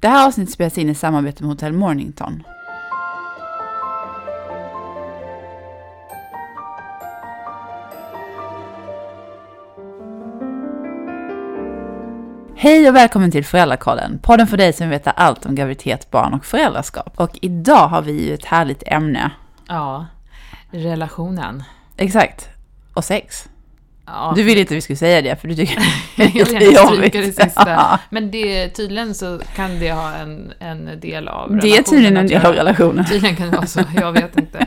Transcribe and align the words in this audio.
Det 0.00 0.08
här 0.08 0.26
avsnittet 0.26 0.54
spelas 0.54 0.78
in 0.78 0.88
i 0.88 0.94
samarbete 0.94 1.42
med 1.42 1.50
Hotell 1.50 1.72
Mornington. 1.72 2.42
Hej 12.56 12.88
och 12.88 12.94
välkommen 12.94 13.30
till 13.30 13.44
Föräldrakollen, 13.44 14.18
podden 14.22 14.46
för 14.46 14.56
dig 14.56 14.72
som 14.72 14.88
vill 14.88 14.98
veta 14.98 15.10
allt 15.10 15.46
om 15.46 15.54
graviditet, 15.54 16.10
barn 16.10 16.34
och 16.34 16.44
föräldraskap. 16.44 17.12
Och 17.16 17.38
idag 17.42 17.88
har 17.88 18.02
vi 18.02 18.28
ju 18.28 18.34
ett 18.34 18.44
härligt 18.44 18.82
ämne. 18.86 19.30
Ja, 19.68 20.06
relationen. 20.70 21.62
Exakt. 21.96 22.48
Och 22.94 23.04
sex. 23.04 23.48
Ja, 24.12 24.32
Du 24.36 24.42
ville 24.42 24.60
inte 24.60 24.72
att 24.74 24.76
vi 24.76 24.80
skulle 24.80 24.96
säga 24.96 25.22
det, 25.22 25.36
för 25.40 25.48
du 25.48 25.54
tycker 25.56 25.78
jag 26.16 26.32
det 26.32 26.64
gärna 26.64 26.90
jobbigt. 26.94 27.12
det 27.12 27.22
sista. 27.44 28.00
Men 28.10 28.30
det, 28.30 28.68
tydligen 28.68 29.14
så 29.14 29.40
kan 29.56 29.78
det 29.80 29.92
ha 29.92 30.12
en, 30.14 30.52
en 30.58 31.00
del 31.00 31.28
av 31.28 31.50
Det 31.50 31.56
är 31.56 31.60
relationen 31.60 31.84
tydligen 31.84 32.16
en 32.16 32.24
att 32.24 32.30
del 32.30 32.46
av 32.46 32.52
relationen. 32.54 33.04
Tydligen 33.04 33.36
kan 33.36 33.50
det 33.50 33.56
vara 33.56 33.66
så, 33.66 33.80
jag 33.96 34.12
vet 34.12 34.38
inte. 34.38 34.66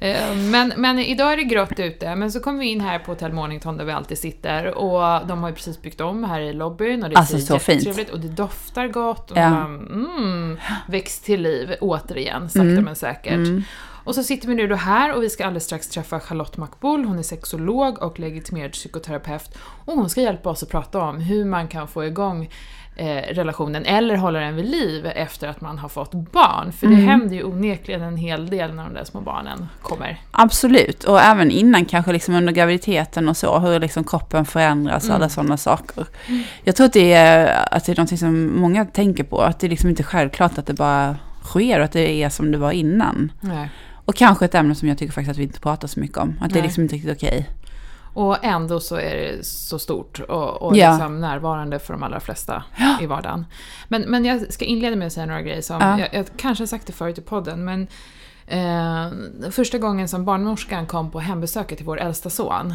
Eh, 0.00 0.34
Men, 0.36 0.72
men 0.76 0.98
idag 0.98 1.32
är 1.32 1.36
det 1.36 1.42
grått 1.42 1.78
ute, 1.78 2.14
men 2.16 2.32
så 2.32 2.40
kommer 2.40 2.58
vi 2.60 2.66
in 2.66 2.80
här 2.80 2.98
på 2.98 3.12
Hotell 3.12 3.32
Mornington 3.32 3.76
där 3.76 3.84
vi 3.84 3.92
alltid 3.92 4.18
sitter 4.18 4.78
och 4.78 5.26
de 5.26 5.42
har 5.42 5.48
ju 5.48 5.54
precis 5.54 5.82
byggt 5.82 6.00
om 6.00 6.24
här 6.24 6.40
i 6.40 6.52
lobbyn 6.52 7.02
och 7.04 7.10
det 7.10 7.16
Alltså, 7.16 7.38
ser 7.38 7.46
så 7.46 7.58
fint. 7.58 8.10
och 8.12 8.20
det 8.20 8.28
doftar 8.28 8.88
gott 8.88 9.30
och 9.30 9.36
Ja. 9.38 9.50
man, 9.50 9.76
mm, 9.76 10.56
växt 10.88 11.24
till 11.24 11.42
liv 11.42 11.74
återigen, 11.80 12.48
sakta 12.50 12.60
Mm. 12.68 12.84
men 12.84 12.96
säkert. 12.96 13.32
Mm. 13.32 13.62
Och 14.04 14.14
så 14.14 14.22
sitter 14.22 14.48
vi 14.48 14.54
nu 14.54 14.66
då 14.66 14.74
här 14.74 15.14
och 15.16 15.22
vi 15.22 15.30
ska 15.30 15.44
alldeles 15.44 15.64
strax 15.64 15.88
träffa 15.88 16.20
Charlotte 16.20 16.56
Makboul. 16.56 17.04
Hon 17.04 17.18
är 17.18 17.22
sexolog 17.22 18.02
och 18.02 18.18
legitimerad 18.20 18.72
psykoterapeut. 18.72 19.58
Och 19.84 19.94
hon 19.94 20.10
ska 20.10 20.20
hjälpa 20.20 20.50
oss 20.50 20.62
att 20.62 20.68
prata 20.70 20.98
om 21.00 21.20
hur 21.20 21.44
man 21.44 21.68
kan 21.68 21.88
få 21.88 22.04
igång 22.04 22.50
eh, 22.96 23.06
relationen 23.34 23.84
eller 23.84 24.16
hålla 24.16 24.38
den 24.40 24.56
vid 24.56 24.64
liv 24.70 25.06
efter 25.06 25.48
att 25.48 25.60
man 25.60 25.78
har 25.78 25.88
fått 25.88 26.12
barn. 26.12 26.72
För 26.72 26.86
det 26.86 26.94
Mm. 26.94 27.06
händer 27.08 27.36
ju 27.36 27.42
onekligen 27.44 28.02
en 28.02 28.16
hel 28.16 28.50
del 28.50 28.74
när 28.74 28.84
de 28.84 28.94
där 28.94 29.04
små 29.04 29.20
barnen 29.20 29.66
kommer. 29.82 30.20
Absolut, 30.30 31.04
och 31.04 31.20
även 31.20 31.50
innan 31.50 31.84
kanske 31.84 32.12
liksom 32.12 32.34
under 32.34 32.52
graviditeten 32.52 33.28
och 33.28 33.36
så, 33.36 33.58
hur 33.58 33.80
liksom 33.80 34.04
kroppen 34.04 34.44
förändras 34.44 35.04
och 35.04 35.14
alla 35.14 35.24
Mm. 35.24 35.30
sådana 35.30 35.56
saker. 35.56 36.06
Jag 36.64 36.76
tror 36.76 36.86
att 36.86 36.92
det, 36.92 37.12
är, 37.12 37.68
att 37.74 37.84
det 37.84 37.92
är 37.92 37.96
någonting 37.96 38.18
som 38.18 38.60
många 38.60 38.84
tänker 38.84 39.24
på, 39.24 39.40
att 39.42 39.60
det 39.60 39.66
är 39.66 39.68
liksom 39.68 39.88
inte 39.90 40.02
självklart 40.02 40.58
att 40.58 40.66
det 40.66 40.74
bara 40.74 41.16
sker 41.42 41.78
och 41.78 41.84
att 41.84 41.92
det 41.92 42.22
är 42.22 42.28
som 42.28 42.52
det 42.52 42.58
var 42.58 42.72
innan. 42.72 43.32
Nej. 43.40 43.70
Och 44.10 44.16
kanske 44.16 44.44
ett 44.44 44.54
ämne 44.54 44.74
som 44.74 44.88
jag 44.88 44.98
tycker 44.98 45.12
faktiskt 45.12 45.30
att 45.30 45.38
vi 45.38 45.42
inte 45.42 45.60
pratar 45.60 45.88
så 45.88 46.00
mycket 46.00 46.18
om, 46.18 46.34
att 46.40 46.50
det 46.50 46.54
är 46.54 46.60
Nej. 46.60 46.62
liksom 46.62 46.82
inte 46.82 46.94
riktigt 46.94 47.16
okej. 47.16 47.50
Och 48.14 48.44
ändå 48.44 48.80
så 48.80 48.96
är 48.96 49.16
det 49.16 49.46
så 49.46 49.78
stort 49.78 50.20
och, 50.20 50.62
och 50.62 50.76
Ja. 50.76 50.90
liksom 50.90 51.20
närvarande 51.20 51.78
för 51.78 51.92
de 51.92 52.02
allra 52.02 52.20
flesta 52.20 52.62
i 53.00 53.06
vardagen. 53.06 53.46
Men, 53.88 54.02
men 54.02 54.24
jag 54.24 54.52
ska 54.52 54.64
inleda 54.64 54.96
med 54.96 55.06
att 55.06 55.12
säga 55.12 55.26
några 55.26 55.42
grejer 55.42 55.62
som, 55.62 55.76
Ja. 55.80 55.98
jag, 55.98 56.08
jag 56.14 56.26
kanske 56.36 56.62
har 56.62 56.66
sagt 56.66 56.86
det 56.86 56.92
förut 56.92 57.18
i 57.18 57.22
podden, 57.22 57.64
men 57.64 57.86
eh, 58.46 59.50
första 59.50 59.78
gången 59.78 60.08
som 60.08 60.24
barnmorskan 60.24 60.86
kom 60.86 61.10
på 61.10 61.20
hembesöket 61.20 61.78
till 61.78 61.86
vår 61.86 62.00
äldsta 62.00 62.30
son 62.30 62.74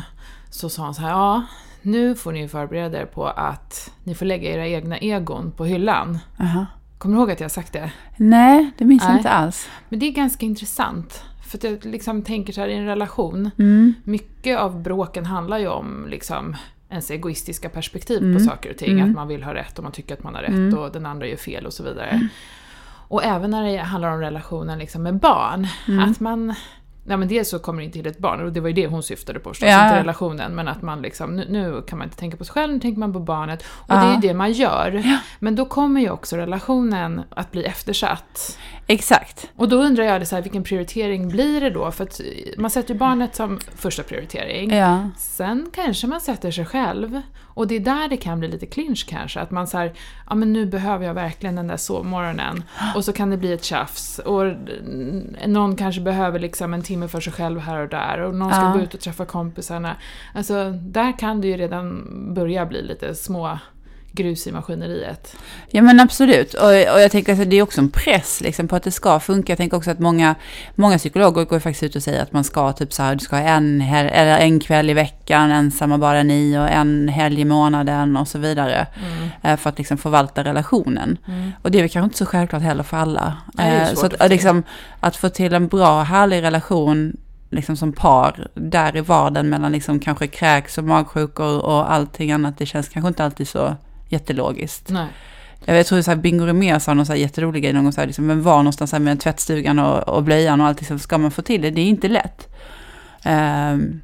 så 0.49 0.69
sa 0.69 0.83
hon 0.83 0.95
så 0.95 1.01
här, 1.01 1.09
ja, 1.09 1.43
nu 1.81 2.15
får 2.15 2.31
ni 2.31 2.47
förbereda 2.47 3.01
er 3.01 3.05
på 3.05 3.25
att 3.27 3.91
ni 4.03 4.15
får 4.15 4.25
lägga 4.25 4.49
era 4.49 4.67
egna 4.67 4.97
egon 4.97 5.51
på 5.51 5.65
hyllan. 5.65 6.19
Aha. 6.39 6.65
Kommer 7.05 7.17
du 7.17 7.21
ihåg 7.21 7.31
att 7.31 7.39
jag 7.39 7.45
har 7.45 7.49
sagt 7.49 7.73
det? 7.73 7.91
Nej, 8.17 8.71
det 8.77 8.85
minns 8.85 9.03
jag 9.03 9.09
Nej. 9.09 9.17
inte 9.17 9.29
alls. 9.29 9.69
Men 9.89 9.99
det 9.99 10.05
är 10.05 10.11
ganska 10.11 10.45
intressant. 10.45 11.23
För 11.47 11.57
att 11.57 11.63
jag 11.63 11.85
liksom 11.85 12.21
tänker 12.21 12.53
så 12.53 12.61
här 12.61 12.67
i 12.67 12.73
en 12.73 12.85
relation, 12.85 13.51
Mm. 13.59 13.93
mycket 14.03 14.59
av 14.59 14.81
bråken 14.83 15.25
handlar 15.25 15.57
ju 15.57 15.67
om 15.67 16.05
liksom 16.09 16.55
ens 16.89 17.11
egoistiska 17.11 17.69
perspektiv 17.69 18.23
Mm. 18.23 18.37
på 18.37 18.43
saker 18.43 18.69
och 18.71 18.77
ting. 18.77 18.91
Mm. 18.91 19.09
Att 19.09 19.15
man 19.15 19.27
vill 19.27 19.43
ha 19.43 19.53
rätt 19.53 19.77
och 19.77 19.83
man 19.83 19.91
tycker 19.91 20.13
att 20.13 20.23
man 20.23 20.35
har 20.35 20.41
rätt 20.41 20.49
Mm. 20.51 20.77
och 20.77 20.91
den 20.91 21.05
andra 21.05 21.27
gör 21.27 21.37
fel 21.37 21.65
och 21.65 21.73
så 21.73 21.83
vidare. 21.83 22.29
Och 23.07 23.23
även 23.23 23.51
när 23.51 23.63
det 23.63 23.77
handlar 23.77 24.11
om 24.11 24.19
relationen 24.19 24.79
liksom 24.79 25.03
med 25.03 25.15
barn. 25.19 25.67
Mm. 25.87 26.11
Att 26.11 26.19
man... 26.19 26.53
Ja 27.07 27.17
men 27.17 27.27
dels 27.27 27.49
så 27.49 27.59
kommer 27.59 27.79
det 27.81 27.85
inte 27.85 27.99
till 27.99 28.07
ett 28.07 28.17
barn 28.17 28.41
och 28.45 28.53
det 28.53 28.59
var 28.59 28.67
ju 28.67 28.73
det 28.73 28.87
hon 28.87 29.03
syftade 29.03 29.39
på 29.39 29.49
förstås, 29.49 29.69
Ja, 29.69 29.83
inte 29.85 29.95
ja. 29.95 30.01
relationen. 30.01 30.55
Men 30.55 30.67
att 30.67 30.81
man 30.81 31.01
liksom, 31.01 31.35
nu, 31.35 31.45
nu 31.49 31.81
kan 31.87 31.97
man 31.97 32.05
inte 32.07 32.17
tänka 32.17 32.37
på 32.37 32.45
sig 32.45 32.53
själv, 32.53 32.73
nu 32.73 32.79
tänker 32.79 32.99
man 32.99 33.13
på 33.13 33.19
barnet. 33.19 33.63
Och 33.67 33.85
Ja. 33.87 33.95
det 33.95 34.01
är 34.07 34.13
ju 34.13 34.19
det 34.27 34.33
man 34.33 34.51
gör. 34.51 35.03
Men 35.39 35.55
då 35.55 35.65
kommer 35.65 36.01
ju 36.01 36.09
också 36.09 36.35
relationen 36.37 37.21
att 37.29 37.51
bli 37.51 37.63
eftersatt. 37.63 38.57
Exakt. 38.87 39.47
Och 39.55 39.69
då 39.69 39.75
undrar 39.75 40.03
jag, 40.03 40.27
så 40.27 40.35
här, 40.35 40.43
vilken 40.43 40.63
prioritering 40.63 41.29
blir 41.29 41.61
det 41.61 41.69
då? 41.69 41.91
För 41.91 42.03
att 42.03 42.21
man 42.57 42.71
sätter 42.71 42.93
ju 42.93 42.99
barnet 42.99 43.35
som 43.35 43.59
första 43.75 44.03
prioritering. 44.03 44.71
Ja. 44.73 45.09
Sen 45.17 45.69
kanske 45.73 46.07
man 46.07 46.21
sätter 46.21 46.51
sig 46.51 46.65
själv. 46.65 47.21
Och 47.55 47.67
det 47.67 47.75
är 47.75 47.79
där 47.79 48.07
det 48.09 48.17
kan 48.17 48.39
bli 48.39 48.47
lite 48.47 48.65
clinch 48.65 49.05
kanske. 49.09 49.39
Att 49.39 49.51
man 49.51 49.67
säger, 49.67 49.93
ja 50.29 50.35
men 50.35 50.53
nu 50.53 50.65
behöver 50.65 51.05
jag 51.05 51.13
verkligen 51.13 51.55
den 51.55 51.67
där 51.67 51.77
sovmorgonen. 51.77 52.63
Och 52.95 53.05
så 53.05 53.13
kan 53.13 53.29
det 53.29 53.37
bli 53.37 53.53
ett 53.53 53.63
tjafs. 53.63 54.19
Och 54.19 54.43
någon 55.47 55.75
kanske 55.75 56.01
behöver 56.01 56.39
liksom 56.39 56.73
en 56.73 56.81
timme 56.81 57.07
för 57.07 57.19
sig 57.19 57.33
själv 57.33 57.59
här 57.59 57.79
och 57.79 57.89
där. 57.89 58.19
Och 58.21 58.35
någon 58.35 58.51
ska 58.51 58.61
Ja. 58.61 58.73
gå 58.73 58.79
ut 58.79 58.93
och 58.93 58.99
träffa 58.99 59.25
kompisarna. 59.25 59.95
Alltså, 60.33 60.71
där 60.71 61.19
kan 61.19 61.41
det 61.41 61.47
ju 61.47 61.57
redan 61.57 62.05
börja 62.33 62.65
bli 62.65 62.81
lite 62.81 63.15
små 63.15 63.59
grus 64.15 64.47
i 64.47 64.51
maskineriet. 64.51 65.35
Ja 65.69 65.81
men 65.81 65.99
absolut, 65.99 66.53
och, 66.53 66.67
och 66.67 67.01
jag 67.01 67.11
tänker 67.11 67.33
att 67.33 67.49
det 67.49 67.55
är 67.55 67.61
också 67.61 67.81
en 67.81 67.89
press 67.89 68.41
liksom, 68.41 68.67
på 68.67 68.75
att 68.75 68.83
det 68.83 68.91
ska 68.91 69.19
funka. 69.19 69.51
Jag 69.51 69.57
tänker 69.57 69.77
också 69.77 69.91
att 69.91 69.99
många, 69.99 70.35
många 70.75 70.97
psykologer 70.97 71.45
går 71.45 71.59
faktiskt 71.59 71.83
ut 71.83 71.95
och 71.95 72.03
säger 72.03 72.21
att 72.21 72.33
man 72.33 72.43
ska 72.43 72.73
typ 72.73 72.93
så 72.93 73.03
här, 73.03 73.15
du 73.15 73.19
ska 73.19 73.35
ha 73.35 73.43
en, 73.43 73.81
hel, 73.81 74.05
eller 74.05 74.37
en 74.37 74.59
kväll 74.59 74.89
i 74.89 74.93
veckan, 74.93 75.51
ensamma 75.51 75.97
bara 75.97 76.23
ni 76.23 76.57
och 76.57 76.69
en 76.69 77.07
helg 77.07 77.41
i 77.41 77.45
månaden 77.45 78.17
och 78.17 78.27
så 78.27 78.39
vidare. 78.39 78.87
Mm. 78.95 79.29
eh, 79.43 79.57
För 79.57 79.69
att 79.69 79.77
liksom 79.77 79.97
förvalta 79.97 80.43
relationen. 80.43 81.17
Mm. 81.27 81.51
Och 81.61 81.71
det 81.71 81.77
är 81.77 81.81
väl 81.81 81.89
kanske 81.91 82.05
inte 82.05 82.17
så 82.17 82.25
självklart 82.25 82.61
heller 82.61 82.83
för 82.83 82.97
alla. 82.97 83.37
Nej, 83.53 83.75
Eh, 83.75 83.93
så 83.93 84.05
att 84.05 84.13
att, 84.13 84.17
få 84.17 84.17
till. 84.17 84.29
liksom, 84.29 84.63
att 84.99 85.15
få 85.15 85.29
till 85.29 85.53
en 85.53 85.67
bra, 85.67 86.03
härlig 86.03 86.41
relation 86.41 87.17
liksom 87.49 87.77
som 87.77 87.93
par, 87.93 88.47
där 88.53 88.97
i 88.97 89.01
vardagen 89.01 89.49
mellan 89.49 89.71
liksom 89.71 89.99
kanske 89.99 90.27
kräks 90.27 90.77
och 90.77 90.83
magsjukor 90.83 91.65
och 91.65 91.91
allting 91.91 92.31
annat, 92.31 92.57
det 92.57 92.65
känns 92.65 92.89
kanske 92.89 93.07
inte 93.07 93.25
alltid 93.25 93.47
så 93.47 93.75
jättelogiskt. 94.15 94.89
Nej. 94.89 95.07
Jag, 95.65 95.85
tror 95.85 96.07
här, 96.07 96.15
Bingo 96.15 96.45
Rimér 96.45 96.79
sa 96.79 96.93
någon 96.93 97.05
så 97.05 97.13
här 97.13 97.19
jätterolig 97.19 97.63
grej 97.63 97.73
någon 97.73 97.83
gång, 97.83 97.93
så 97.93 98.01
här, 98.01 98.07
liksom, 98.07 98.25
men 98.25 98.43
var 98.43 98.57
någonstans 98.57 98.91
här 98.91 98.99
med 98.99 99.19
tvättstugan 99.19 99.79
och, 99.79 100.09
och 100.15 100.23
blöjan 100.23 100.61
och 100.61 100.67
allt, 100.67 100.81
liksom, 100.81 100.99
ska 100.99 101.17
man 101.17 101.31
få 101.31 101.41
till 101.41 101.61
det? 101.61 101.69
Det 101.71 101.81
är 101.81 101.85
inte 101.85 102.07
lätt. 102.07 102.47
Ehm, 103.23 104.01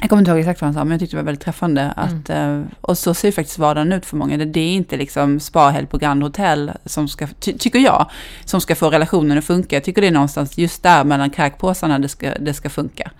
jag 0.00 0.08
kommer 0.10 0.20
inte 0.20 0.30
ihåg 0.30 0.40
exakt 0.40 0.60
vad 0.60 0.66
han 0.66 0.74
sa, 0.74 0.84
men 0.84 0.90
jag 0.90 1.00
tyckte 1.00 1.16
det 1.16 1.22
var 1.22 1.26
väldigt 1.26 1.44
träffande. 1.44 1.92
Att, 1.96 2.30
eh, 2.30 2.62
och 2.80 2.98
så 2.98 3.14
ser 3.14 3.28
ju 3.28 3.32
faktiskt 3.32 3.58
vardagen 3.58 3.92
ut 3.92 4.06
för 4.06 4.16
många. 4.16 4.36
Det, 4.36 4.60
är 4.60 4.72
inte 4.74 4.96
liksom 4.96 5.40
spahelg 5.40 5.86
på 5.86 5.98
Grand 5.98 6.22
Hotel, 6.22 6.72
som 6.84 7.08
ska, 7.08 7.26
ty, 7.40 7.58
tycker 7.58 7.78
jag, 7.78 8.10
som 8.44 8.60
ska 8.60 8.74
få 8.74 8.90
relationen 8.90 9.38
att 9.38 9.44
funka. 9.44 9.76
Jag 9.76 9.84
tycker 9.84 10.00
det 10.00 10.06
är 10.06 10.12
någonstans 10.12 10.58
just 10.58 10.82
där 10.82 11.04
mellan 11.04 11.30
kräkpåsarna 11.30 11.98
det 11.98 12.08
ska, 12.08 12.34
det 12.38 12.54
ska 12.54 12.70
funka. 12.70 13.10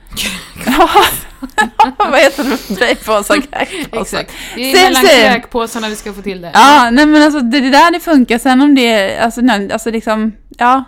vad 1.99 2.21
heter 2.21 2.45
det? 2.45 2.75
Blöjpåsar, 2.77 3.41
kräkpåsar. 3.41 4.01
Exakt. 4.01 4.33
Det 4.55 4.73
är 4.73 4.77
Sen- 4.77 4.85
mellan 4.85 5.03
sen- 5.07 5.33
kräkpåsarna 5.33 5.89
vi 5.89 5.97
ska 5.97 6.13
få 6.13 6.23
till 6.23 6.41
det. 6.41 6.51
Ja, 6.55 6.89
nej 6.93 7.07
men 7.07 7.23
alltså 7.23 7.41
det 7.41 7.59
är 7.59 7.71
där 7.71 7.93
det 7.93 8.01
funkar. 8.01 8.39
Sen 8.39 8.61
om 8.63 8.75
det 8.75 8.93
är, 8.93 9.21
alltså, 9.21 9.41
nej, 9.41 9.73
alltså 9.73 9.91
liksom, 9.91 10.33
ja. 10.59 10.85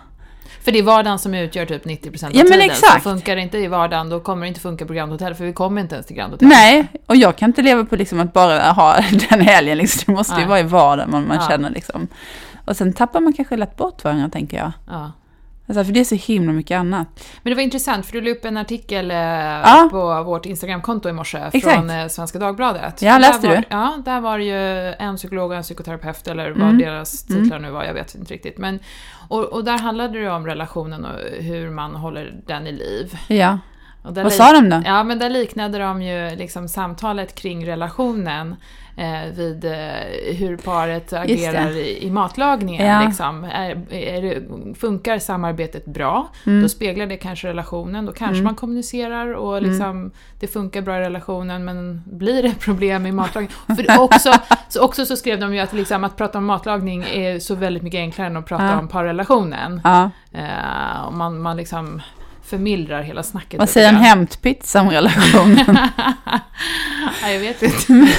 För 0.67 0.71
det 0.71 0.79
är 0.79 0.83
vardagen 0.83 1.19
som 1.19 1.33
utgör 1.33 1.65
typ 1.65 1.85
90% 1.85 2.25
av 2.25 2.31
Ja, 2.35 2.43
men 2.43 2.45
tiden. 2.51 2.61
exakt. 2.61 3.03
Så 3.03 3.09
funkar 3.09 3.35
det 3.35 3.41
inte 3.41 3.57
i 3.57 3.67
vardagen, 3.67 4.09
då 4.09 4.19
kommer 4.19 4.41
det 4.41 4.47
inte 4.47 4.59
funka 4.59 4.85
på 4.85 4.93
Grand 4.93 5.11
Hotel, 5.11 5.35
för 5.35 5.45
vi 5.45 5.53
kommer 5.53 5.81
inte 5.81 5.95
ens 5.95 6.07
till 6.07 6.15
Grand 6.15 6.31
Hotel. 6.31 6.47
Nej, 6.47 6.87
och 7.05 7.15
jag 7.15 7.35
kan 7.37 7.49
inte 7.49 7.61
leva 7.61 7.85
på 7.85 7.95
liksom 7.95 8.19
att 8.19 8.33
bara 8.33 8.59
ha 8.71 8.95
den 9.29 9.41
helgen. 9.41 9.77
Liksom. 9.77 10.03
Det 10.13 10.17
måste 10.17 10.33
ju 10.33 10.39
Nej. 10.39 10.47
vara 10.47 10.59
i 10.59 10.63
vardagen 10.63 11.11
man, 11.11 11.27
man 11.27 11.37
Ja. 11.41 11.47
känner 11.49 11.69
liksom. 11.69 12.07
Och 12.65 12.77
sen 12.77 12.93
tappar 12.93 13.19
man 13.19 13.33
kanske 13.33 13.57
lätt 13.57 13.75
bort 13.77 14.03
varandra, 14.03 14.29
tänker 14.29 14.57
jag. 14.57 14.71
Ja. 14.87 15.11
Alltså, 15.67 15.83
för 15.83 15.91
det 15.91 15.99
är 15.99 16.03
så 16.03 16.15
himla 16.15 16.51
mycket 16.51 16.75
annat. 16.79 17.07
Men 17.43 17.51
det 17.51 17.55
var 17.55 17.61
intressant, 17.63 18.05
för 18.05 18.13
du 18.13 18.21
la 18.21 18.29
upp 18.31 18.45
en 18.45 18.57
artikel 18.57 19.11
eh, 19.11 19.17
Ja. 19.17 19.87
på 19.91 20.23
vårt 20.23 20.45
Instagramkonto 20.45 21.09
i 21.09 21.13
morse 21.13 21.37
Exakt. 21.53 21.75
från 21.75 21.89
eh, 21.89 22.07
Svenska 22.07 22.39
Dagbladet. 22.39 23.01
Ja, 23.01 23.11
Där 23.13 23.19
läste 23.19 23.47
var, 23.47 23.55
du? 23.55 23.63
Ja, 23.69 23.97
där 24.05 24.19
var 24.21 24.37
det 24.37 24.43
ju 24.43 24.93
en 24.99 25.15
psykolog 25.17 25.51
och 25.51 25.57
en 25.57 25.63
psykoterapeut, 25.63 26.27
eller 26.27 26.49
vad 26.51 26.61
Mm. 26.61 26.77
deras 26.77 27.23
titlar 27.23 27.59
nu 27.59 27.69
var, 27.71 27.83
jag 27.83 27.93
vet 27.93 28.15
inte 28.15 28.33
riktigt. 28.33 28.57
Men, 28.57 28.79
och, 29.27 29.43
och 29.43 29.63
där 29.63 29.77
handlade 29.79 30.19
det 30.19 30.29
om 30.29 30.45
relationen 30.45 31.05
och 31.05 31.19
hur 31.43 31.69
man 31.69 31.95
håller 31.95 32.33
den 32.47 32.67
i 32.67 32.71
liv. 32.71 33.17
Ja. 33.27 33.57
Vad 34.11 34.33
sa 34.33 34.51
de 34.51 34.69
då? 34.69 34.81
Ja, 34.85 35.03
men 35.03 35.19
där 35.19 35.29
liknade 35.29 35.77
de 35.77 36.01
ju 36.01 36.35
liksom 36.35 36.67
samtalet 36.67 37.35
kring 37.35 37.67
relationen 37.67 38.55
eh, 38.97 39.33
vid 39.35 39.65
eh, 39.65 40.35
hur 40.37 40.57
paret 40.57 41.13
agerar 41.13 41.69
i, 41.69 42.03
i 42.05 42.11
matlagningen. 42.11 42.87
Ja. 42.87 43.01
Liksom. 43.07 43.43
Är, 43.43 43.93
är 43.93 44.43
funkar 44.73 45.19
samarbetet 45.19 45.85
bra, 45.85 46.27
Mm. 46.45 46.61
då 46.61 46.69
speglar 46.69 47.05
det 47.05 47.17
kanske 47.17 47.47
relationen. 47.47 48.05
Då 48.05 48.11
kanske 48.11 48.33
Mm. 48.35 48.43
man 48.43 48.55
kommunicerar 48.55 49.33
och 49.33 49.61
liksom, 49.61 50.11
det 50.39 50.47
funkar 50.47 50.81
bra 50.81 50.97
i 50.97 50.99
relationen, 51.01 51.65
men 51.65 52.03
blir 52.05 52.43
det 52.43 52.55
problem 52.59 53.05
i 53.05 53.11
matlagningen? 53.11 53.55
För 53.87 54.01
också, 54.01 54.31
så 54.69 54.81
också 54.85 55.05
så 55.05 55.15
skrev 55.15 55.39
de 55.39 55.53
ju 55.53 55.59
att, 55.59 55.73
liksom, 55.73 56.03
att 56.03 56.17
prata 56.17 56.37
om 56.37 56.45
matlagning 56.45 57.03
är 57.03 57.39
så 57.39 57.55
väldigt 57.55 57.83
mycket 57.83 57.97
enklare 57.99 58.27
än 58.27 58.37
att 58.37 58.45
prata 58.45 58.65
Ja. 58.65 58.79
om 58.79 58.87
parrelationen. 58.87 59.81
Ja. 59.83 60.09
Eh, 60.31 61.01
och 61.07 61.13
man, 61.13 61.41
man 61.41 61.57
liksom 61.57 62.01
förmildrar 62.49 63.01
hela 63.01 63.23
snacket. 63.23 63.59
Vad 63.59 63.69
säger 63.69 63.89
en 63.89 63.95
hämtpizza 63.95 64.81
om 64.81 64.89
relationen? 64.89 65.65
Nej, 67.21 67.33
jag 67.33 67.39
vet 67.39 67.63
inte. 67.89 68.13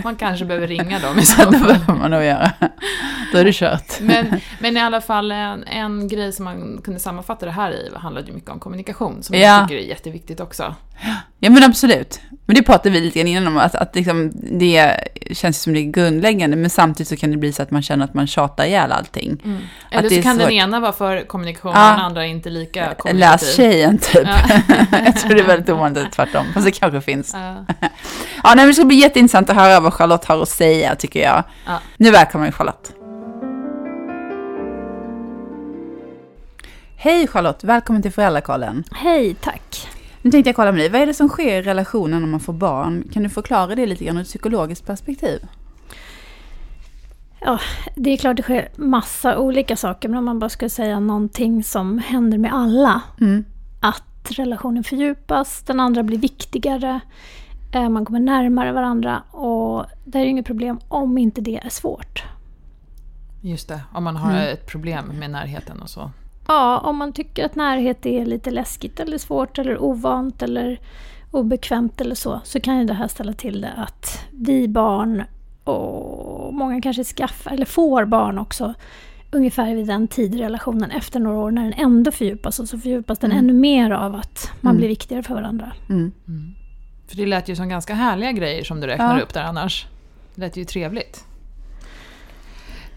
Man 0.04 0.16
kanske 0.16 0.44
behöver 0.44 0.66
ringa 0.66 0.98
dem 0.98 1.18
i 1.18 1.22
så 1.26 1.36
det 1.50 1.58
fall. 1.58 1.68
behöver 1.68 1.94
man 1.94 2.10
nog 2.10 2.24
göra. 2.24 2.50
Då 3.32 3.38
är 3.38 3.44
det 3.44 3.52
kört. 3.54 4.00
Men, 4.00 4.40
men 4.58 4.76
i 4.76 4.80
alla 4.80 5.00
fall 5.00 5.32
en, 5.32 5.64
en 5.64 6.08
grej 6.08 6.32
som 6.32 6.44
man 6.44 6.80
kunde 6.84 7.00
sammanfatta 7.00 7.46
det 7.46 7.52
här 7.52 7.70
i 7.70 7.90
handlade 7.96 8.26
ju 8.26 8.32
mycket 8.32 8.50
om 8.50 8.60
kommunikation, 8.60 9.22
som 9.22 9.34
Ja. 9.36 9.40
jag 9.40 9.68
tycker 9.68 9.82
är 9.82 9.86
jätteviktigt 9.88 10.40
också. 10.40 10.74
Ja 11.38 11.50
men 11.50 11.64
absolut. 11.64 12.20
Men 12.46 12.56
det 12.56 12.62
pratade 12.62 12.90
vi 12.90 13.00
lite 13.00 13.18
grann 13.18 13.28
innan 13.28 13.46
om, 13.46 13.56
att, 13.56 13.74
att 13.74 13.94
liksom, 13.96 14.32
det 14.58 14.96
känns 15.32 15.62
som 15.62 15.72
det 15.74 15.80
är 15.80 15.84
grundläggande, 15.84 16.56
men 16.56 16.70
samtidigt 16.70 17.08
så 17.08 17.16
kan 17.16 17.30
det 17.30 17.36
bli 17.36 17.52
så 17.52 17.62
att 17.62 17.70
man 17.70 17.82
känner 17.82 18.04
att 18.04 18.14
man 18.14 18.26
tjatar 18.26 18.64
ihjäl 18.64 18.92
allting. 18.92 19.42
Eller 19.90 20.02
det 20.02 20.08
så 20.08 20.14
är 20.14 20.22
kan 20.22 20.36
den 20.38 20.46
svårt. 20.46 20.52
ena 20.52 20.80
vara 20.80 20.92
för 20.92 21.26
kommunikation 21.26 21.72
Ja. 21.74 21.90
och 21.90 21.96
den 21.96 22.04
andra 22.06 22.26
inte 22.26 22.50
lika 22.50 22.94
kommunikativ. 22.94 23.18
Läs 23.48 23.56
tjejen 23.56 23.98
typ. 23.98 24.26
Ja. 24.26 24.38
jag 25.04 25.16
tror 25.16 25.34
det 25.34 25.40
är 25.40 25.46
väldigt 25.46 25.68
ovanligt 25.70 25.94
det 26.02 26.08
är 26.08 26.10
tvärtom, 26.10 26.46
fast 26.54 26.66
det 26.66 26.72
kanske 26.72 27.00
finns. 27.00 27.30
Ja. 27.34 27.64
Ja, 28.42 28.54
nej, 28.54 28.56
men 28.56 28.66
det 28.66 28.74
ska 28.74 28.84
bli 28.84 28.96
jätteintressant 28.96 29.50
att 29.50 29.56
höra 29.56 29.80
vad 29.80 29.92
Charlotte 29.96 30.24
har 30.24 30.42
att 30.42 30.48
säga, 30.48 30.94
tycker 30.94 31.22
jag. 31.22 31.42
Ja. 31.66 31.80
Nu 31.96 32.10
välkomnar 32.10 32.46
vi 32.46 32.52
Charlotte. 32.52 32.92
Hej 36.96 37.26
Charlotte, 37.26 37.64
välkommen 37.64 38.02
till 38.02 38.12
Föräldrakollen. 38.12 38.84
Hej, 38.92 39.34
tack. 39.34 39.88
Nu 40.22 40.30
tänkte 40.30 40.48
jag 40.48 40.56
kolla 40.56 40.72
med 40.72 40.80
dig, 40.80 40.88
vad 40.88 41.00
är 41.00 41.06
det 41.06 41.14
som 41.14 41.28
sker 41.28 41.58
i 41.58 41.62
relationen 41.62 42.20
när 42.20 42.28
man 42.28 42.40
får 42.40 42.52
barn? 42.52 43.08
Kan 43.12 43.22
du 43.22 43.28
förklara 43.28 43.74
det 43.74 43.86
lite 43.86 44.04
grann 44.04 44.16
ur 44.16 44.20
ett 44.20 44.26
psykologiskt 44.28 44.86
perspektiv? 44.86 45.46
Ja, 47.40 47.60
det 47.94 48.10
är 48.10 48.16
klart 48.16 48.36
det 48.36 48.42
sker 48.42 48.68
massa 48.76 49.38
olika 49.38 49.76
saker, 49.76 50.08
men 50.08 50.18
om 50.18 50.24
man 50.24 50.38
bara 50.38 50.50
skulle 50.50 50.70
säga 50.70 51.00
någonting 51.00 51.64
som 51.64 51.98
händer 51.98 52.38
med 52.38 52.54
alla. 52.54 53.00
Mm. 53.20 53.44
Att 53.80 54.30
relationen 54.30 54.84
fördjupas, 54.84 55.62
den 55.62 55.80
andra 55.80 56.02
blir 56.02 56.18
viktigare, 56.18 57.00
man 57.72 58.04
kommer 58.04 58.20
närmare 58.20 58.72
varandra 58.72 59.22
och 59.30 59.84
det 60.04 60.18
är 60.18 60.22
ju 60.22 60.28
inget 60.30 60.46
problem 60.46 60.78
om 60.88 61.18
inte 61.18 61.40
det 61.40 61.56
är 61.64 61.68
svårt. 61.70 62.24
Just 63.42 63.68
det, 63.68 63.80
om 63.94 64.04
man 64.04 64.16
har 64.16 64.30
Mm. 64.32 64.52
ett 64.52 64.66
problem 64.66 65.06
med 65.06 65.30
närheten 65.30 65.82
och 65.82 65.90
så. 65.90 66.10
Ja, 66.48 66.78
om 66.78 66.96
man 66.96 67.12
tycker 67.12 67.44
att 67.46 67.54
närhet 67.54 68.06
är 68.06 68.26
lite 68.26 68.50
läskigt 68.50 69.00
eller 69.00 69.18
svårt 69.18 69.58
eller 69.58 69.82
ovant 69.82 70.42
eller 70.42 70.80
obekvämt 71.30 72.00
eller 72.00 72.14
så, 72.14 72.40
så 72.44 72.60
kan 72.60 72.78
ju 72.78 72.84
det 72.84 72.94
här 72.94 73.08
ställa 73.08 73.32
till 73.32 73.60
det 73.60 73.72
att 73.76 74.18
vi 74.30 74.68
barn 74.68 75.22
och 75.64 76.54
många 76.54 76.80
kanske 76.80 77.04
skaffar, 77.04 77.50
eller 77.50 77.66
får 77.66 78.04
barn 78.04 78.38
också, 78.38 78.74
ungefär 79.32 79.74
vid 79.74 79.86
den 79.86 80.08
tid 80.08 80.38
relationen 80.38 80.90
efter 80.90 81.20
några 81.20 81.38
år 81.38 81.50
när 81.50 81.62
den 81.64 81.72
ändå 81.72 82.10
fördjupas 82.10 82.58
och 82.58 82.68
så 82.68 82.78
fördjupas 82.78 83.18
den 83.18 83.30
Mm. 83.32 83.44
ännu 83.44 83.52
mer 83.52 83.90
av 83.90 84.14
att 84.14 84.50
man 84.60 84.70
Mm. 84.70 84.78
blir 84.78 84.88
viktigare 84.88 85.22
för 85.22 85.34
varandra. 85.34 85.72
Mm. 85.88 86.12
För 87.08 87.16
det 87.16 87.26
lät 87.26 87.48
ju 87.48 87.56
som 87.56 87.68
ganska 87.68 87.94
härliga 87.94 88.32
grejer 88.32 88.64
som 88.64 88.80
du 88.80 88.86
räknar 88.86 89.16
Ja. 89.18 89.22
upp 89.22 89.34
där 89.34 89.42
annars. 89.44 89.86
Det 90.34 90.40
lät 90.40 90.56
ju 90.56 90.64
trevligt. 90.64 91.24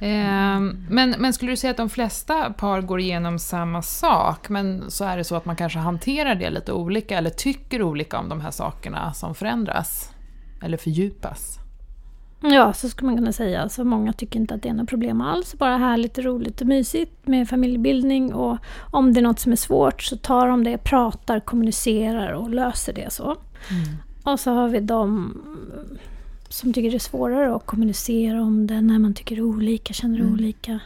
Ehm, 0.02 0.86
men, 0.90 1.16
men 1.20 1.34
skulle 1.34 1.52
du 1.52 1.56
säga 1.58 1.72
att 1.72 1.78
de 1.78 1.90
flesta 1.90 2.54
par 2.54 2.82
går 2.82 3.00
igenom 3.00 3.40
samma 3.40 3.82
sak, 3.82 4.50
men 4.50 4.92
så 4.92 5.06
är 5.06 5.18
det 5.18 5.24
så 5.24 5.36
att 5.36 5.46
man 5.46 5.56
kanske 5.56 5.80
hanterar 5.80 6.36
det 6.36 6.50
lite 6.50 6.72
olika 6.74 7.18
eller 7.18 7.30
tycker 7.30 7.82
olika 7.82 8.20
om 8.20 8.30
de 8.30 8.42
här 8.42 8.52
sakerna 8.52 9.14
som 9.14 9.36
förändras? 9.36 10.10
Eller 10.64 10.78
fördjupas? 10.78 11.60
Ja, 12.42 12.74
så 12.74 12.90
skulle 12.90 13.06
man 13.06 13.18
kunna 13.18 13.32
säga. 13.34 13.62
Alltså, 13.62 13.84
många 13.84 14.14
tycker 14.14 14.40
inte 14.40 14.54
att 14.54 14.62
det 14.64 14.70
är 14.70 14.74
något 14.74 14.90
problem 14.90 15.22
alls. 15.22 15.56
Bara 15.58 15.78
härligt, 15.78 16.18
och 16.18 16.24
roligt 16.24 16.62
och 16.62 16.68
mysigt 16.68 17.28
med 17.28 17.50
familjebildning. 17.50 18.34
Och 18.34 18.58
om 18.92 19.14
det 19.14 19.20
är 19.20 19.22
något 19.22 19.40
som 19.40 19.52
är 19.52 19.56
svårt 19.56 20.02
så 20.02 20.18
tar 20.18 20.48
de 20.48 20.64
det, 20.64 20.78
pratar, 20.78 21.40
kommunicerar 21.40 22.34
och 22.34 22.50
löser 22.50 22.94
det 22.94 23.14
så. 23.14 23.36
Och 24.24 24.40
så 24.40 24.52
har 24.52 24.70
vi 24.70 24.80
de 24.80 25.34
som 26.50 26.74
tycker 26.74 26.92
det 26.92 26.98
är 26.98 27.00
svårare 27.00 27.56
att 27.56 27.66
kommunicera 27.66 28.42
om 28.42 28.68
det 28.68 28.82
när 28.82 29.00
man 29.00 29.14
tycker 29.14 29.42
olika, 29.42 29.94
känner 29.94 30.20
Mm. 30.20 30.34
olika. 30.34 30.80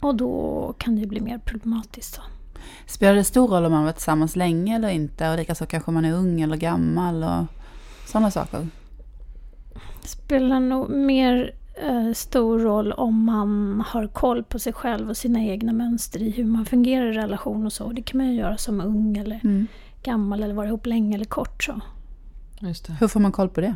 Och 0.00 0.14
då 0.14 0.74
kan 0.78 0.96
det 0.96 1.06
bli 1.06 1.20
mer 1.20 1.38
problematiskt. 1.38 2.14
Så. 2.14 2.22
Spelar 2.86 3.14
det 3.14 3.24
stor 3.24 3.48
roll 3.48 3.64
om 3.64 3.72
man 3.72 3.84
varit 3.84 3.96
tillsammans 3.96 4.36
länge 4.36 4.76
eller 4.76 4.88
inte? 4.88 5.30
Och 5.30 5.36
likaså 5.36 5.66
kanske 5.66 5.90
man 5.90 6.04
är 6.04 6.12
ung 6.12 6.40
eller 6.40 6.56
gammal 6.56 7.22
och 7.24 7.44
sådana 8.06 8.30
saker. 8.30 8.66
Spelar 10.04 10.60
nog 10.60 10.90
mer 10.90 11.52
eh, 11.82 12.12
stor 12.14 12.58
roll 12.58 12.92
om 12.92 13.24
man 13.24 13.82
har 13.86 14.06
koll 14.06 14.44
på 14.44 14.58
sig 14.58 14.72
själv 14.72 15.08
och 15.10 15.16
sina 15.16 15.40
egna 15.40 15.72
mönster 15.72 16.22
i 16.22 16.30
hur 16.30 16.44
man 16.44 16.64
fungerar 16.66 17.06
i 17.06 17.12
relation 17.12 17.66
och 17.66 17.72
så. 17.72 17.92
Det 17.92 18.02
kan 18.02 18.18
man 18.18 18.26
ju 18.26 18.34
göra 18.34 18.56
som 18.56 18.80
ung 18.80 19.16
eller 19.16 19.40
Mm. 19.44 19.66
gammal 20.02 20.42
eller 20.42 20.54
vara 20.54 20.66
ihop 20.66 20.86
länge 20.86 21.14
eller 21.14 21.24
kort 21.24 21.64
så. 21.64 21.80
Just 22.60 22.86
det. 22.86 22.92
Hur 23.00 23.08
får 23.08 23.20
man 23.20 23.32
koll 23.32 23.48
på 23.48 23.60
det? 23.60 23.74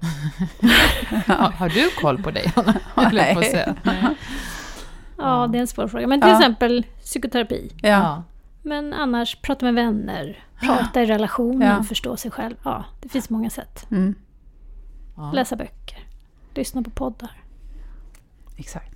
Har, 1.26 1.50
har 1.50 1.68
du 1.68 1.90
koll 2.00 2.22
på 2.22 2.30
dig, 2.30 2.52
Anna? 2.94 3.34
På 3.34 3.42
säga. 3.42 3.74
Nej. 3.82 4.04
Ja, 5.18 5.46
det 5.52 5.58
är 5.58 5.60
en 5.60 5.66
svår 5.66 5.88
fråga. 5.88 6.06
Men 6.06 6.20
till 6.20 6.30
Ja. 6.30 6.36
exempel 6.38 6.86
psykoterapi. 7.02 7.72
Ja. 7.82 8.22
Men 8.62 8.92
annars 8.92 9.36
prata 9.42 9.64
med 9.66 9.74
vänner, 9.74 10.38
prata 10.60 11.02
i 11.02 11.06
relationen, 11.06 11.68
Ja. 11.76 11.82
förstå 11.82 12.16
sig 12.16 12.30
själv. 12.30 12.54
Ja, 12.62 12.84
det 13.00 13.08
finns 13.08 13.30
många 13.30 13.50
sätt. 13.50 13.86
Mm. 13.90 14.14
Ja. 15.16 15.32
Läsa 15.32 15.56
böcker, 15.56 15.98
lyssna 16.54 16.82
på 16.82 16.90
poddar. 16.90 17.30
Exakt. 18.56 18.92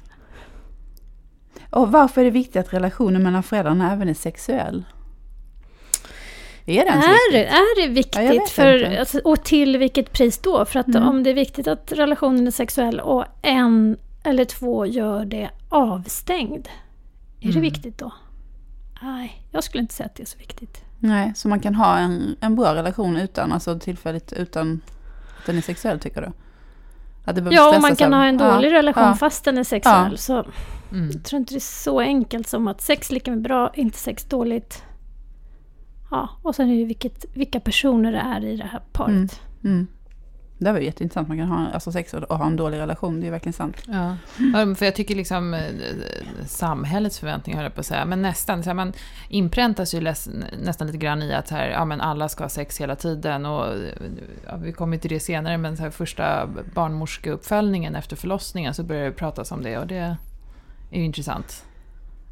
Och 1.71 1.93
varför 1.93 2.21
är 2.21 2.25
det 2.25 2.31
viktigt 2.31 2.57
att 2.57 2.73
relationen 2.75 3.23
mellan 3.23 3.43
föräldrarna 3.43 3.93
även 3.93 4.09
är 4.09 4.15
sexuell? 4.15 4.85
Är 6.67 6.85
den 6.85 6.99
Är 6.99 7.33
det, 7.33 7.47
är 7.47 7.77
det 7.77 7.87
Ja, 7.87 7.93
viktigt? 7.93 8.21
vet 8.31 8.49
för, 8.51 8.97
alltså, 8.99 9.19
och 9.25 9.45
till 9.45 9.79
vilket 9.79 10.13
pris 10.13 10.39
då? 10.39 10.65
För 10.65 10.81
att 10.81 10.89
Mm. 10.89 11.09
om 11.09 11.23
det 11.23 11.31
är 11.31 11.35
viktigt 11.35 11.67
att 11.67 11.93
relationen 11.93 12.47
är 12.47 12.51
sexuell 12.51 13.01
och 13.01 13.25
en 13.43 13.97
eller 14.25 14.45
två 14.45 14.87
gör 14.87 15.25
det 15.25 15.51
avstängd. 15.69 16.69
Är 17.41 17.47
det 17.47 17.51
Mm. 17.51 17.63
viktigt 17.63 17.99
då? 17.99 18.13
Nej, 19.03 19.43
jag 19.51 19.65
skulle 19.65 19.81
inte 19.83 19.95
säga 19.95 20.07
att 20.07 20.15
det 20.15 20.23
är 20.23 20.27
så 20.27 20.39
viktigt. 20.39 20.85
Nej, 20.99 21.33
så 21.37 21.49
man 21.49 21.61
kan 21.61 21.75
ha 21.75 21.99
en, 21.99 22.37
en 22.41 22.57
bra 22.57 22.75
relation 22.75 23.17
utan, 23.17 23.53
alltså 23.53 23.79
tillfälligt 23.79 24.33
utan 24.33 24.81
den 25.47 25.57
är 25.57 25.61
sexuell 25.61 26.01
tycker 26.01 26.21
du? 26.21 26.27
Att 27.25 27.35
det 27.37 27.43
behöver 27.43 27.57
Ja, 27.57 27.77
och 27.77 27.83
man 27.83 27.97
kan 27.97 28.13
ha 28.13 28.25
en 28.25 28.39
Ja, 28.39 28.55
dålig 28.55 28.73
relation 28.73 29.05
ja. 29.05 29.15
fast 29.15 29.45
den 29.45 29.59
är 29.59 29.65
sexuell. 29.65 30.11
Ja. 30.13 30.17
Så 30.17 30.45
Mm. 30.93 31.11
jag 31.13 31.25
tror 31.25 31.39
inte 31.41 31.55
det 31.55 31.59
är 31.59 31.61
så 31.61 32.01
enkelt 32.01 32.49
som 32.49 32.69
att 32.69 32.81
sex 32.81 33.11
lika 33.13 33.31
med 33.31 33.43
bra, 33.43 33.71
inte 33.75 33.99
sex 33.99 34.25
dåligt. 34.25 34.83
Ja, 36.11 36.29
och 36.43 36.55
sen 36.55 36.71
är 36.71 36.77
det 36.79 36.85
vilket, 36.85 37.25
vilka 37.35 37.61
personer 37.61 38.13
det 38.13 38.19
är 38.19 38.45
i 38.45 38.57
det 38.57 38.65
här 38.65 38.81
paret. 38.93 39.09
Mm. 39.11 39.29
Mm. 39.65 39.87
Det 40.63 40.73
var 40.73 40.79
ju 40.79 40.85
jätteintressant, 40.85 41.29
man 41.29 41.39
kan 41.39 41.49
ha 41.49 41.67
alltså 41.71 41.93
sex 41.93 42.15
och 42.15 42.23
och 42.23 42.39
ha 42.39 42.47
en 42.47 42.57
dålig 42.57 42.79
relation, 42.79 43.21
det 43.21 43.27
är 43.27 43.31
verkligen 43.31 43.53
sant. 43.53 43.77
Ja. 43.87 44.17
Ja, 44.55 44.75
för 44.75 44.85
jag 44.85 44.95
tycker 44.95 45.15
liksom 45.15 45.55
eh, 45.55 45.63
samhällets 46.47 47.19
förväntningar, 47.19 47.57
höll 47.59 47.65
jag 47.65 47.75
på 47.75 47.81
att 47.81 47.87
säga, 47.87 48.05
men 48.05 48.23
nästan. 48.23 48.63
Så 48.63 48.71
här, 48.71 48.75
man 48.75 48.93
inpräntas 49.29 49.95
ju 49.95 50.01
nästan 50.01 50.87
lite 50.87 50.99
grann 50.99 51.23
i 51.23 51.35
att 51.35 51.51
här, 51.51 51.69
ja, 51.69 51.85
men 51.85 52.01
alla 52.01 52.29
ska 52.29 52.45
ha 52.45 52.49
sex 52.49 52.81
hela 52.81 52.97
tiden. 52.97 53.47
Och, 53.47 53.75
ja, 54.47 54.57
vi 54.57 54.73
kommer 54.73 54.99
till 54.99 55.11
det 55.11 55.21
senare, 55.21 55.59
men 55.59 55.77
så 55.77 55.83
här, 55.83 55.91
första 55.91 56.49
barnmorskeuppföljningen 56.75 57.95
efter 57.95 58.17
förlossningen 58.17 58.75
så 58.75 58.83
börjar 58.83 59.05
det 59.05 59.13
pratas 59.13 59.53
om 59.53 59.63
det 59.63 59.79
och 59.79 59.87
det 59.87 59.97
är 59.97 60.17
ju 60.99 61.05
intressant. 61.05 61.65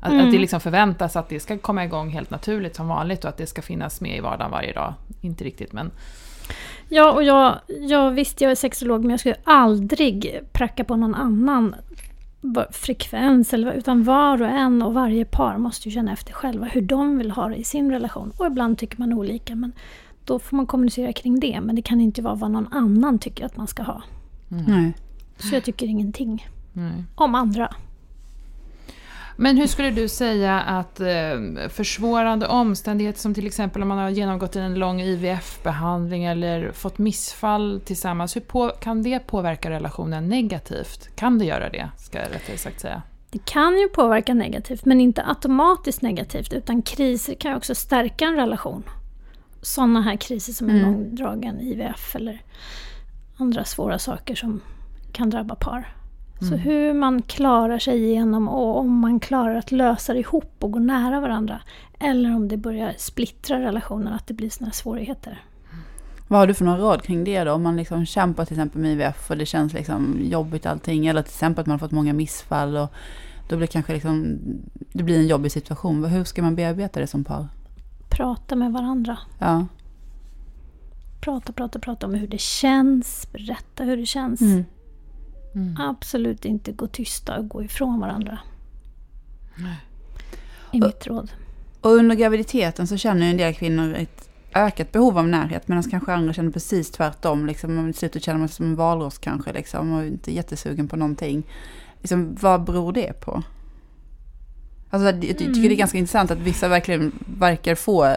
Att, 0.01 0.13
Mm. 0.13 0.27
att 0.27 0.33
det 0.33 0.39
liksom 0.39 0.61
förväntas 0.61 1.17
att 1.17 1.29
det 1.29 1.41
ska 1.41 1.59
komma 1.59 1.85
igång 1.85 2.11
helt 2.11 2.31
naturligt 2.31 2.77
som 2.77 2.89
vanligt 2.89 3.25
och 3.25 3.31
att 3.31 3.37
det 3.37 3.47
ska 3.47 3.63
finnas 3.63 4.01
med 4.01 4.17
i 4.17 4.21
vardagen 4.21 4.51
varje 4.51 4.73
dag. 4.73 4.95
Inte 5.21 5.45
riktigt, 5.45 5.73
men 5.73 5.91
Ja, 6.89 7.13
och 7.13 7.23
jag, 7.23 7.59
jag 7.81 8.11
visst 8.11 8.41
jag 8.41 8.51
är 8.51 8.55
sexolog 8.55 9.01
men 9.01 9.11
jag 9.11 9.21
skulle 9.21 9.37
aldrig 9.45 10.41
pracka 10.53 10.85
på 10.85 10.97
någon 10.97 11.15
annan 11.15 11.75
frekvens, 12.71 13.55
eller, 13.55 13.73
utan 13.73 14.05
var 14.05 14.43
och 14.43 14.49
en 14.49 14.83
och 14.83 14.95
varje 14.95 15.25
par 15.25 15.59
måste 15.59 15.89
ju 15.89 15.95
känna 15.95 16.13
efter 16.13 16.33
själva 16.33 16.67
hur 16.67 16.83
de 16.83 17.19
vill 17.19 17.31
ha 17.31 17.49
det 17.49 17.57
i 17.57 17.65
sin 17.65 17.91
relation. 17.91 18.33
Och 18.37 18.47
ibland 18.47 18.79
tycker 18.79 18.99
man 18.99 19.13
olika, 19.13 19.55
men 19.55 19.73
då 20.25 20.39
får 20.39 20.57
man 20.57 20.67
kommunicera 20.67 21.13
kring 21.13 21.41
det. 21.41 21.61
Men 21.61 21.77
det 21.77 21.83
kan 21.83 22.01
inte 22.01 22.23
vara 22.23 22.35
vad 22.35 22.51
någon 22.51 22.73
annan 22.73 23.19
tycker 23.19 23.45
att 23.45 23.57
man 23.57 23.67
ska 23.67 23.83
ha. 23.83 24.03
Nej. 24.49 24.93
Så 25.37 25.55
jag 25.55 25.65
tycker 25.65 25.87
ingenting 25.87 26.47
nej. 26.73 27.05
om 27.15 27.35
andra. 27.35 27.75
Men 29.41 29.57
hur 29.57 29.67
skulle 29.67 29.91
du 29.91 30.09
säga 30.09 30.61
att 30.61 31.01
eh, 31.01 31.69
försvårande 31.69 32.47
omständigheter 32.47 33.21
som 33.21 33.35
till 33.35 33.47
exempel 33.47 33.83
om 33.83 33.89
man 33.89 33.99
har 33.99 34.11
genomgått 34.11 34.57
en 34.57 34.75
lång 34.75 35.01
IVF-behandling 35.01 36.25
eller 36.25 36.73
fått 36.73 36.99
missfall 36.99 37.81
tillsammans, 37.85 38.37
hur 38.37 38.41
på, 38.41 38.69
kan 38.69 39.03
det 39.03 39.19
påverka 39.19 39.71
relationen 39.71 40.29
negativt? 40.29 41.17
Kan 41.17 41.39
det 41.39 41.45
göra 41.45 41.71
det, 41.71 41.91
ska 41.99 42.19
jag 42.19 42.35
rättare 42.35 42.57
sagt 42.57 42.81
säga? 42.81 43.03
Det 43.31 43.45
kan 43.45 43.79
ju 43.79 43.89
påverka 43.89 44.35
negativt, 44.35 44.85
men 44.85 45.01
inte 45.01 45.25
automatiskt 45.27 46.03
negativt. 46.03 46.53
Utan 46.53 46.83
kriser 46.83 47.35
kan 47.35 47.51
ju 47.51 47.57
också 47.57 47.75
stärka 47.75 48.25
en 48.25 48.37
relation. 48.37 48.83
Sådana 49.63 50.01
här 50.03 50.17
kriser 50.17 50.53
som 50.53 50.71
en 50.71 50.79
Mm. 50.79 50.93
långdragen 50.93 51.61
IVF 51.61 52.17
eller 52.17 52.43
andra 53.37 53.65
svåra 53.65 53.99
saker 53.99 54.35
som 54.35 54.61
kan 55.13 55.31
drabba 55.31 55.55
par. 55.55 55.98
Så 56.41 56.47
Mm. 56.47 56.59
hur 56.59 56.95
man 56.95 57.23
klarar 57.23 57.79
sig 57.79 58.05
igenom 58.05 58.49
och 58.49 58.79
om 58.79 58.99
man 58.99 59.21
klarar 59.21 59.55
att 59.55 59.73
lösa 59.73 60.13
det 60.13 60.19
ihop 60.19 60.55
och 60.59 60.73
gå 60.73 60.79
nära 60.79 61.21
varandra. 61.21 61.61
Eller 61.99 62.35
om 62.35 62.49
det 62.49 62.57
börjar 62.57 62.95
splittra 62.99 63.61
relationen, 63.61 64.13
att 64.13 64.27
det 64.27 64.35
blir 64.35 64.65
här 64.65 64.71
svårigheter. 64.73 65.43
Vad 66.29 66.41
har 66.41 66.47
du 66.47 66.55
för 66.55 66.65
några 66.65 66.79
råd 66.79 67.03
kring 67.03 67.25
det 67.25 67.45
då? 67.45 67.53
Om 67.53 67.63
man 67.63 67.77
liksom 67.77 68.07
kämpar 68.07 68.45
till 68.45 68.57
exempel 68.57 68.81
med 68.83 68.93
IVF 68.93 69.31
och 69.31 69.37
det 69.37 69.47
känns 69.47 69.73
liksom 69.73 70.19
jobbigt 70.23 70.67
allting. 70.67 71.07
Eller 71.07 71.23
till 71.23 71.31
exempel 71.31 71.61
att 71.61 71.67
man 71.67 71.73
har 71.73 71.79
fått 71.79 71.93
många 71.93 72.13
missfall 72.13 72.77
och 72.77 72.93
då 73.49 73.57
blir 73.57 73.67
kanske 73.67 73.93
liksom, 73.93 74.39
det 74.93 75.03
blir 75.03 75.17
en 75.19 75.27
jobbig 75.27 75.53
situation. 75.53 76.05
Hur 76.05 76.25
ska 76.25 76.43
man 76.43 76.55
bearbeta 76.57 77.01
det 77.01 77.07
som 77.07 77.25
par? 77.25 77.49
Prata 78.09 78.57
med 78.57 78.73
varandra. 78.73 79.19
Ja. 79.39 79.67
Prata, 81.21 81.53
prata, 81.53 81.79
prata 81.79 82.07
om 82.07 82.15
hur 82.15 82.29
det 82.29 82.41
känns. 82.41 83.29
Berätta 83.33 83.85
hur 83.85 83.97
det 83.97 84.07
känns. 84.07 84.41
Mm. 84.41 84.65
Mm. 85.59 85.77
Absolut 85.79 86.45
inte 86.45 86.73
gå 86.73 86.87
tysta 86.87 87.39
och 87.39 87.49
gå 87.49 87.63
ifrån 87.63 88.01
varandra. 88.01 88.39
Nej. 89.57 89.77
I 90.73 90.81
mitt 90.81 91.07
råd. 91.07 91.31
Och 91.81 91.91
under 91.91 92.17
graviditeten 92.17 92.87
så 92.87 92.97
känner 92.97 93.27
ju 93.27 93.31
en 93.31 93.37
del 93.37 93.55
kvinnor 93.55 93.95
ett 93.95 94.31
ökat 94.55 94.93
behov 94.93 95.19
av 95.19 95.29
närhet. 95.29 95.69
Medan 95.69 95.83
kanske 95.83 96.13
andra 96.13 96.33
känner 96.33 96.51
precis 96.51 96.91
tvärtom. 96.91 97.47
Liksom, 97.47 97.89
I 97.89 97.93
slutet 97.93 98.25
känner 98.25 98.39
man 98.39 98.49
sig 98.49 98.57
som 98.57 98.67
en 98.67 98.77
valross 98.77 99.19
kanske. 99.19 99.53
Liksom, 99.53 99.93
och 99.93 100.05
inte 100.05 100.35
jättesugen 100.35 100.89
på 100.89 100.97
någonting. 100.97 101.43
Liksom, 102.01 102.37
vad 102.41 102.65
beror 102.65 102.93
det 102.93 103.21
på? 103.21 103.43
Alltså, 104.91 105.07
jag 105.11 105.21
ty- 105.21 105.47
tycker 105.47 105.69
det 105.69 105.75
är 105.75 105.77
ganska 105.77 105.99
intressant 105.99 106.31
att 106.31 106.39
vissa 106.39 106.69
verkligen 106.69 107.13
verkar 107.39 107.75
få 107.75 108.17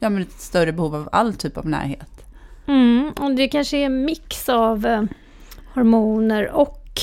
ja, 0.00 0.10
men 0.10 0.22
ett 0.22 0.40
större 0.40 0.72
behov 0.72 0.94
av 0.94 1.08
all 1.12 1.34
typ 1.34 1.56
av 1.56 1.66
närhet. 1.68 2.24
Mm, 2.66 3.12
och 3.20 3.34
det 3.34 3.48
kanske 3.48 3.76
är 3.76 3.86
en 3.86 4.04
mix 4.04 4.48
av 4.48 4.86
eh, 4.86 5.02
hormoner 5.76 6.50
och 6.50 7.00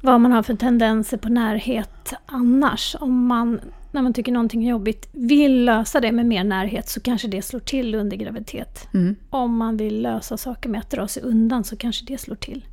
vad 0.00 0.20
man 0.20 0.32
har 0.32 0.42
för 0.42 0.54
tendenser 0.54 1.16
på 1.16 1.28
närhet 1.28 2.12
annars. 2.26 2.96
Om 3.00 3.26
man, 3.26 3.60
när 3.92 4.02
man 4.02 4.12
tycker 4.12 4.32
någonting 4.32 4.64
är 4.64 4.70
jobbigt, 4.70 5.08
vill 5.12 5.64
lösa 5.64 6.00
det 6.00 6.12
med 6.12 6.26
mer 6.26 6.44
närhet 6.44 6.88
så 6.88 7.00
kanske 7.00 7.28
det 7.28 7.42
slår 7.42 7.60
till 7.60 7.94
under 7.94 8.16
graviditet. 8.16 8.88
Mm. 8.94 9.16
Om 9.30 9.56
man 9.56 9.76
vill 9.76 10.02
lösa 10.02 10.36
saker 10.36 10.68
med 10.68 10.80
att 10.80 10.90
dra 10.90 11.08
sig 11.08 11.22
undan 11.22 11.64
så 11.64 11.76
kanske 11.76 12.04
det 12.04 12.18
slår 12.18 12.36
till. 12.36 12.64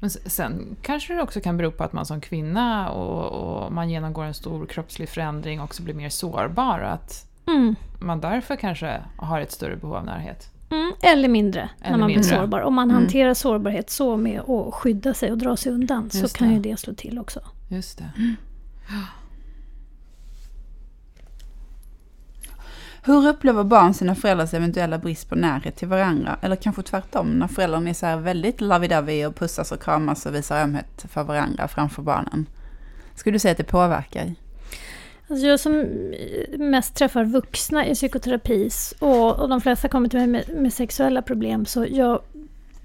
Men 0.00 0.10
sen 0.10 0.76
kanske 0.82 1.14
det 1.14 1.22
också 1.22 1.40
kan 1.40 1.56
bero 1.56 1.70
på 1.70 1.84
att 1.84 1.92
man 1.92 2.06
som 2.06 2.20
kvinna 2.20 2.90
och, 2.90 3.26
och 3.64 3.72
man 3.72 3.90
genomgår 3.90 4.24
en 4.24 4.34
stor 4.34 4.66
kroppslig 4.66 5.08
förändring 5.08 5.60
också 5.60 5.82
blir 5.82 5.94
mer 5.94 6.08
sårbar. 6.08 6.80
Att 6.80 7.26
Mm. 7.46 7.74
man 8.00 8.20
därför 8.20 8.56
kanske 8.56 9.00
har 9.16 9.40
ett 9.40 9.52
större 9.52 9.76
behov 9.76 9.94
av 9.96 10.04
närhet. 10.04 10.50
Mm, 10.70 10.92
eller 11.02 11.28
mindre 11.28 11.70
när 11.80 11.86
Eller 11.88 11.98
man 11.98 12.06
blir 12.06 12.16
mindre. 12.16 12.36
sårbar. 12.36 12.60
Om 12.60 12.74
man 12.74 12.90
Mm. 12.90 13.02
hanterar 13.02 13.34
sårbarhet 13.34 13.90
så 13.90 14.16
med 14.16 14.40
att 14.40 14.74
skydda 14.74 15.14
sig 15.14 15.30
och 15.32 15.38
dra 15.38 15.56
sig 15.56 15.72
undan 15.72 16.10
så 16.10 16.18
Just 16.18 16.36
kan 16.36 16.48
det. 16.48 16.54
ju 16.54 16.60
det 16.60 16.76
slå 16.80 16.94
till 16.94 17.18
också. 17.18 17.40
Just 17.68 17.98
det. 17.98 18.10
Hur 23.02 23.28
upplever 23.28 23.64
barn 23.64 23.94
sina 23.94 24.14
föräldrars 24.14 24.54
eventuella 24.54 24.98
brist 24.98 25.28
på 25.28 25.34
närhet 25.34 25.76
till 25.76 25.88
varandra? 25.88 26.36
Eller 26.42 26.56
kanske 26.56 26.82
tvärtom, 26.82 27.26
när 27.26 27.46
föräldrarna 27.48 27.90
är 27.90 27.94
så 27.94 28.06
här 28.06 28.16
väldigt 28.16 28.60
lovey-dovey 28.60 29.26
och 29.26 29.36
pussas 29.36 29.72
och 29.72 29.82
kramas 29.82 30.26
och 30.26 30.34
visar 30.34 30.62
ömhet 30.62 31.04
för 31.08 31.24
varandra 31.24 31.68
framför 31.68 32.02
barnen. 32.02 32.46
Skulle 33.14 33.34
du 33.34 33.38
säga 33.38 33.52
att 33.52 33.58
det 33.58 33.64
påverkar? 33.64 34.34
Alltså 35.30 35.46
jag 35.46 35.60
som 35.60 35.86
mest 36.58 36.94
träffar 36.94 37.24
vuxna 37.24 37.86
i 37.86 37.94
psykoterapi 37.94 38.70
och, 38.98 39.40
och 39.40 39.48
de 39.48 39.60
flesta 39.60 39.88
kommer 39.88 40.08
till 40.08 40.18
mig 40.18 40.26
med, 40.28 40.44
med 40.48 40.72
sexuella 40.72 41.22
problem 41.22 41.66
så 41.66 41.86
jag 41.90 42.20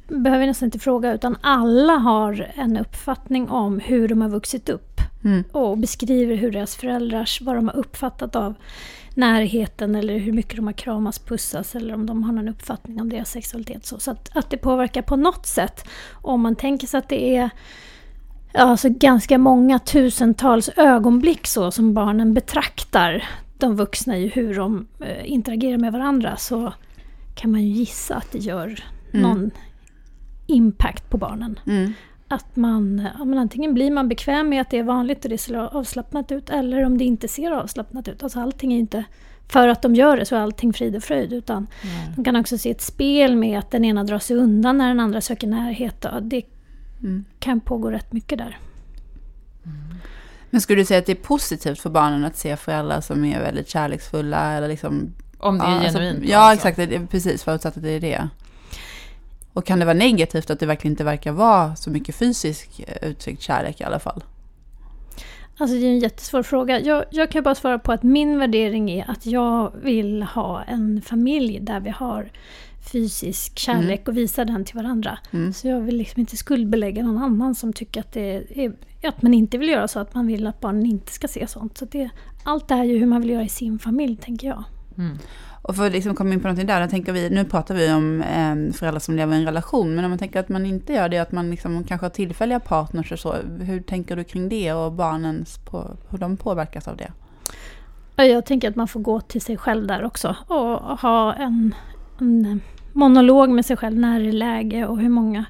behöver 0.08 0.48
nästan 0.48 0.68
inte 0.68 0.80
fråga 0.80 1.14
utan 1.14 1.38
alla 1.42 1.94
har 1.94 2.52
en 2.56 2.78
uppfattning 2.78 3.50
om 3.50 3.80
hur 3.80 4.08
de 4.08 4.22
har 4.22 4.30
vuxit 4.30 4.70
upp 4.70 4.96
Mm. 5.26 5.44
och 5.52 5.78
beskriver 5.78 6.36
hur 6.36 6.52
deras 6.52 6.76
föräldrars, 6.76 7.42
vad 7.42 7.56
de 7.56 7.68
har 7.68 7.76
uppfattat 7.76 8.36
av 8.36 8.54
närheten 9.16 9.96
eller 9.96 10.18
hur 10.18 10.34
mycket 10.34 10.56
de 10.56 10.66
har 10.66 10.74
kramats, 10.74 11.20
pussas 11.20 11.76
eller 11.76 11.94
om 11.94 12.06
de 12.06 12.24
har 12.24 12.34
någon 12.34 12.50
uppfattning 12.50 13.02
om 13.02 13.10
deras 13.10 13.32
sexualitet. 13.32 13.86
Så, 13.86 14.00
så 14.00 14.12
att, 14.12 14.38
att 14.38 14.50
det 14.50 14.58
påverkar 14.58 15.02
på 15.02 15.16
något 15.16 15.46
sätt. 15.46 15.88
Om 16.12 16.42
man 16.42 16.56
tänker 16.56 16.88
sig 16.88 16.98
att 16.98 17.10
det 17.10 17.36
är 17.36 17.50
alltså 18.56 18.90
ganska 18.90 19.38
många 19.38 19.80
tusentals 19.80 20.70
ögonblick 20.76 21.48
så 21.48 21.72
som 21.72 21.94
barnen 21.94 22.34
betraktar 22.34 23.24
de 23.58 23.76
vuxna 23.76 24.18
i 24.18 24.28
hur 24.28 24.56
de 24.56 24.88
eh, 25.00 25.32
interagerar 25.32 25.78
med 25.78 25.94
varandra 25.94 26.36
så 26.38 26.74
kan 27.36 27.52
man 27.52 27.62
ju 27.62 27.68
gissa 27.68 28.16
att 28.16 28.32
det 28.32 28.38
gör 28.38 28.80
någon 29.12 29.52
impact 30.48 31.10
på 31.10 31.18
barnen. 31.18 31.60
Mm. 31.68 31.94
Att 32.28 32.56
man, 32.56 33.08
ja, 33.18 33.26
men 33.26 33.40
antingen 33.40 33.74
blir 33.74 33.92
man 33.92 34.10
bekväm 34.10 34.50
med 34.50 34.62
att 34.62 34.70
det 34.70 34.78
är 34.78 34.84
vanligt 34.84 35.24
och 35.24 35.30
det 35.30 35.38
ser 35.38 35.56
avslappnat 35.56 36.32
ut 36.32 36.50
eller 36.50 36.86
om 36.86 36.98
det 36.98 37.04
inte 37.04 37.28
ser 37.28 37.52
avslappnat 37.52 38.08
ut. 38.08 38.24
Alltså 38.24 38.40
allting 38.40 38.74
är 38.74 38.78
inte, 38.78 39.04
för 39.48 39.68
att 39.68 39.82
de 39.82 39.96
gör 39.96 40.18
det 40.18 40.26
så 40.26 40.36
är 40.36 40.40
allting 40.40 40.74
frid 40.74 40.96
och 40.96 41.04
fröjd 41.04 41.34
utan 41.34 41.68
Nej. 41.84 42.14
de 42.16 42.24
kan 42.24 42.36
också 42.36 42.58
se 42.58 42.72
ett 42.72 42.82
spel 42.82 43.36
med 43.36 43.60
att 43.60 43.72
den 43.72 43.86
ena 43.86 44.04
drar 44.04 44.20
sig 44.20 44.38
undan 44.38 44.78
när 44.78 44.88
den 44.88 45.00
andra 45.00 45.22
söker 45.22 45.48
närhet. 45.48 46.06
Det 46.22 46.42
Mm. 47.06 47.26
kan 47.40 47.60
pågå 47.60 47.92
rätt 47.92 48.14
mycket 48.14 48.38
där. 48.38 48.58
Men 50.50 50.62
skulle 50.62 50.82
du 50.82 50.86
säga 50.86 51.00
att 51.00 51.06
det 51.06 51.12
är 51.12 51.24
positivt 51.24 51.80
för 51.80 51.90
barnen 51.90 52.26
att 52.26 52.38
se 52.38 52.58
föräldrar 52.58 53.02
som 53.02 53.26
är 53.26 53.40
väldigt 53.40 53.70
kärleksfulla? 53.70 54.52
Eller 54.54 54.68
liksom, 54.68 55.14
Om 55.38 55.58
det 55.58 55.64
är 55.64 55.68
ja, 55.70 55.84
alltså- 55.84 56.00
genuint. 56.00 56.24
Ja, 56.26 56.38
alltså. 56.40 56.68
exakt. 56.68 56.90
Det 56.90 56.96
är 56.96 57.06
precis, 57.06 57.44
förutsatt 57.44 57.78
att 57.78 57.84
det 57.84 57.92
är 57.92 58.00
det. 58.00 58.30
Och 59.54 59.66
kan 59.66 59.80
det 59.80 59.86
vara 59.86 59.98
negativt 59.98 60.50
att 60.50 60.60
det 60.60 60.66
verkligen 60.66 60.94
inte 60.94 61.04
verkar 61.04 61.32
vara 61.32 61.76
så 61.76 61.90
mycket 61.90 62.16
fysisk 62.16 62.82
eh, 62.88 63.10
uttryckt 63.10 63.42
kärlek 63.42 63.82
i 63.82 63.84
alla 63.84 64.00
fall? 64.00 64.24
Alltså 65.58 65.76
det 65.76 65.86
är 65.86 65.90
en 65.90 66.00
jättesvår 66.00 66.44
fråga. 66.44 66.80
Jag, 66.80 67.06
jag 67.10 67.32
kan 67.32 67.44
bara 67.44 67.56
svara 67.56 67.80
på 67.80 67.92
att 67.92 68.04
min 68.04 68.40
värdering 68.40 68.92
är 68.92 69.12
att 69.12 69.26
jag 69.26 69.72
vill 69.84 70.24
ha 70.24 70.64
en 70.64 71.02
familj 71.02 71.60
där 71.60 71.80
vi 71.80 71.90
har 71.90 72.32
fysisk 72.92 73.60
kärlek 73.60 74.08
och 74.08 74.18
visa 74.18 74.46
den 74.46 74.66
till 74.66 74.76
varandra. 74.76 75.18
Mm. 75.32 75.54
Så 75.54 75.68
jag 75.68 75.82
vill 75.82 75.98
liksom 75.98 76.20
inte 76.20 76.38
skuldbelägga 76.38 77.04
någon 77.04 77.24
annan 77.24 77.56
som 77.56 77.74
tycker 77.74 78.00
att, 78.00 78.14
det 78.14 78.64
är, 78.66 78.74
att 79.04 79.22
man 79.22 79.34
inte 79.34 79.58
vill 79.58 79.70
göra 79.70 79.88
så, 79.88 80.00
att 80.00 80.14
man 80.14 80.28
vill 80.28 80.48
att 80.48 80.60
barnen 80.60 80.86
inte 80.86 81.12
ska 81.12 81.28
se 81.28 81.48
sånt. 81.48 81.78
Så 81.78 81.86
det, 81.86 82.10
allt 82.44 82.68
det 82.68 82.76
här 82.76 82.84
är 82.84 82.88
ju 82.88 82.98
hur 82.98 83.06
man 83.06 83.22
vill 83.22 83.30
göra 83.30 83.44
i 83.44 83.50
sin 83.50 83.80
familj, 83.80 84.18
tänker 84.18 84.48
jag. 84.48 84.64
Mm. 84.98 85.18
Och 85.62 85.76
för 85.76 85.88
att 85.88 85.92
liksom 85.92 86.16
komma 86.16 86.34
in 86.34 86.40
på 86.40 86.48
någonting 86.48 86.68
där, 86.68 86.82
då 86.82 86.88
tänker 86.88 87.14
vi, 87.14 87.30
nu 87.30 87.46
pratar 87.46 87.76
vi 87.76 87.94
om 87.94 88.22
eh, 88.22 88.74
föräldrar 88.74 89.00
som 89.00 89.16
lever 89.16 89.36
i 89.36 89.40
en 89.40 89.46
relation, 89.46 89.96
men 89.96 90.06
om 90.06 90.12
man 90.12 90.20
tänker 90.20 90.40
att 90.40 90.50
man 90.50 90.66
inte 90.66 90.94
gör 90.94 91.10
det, 91.10 91.18
att 91.18 91.32
man 91.32 91.52
liksom 91.52 91.84
kanske 91.84 92.06
har 92.06 92.12
tillfälliga 92.12 92.60
partners 92.60 93.12
och 93.12 93.20
så, 93.20 93.36
hur 93.60 93.82
tänker 93.82 94.16
du 94.16 94.24
kring 94.24 94.50
det 94.50 94.74
och 94.74 94.92
barnens, 94.92 95.58
på, 95.58 95.98
hur 96.10 96.18
de 96.18 96.38
påverkas 96.38 96.88
av 96.88 96.98
det? 96.98 97.12
Ja, 98.16 98.24
Jag 98.24 98.46
tänker 98.46 98.70
att 98.70 98.76
man 98.76 98.88
får 98.88 99.00
gå 99.00 99.22
till 99.22 99.42
sig 99.42 99.58
själv 99.58 99.88
där 99.88 100.04
också 100.04 100.36
och 100.48 101.00
ha 101.00 101.34
en, 101.34 101.76
en 102.20 102.62
monolog 102.96 103.50
med 103.50 103.66
sig 103.66 103.78
själv. 103.78 103.98
När 103.98 104.20
är 104.20 104.32
läge 104.32 104.86
och 104.86 105.00
hur 105.00 105.10
många 105.10 105.46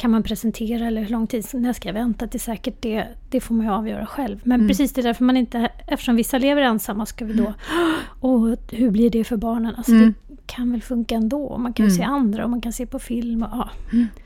kan 0.00 0.10
man 0.10 0.22
presentera 0.22 0.86
eller 0.86 1.00
hur 1.02 1.08
lång 1.08 1.26
tid 1.26 1.44
när 1.52 1.72
ska 1.72 1.88
jag 1.88 1.94
vänta 1.94 2.26
till 2.26 2.40
säkert 2.40 2.74
det, 2.80 3.06
det 3.30 3.40
får 3.40 3.54
man 3.54 3.66
ju 3.66 3.72
avgöra 3.72 4.06
själv. 4.06 4.40
Men 4.44 4.54
Mm. 4.60 4.68
precis 4.68 4.92
det 4.92 5.00
är 5.00 5.02
därför 5.02 5.24
man 5.24 5.36
inte, 5.36 5.68
eftersom 5.86 6.16
vissa 6.16 6.38
lever 6.38 6.62
ensamma 6.62 7.06
ska 7.06 7.24
vi 7.24 7.32
då, 7.32 7.54
och 8.20 8.56
hur 8.70 8.90
blir 8.90 9.10
det 9.10 9.24
för 9.24 9.36
barnen? 9.36 9.74
Alltså 9.76 9.92
Mm. 9.92 10.14
det 10.28 10.36
kan 10.46 10.72
väl 10.72 10.82
funka 10.82 11.14
ändå. 11.14 11.58
Man 11.58 11.72
kan 11.72 11.86
ju 11.86 11.90
Mm. 11.90 11.96
se 11.96 12.02
andra 12.02 12.44
och 12.44 12.50
man 12.50 12.60
kan 12.60 12.72
se 12.72 12.86
på 12.86 12.98
film. 12.98 13.42
Och, 13.42 13.48
ja. 13.52 13.68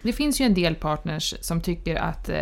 Det 0.02 0.12
finns 0.12 0.40
ju 0.40 0.45
en 0.45 0.54
del 0.54 0.75
partners 0.75 1.35
som 1.40 1.61
tycker 1.61 1.97
att 1.97 2.28
eh, 2.28 2.37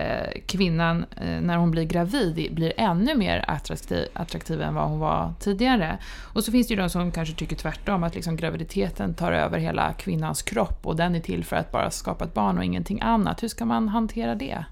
kvinnan, 0.46 1.04
eh, 1.16 1.40
när 1.40 1.56
hon 1.56 1.70
blir 1.70 1.84
gravid, 1.84 2.54
blir 2.54 2.72
ännu 2.76 3.14
mer 3.14 3.44
attraktiv, 3.48 4.06
attraktiv 4.12 4.62
än 4.62 4.74
vad 4.74 4.88
hon 4.88 4.98
var 4.98 5.32
tidigare. 5.40 5.98
Och 6.34 6.44
så 6.44 6.52
finns 6.52 6.66
det 6.68 6.74
ju 6.74 6.80
de 6.80 6.90
som 6.90 7.10
kanske 7.12 7.34
tycker 7.34 7.56
tvärtom, 7.56 8.02
att 8.04 8.14
liksom 8.14 8.36
graviditeten 8.36 9.14
tar 9.14 9.32
över 9.32 9.58
hela 9.58 9.92
kvinnans 9.92 10.42
kropp 10.42 10.86
och 10.86 10.96
den 10.96 11.14
är 11.14 11.20
till 11.20 11.44
för 11.44 11.56
att 11.56 11.72
bara 11.72 11.90
skapa 11.90 12.24
ett 12.24 12.34
barn 12.34 12.58
och 12.58 12.64
ingenting 12.64 13.00
annat. 13.00 13.21
Hur 13.42 13.48
ska 13.48 13.64
man 13.64 13.88
hantera 13.88 14.34
det? 14.34 14.64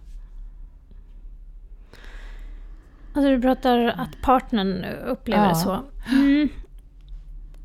Alltså 3.14 3.30
du 3.30 3.40
pratar 3.40 3.78
att 3.86 4.22
partnern 4.22 4.84
upplever 4.84 5.42
Ja. 5.42 5.48
det 5.48 5.54
så. 5.54 5.80
Mm. 6.08 6.48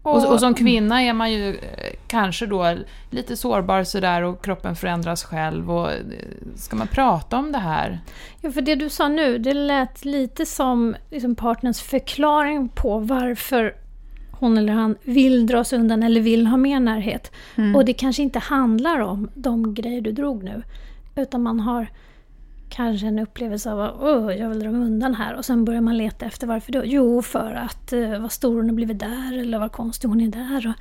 Och, 0.01 0.31
och 0.31 0.39
som 0.39 0.53
kvinna 0.53 1.01
är 1.01 1.13
man 1.13 1.31
ju 1.31 1.49
eh, 1.55 1.93
kanske 2.07 2.45
då 2.45 2.77
lite 3.09 3.37
sårbar 3.37 3.83
sådär 3.83 4.21
och 4.21 4.43
kroppen 4.45 4.75
förändras 4.75 5.23
själv. 5.23 5.71
Och 5.71 5.91
eh, 5.91 5.97
ska 6.55 6.75
man 6.75 6.87
prata 6.87 7.37
om 7.37 7.51
det 7.51 7.57
här? 7.57 7.99
Ja, 8.41 8.51
för 8.51 8.61
det 8.61 8.75
du 8.75 8.89
sa 8.89 9.07
nu, 9.07 9.37
det 9.37 9.53
lät 9.53 10.05
lite 10.05 10.45
som 10.45 10.95
liksom 11.11 11.35
partners 11.35 11.81
förklaring 11.81 12.69
på 12.69 12.99
varför 12.99 13.75
hon 14.39 14.57
eller 14.57 14.73
han 14.73 14.95
vill 15.03 15.45
dra 15.47 15.63
sig 15.63 15.79
undan 15.79 16.03
eller 16.03 16.21
vill 16.21 16.47
ha 16.47 16.57
mer 16.57 16.79
närhet. 16.79 17.31
Mm. 17.55 17.75
Och 17.75 17.85
det 17.85 17.93
kanske 17.93 18.23
inte 18.23 18.39
handlar 18.39 18.99
om 18.99 19.29
de 19.35 19.73
grejer 19.73 20.01
du 20.01 20.11
drog 20.11 20.43
nu. 20.43 20.63
Utan 21.15 21.43
man 21.43 21.59
har 21.59 21.87
kanske 22.69 23.07
en 23.07 23.19
upplevelse 23.19 23.71
av 23.71 23.81
att 23.81 23.95
"Åh, 24.01 24.35
jag 24.35 24.49
vill 24.49 24.59
dra 24.59 24.71
mig 24.71 24.81
undan 24.81 25.15
här. 25.15 25.35
Och 25.35 25.45
sen 25.45 25.65
börjar 25.65 25.81
man 25.81 25.97
leta 25.97 26.25
efter 26.25 26.47
varför 26.47 26.71
då. 26.71 26.81
Jo, 26.85 27.21
för 27.21 27.53
att 27.53 27.93
uh, 27.93 28.19
vad 28.19 28.31
stor 28.31 28.55
hon 28.55 28.69
har 28.69 28.75
blivit 28.75 28.99
där 28.99 29.37
eller 29.39 29.59
vad 29.59 29.71
konstig 29.71 30.07
hon 30.07 30.21
är 30.21 30.27
där. 30.27 30.67
Och 30.67 30.73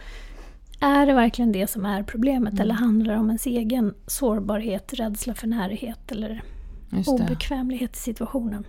är 0.80 1.06
det 1.06 1.14
verkligen 1.14 1.52
det 1.52 1.70
som 1.70 1.86
är 1.86 2.02
problemet? 2.02 2.60
Eller 2.60 2.74
handlar 2.74 3.14
det 3.14 3.20
om 3.20 3.26
ens 3.26 3.46
egen 3.46 3.94
sårbarhet, 4.06 4.94
rädsla 4.94 5.34
för 5.34 5.46
närhet? 5.46 6.12
Eller 6.12 6.42
Just 6.90 7.18
det. 7.18 7.24
obekvämlighetssituationen. 7.24 8.64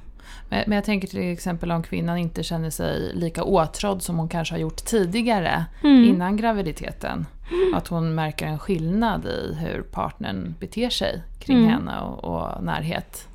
Men, 0.50 0.72
jag 0.72 0.84
tänker 0.84 1.08
till 1.08 1.32
exempel 1.34 1.72
om 1.72 1.84
kvinnan 1.84 2.18
inte 2.18 2.44
känner 2.44 2.70
sig 2.70 3.12
lika 3.14 3.44
åtrådd 3.44 4.02
som 4.02 4.18
hon 4.18 4.30
kanske 4.30 4.54
har 4.54 4.60
gjort 4.60 4.86
tidigare 4.86 5.66
Mm. 5.84 6.04
innan 6.04 6.38
graviditeten. 6.38 7.26
Att 7.76 7.88
hon 7.88 8.16
märker 8.16 8.46
en 8.46 8.60
skillnad 8.60 9.26
i 9.26 9.56
hur 9.60 9.82
partnern 9.82 10.56
beter 10.60 10.90
sig 10.90 11.22
kring 11.40 11.58
Mm. 11.58 11.70
henne 11.70 12.00
och, 12.02 12.24
och 12.24 12.64
närhet. 12.64 13.28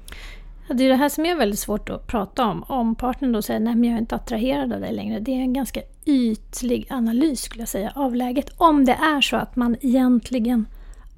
Det 0.74 0.84
är 0.84 0.88
det 0.88 0.96
här 0.96 1.08
som 1.08 1.26
är 1.26 1.34
väldigt 1.34 1.58
svårt 1.58 1.90
att 1.90 2.06
prata 2.06 2.46
om. 2.46 2.62
Om 2.62 2.94
partnern 2.94 3.32
då 3.32 3.42
säger 3.42 3.60
nej 3.60 3.74
men 3.74 3.84
jag 3.84 3.94
är 3.96 4.00
inte 4.00 4.14
attraherad 4.14 4.72
av 4.72 4.80
dig 4.80 4.92
längre. 4.92 5.20
Det 5.20 5.30
är 5.30 5.40
en 5.40 5.52
ganska 5.52 5.80
ytlig 6.04 6.86
analys 6.90 7.40
skulle 7.42 7.62
jag 7.62 7.68
säga 7.68 7.92
av 7.94 8.14
läget. 8.14 8.50
Om 8.56 8.84
det 8.84 8.92
är 8.92 9.20
så 9.20 9.36
att 9.36 9.56
man 9.56 9.76
egentligen 9.80 10.66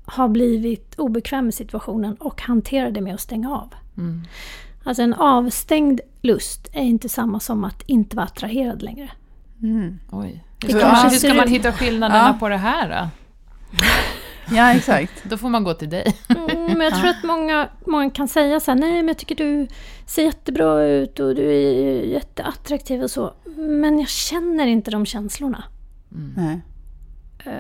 har 0.04 0.28
blivit 0.28 0.94
obekväm 0.98 1.44
med 1.44 1.54
situationen 1.54 2.14
och 2.14 2.40
hanterar 2.42 2.90
det 2.90 3.00
med 3.00 3.14
att 3.14 3.20
stänga 3.20 3.50
av. 3.56 3.74
Mm. 3.96 4.22
Alltså 4.84 5.02
en 5.02 5.14
avstängd 5.14 6.00
lust 6.22 6.68
är 6.72 6.82
inte 6.82 7.08
samma 7.08 7.40
som 7.40 7.64
att 7.64 7.82
inte 7.86 8.16
vara 8.16 8.26
attraherad 8.26 8.82
längre. 8.82 9.10
Mm. 9.62 9.98
Oj. 10.10 10.44
Det 10.58 10.72
Hur 10.72 10.80
man, 10.80 11.10
hur 11.10 11.18
ska 11.18 11.34
man 11.34 11.48
hitta 11.48 11.72
skillnaderna 11.72 12.26
Ja. 12.32 12.38
på 12.40 12.48
det 12.48 12.56
här 12.56 12.88
då? 12.88 13.08
Ja, 14.56 14.72
exakt. 14.74 15.12
Då 15.24 15.36
får 15.36 15.48
man 15.48 15.64
gå 15.64 15.74
till 15.74 15.90
dig. 15.90 16.16
Mm, 16.28 16.64
men 16.64 16.80
jag 16.80 16.94
tror 17.00 17.08
att 17.08 17.24
många, 17.24 17.68
många 17.86 18.10
kan 18.10 18.28
säga 18.28 18.60
så 18.60 18.70
här, 18.70 18.78
nej 18.78 18.92
men 18.92 19.08
jag 19.08 19.18
tycker 19.18 19.34
du 19.34 19.68
ser 20.06 20.22
jättebra 20.22 20.82
ut 20.84 21.20
och 21.20 21.34
du 21.34 21.42
är 21.52 22.02
jätteattraktiv 22.02 23.02
och 23.02 23.10
så. 23.10 23.34
Men 23.56 23.98
jag 23.98 24.08
känner 24.08 24.66
inte 24.66 24.90
de 24.90 25.06
känslorna. 25.06 25.64
Nej. 26.36 26.60
Eh, 27.44 27.52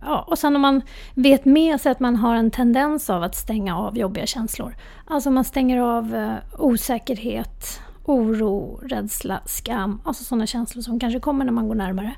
ja, 0.00 0.24
och 0.26 0.38
sen 0.38 0.56
om 0.56 0.62
man 0.62 0.82
vet 1.14 1.44
med 1.44 1.80
sig 1.80 1.92
att 1.92 2.00
man 2.00 2.16
har 2.16 2.36
en 2.36 2.50
tendens 2.50 3.10
av 3.10 3.22
att 3.22 3.34
stänga 3.34 3.78
av 3.78 3.98
jobbiga 3.98 4.26
känslor. 4.26 4.76
Alltså 5.06 5.30
man 5.30 5.44
stänger 5.44 5.80
av 5.80 6.14
eh, 6.14 6.34
osäkerhet, 6.58 7.80
oro, 8.04 8.80
rädsla, 8.82 9.40
skam. 9.46 10.00
Alltså 10.04 10.24
sådana 10.24 10.46
känslor 10.46 10.82
som 10.82 11.00
kanske 11.00 11.20
kommer 11.20 11.44
när 11.44 11.52
man 11.52 11.68
går 11.68 11.74
närmare. 11.74 12.14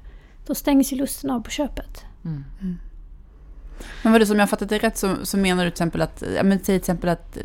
Då 0.46 0.54
stängs 0.54 0.92
ju 0.92 0.96
lusten 0.96 1.30
av 1.30 1.40
på 1.40 1.50
köpet. 1.50 2.04
Men 4.02 4.12
vad 4.12 4.20
det 4.20 4.26
som 4.26 4.38
jag 4.38 4.50
fattat 4.50 4.68
det 4.68 4.78
rätt 4.78 4.98
så, 4.98 5.16
så 5.22 5.36
menar 5.36 5.64
du 5.64 5.70
till 5.70 5.74
exempel 5.74 6.02
att, 6.02 6.22
ja 6.36 6.42
men 6.42 6.58
säg 6.58 6.64
till 6.64 6.74
exempel 6.74 7.10
att 7.10 7.38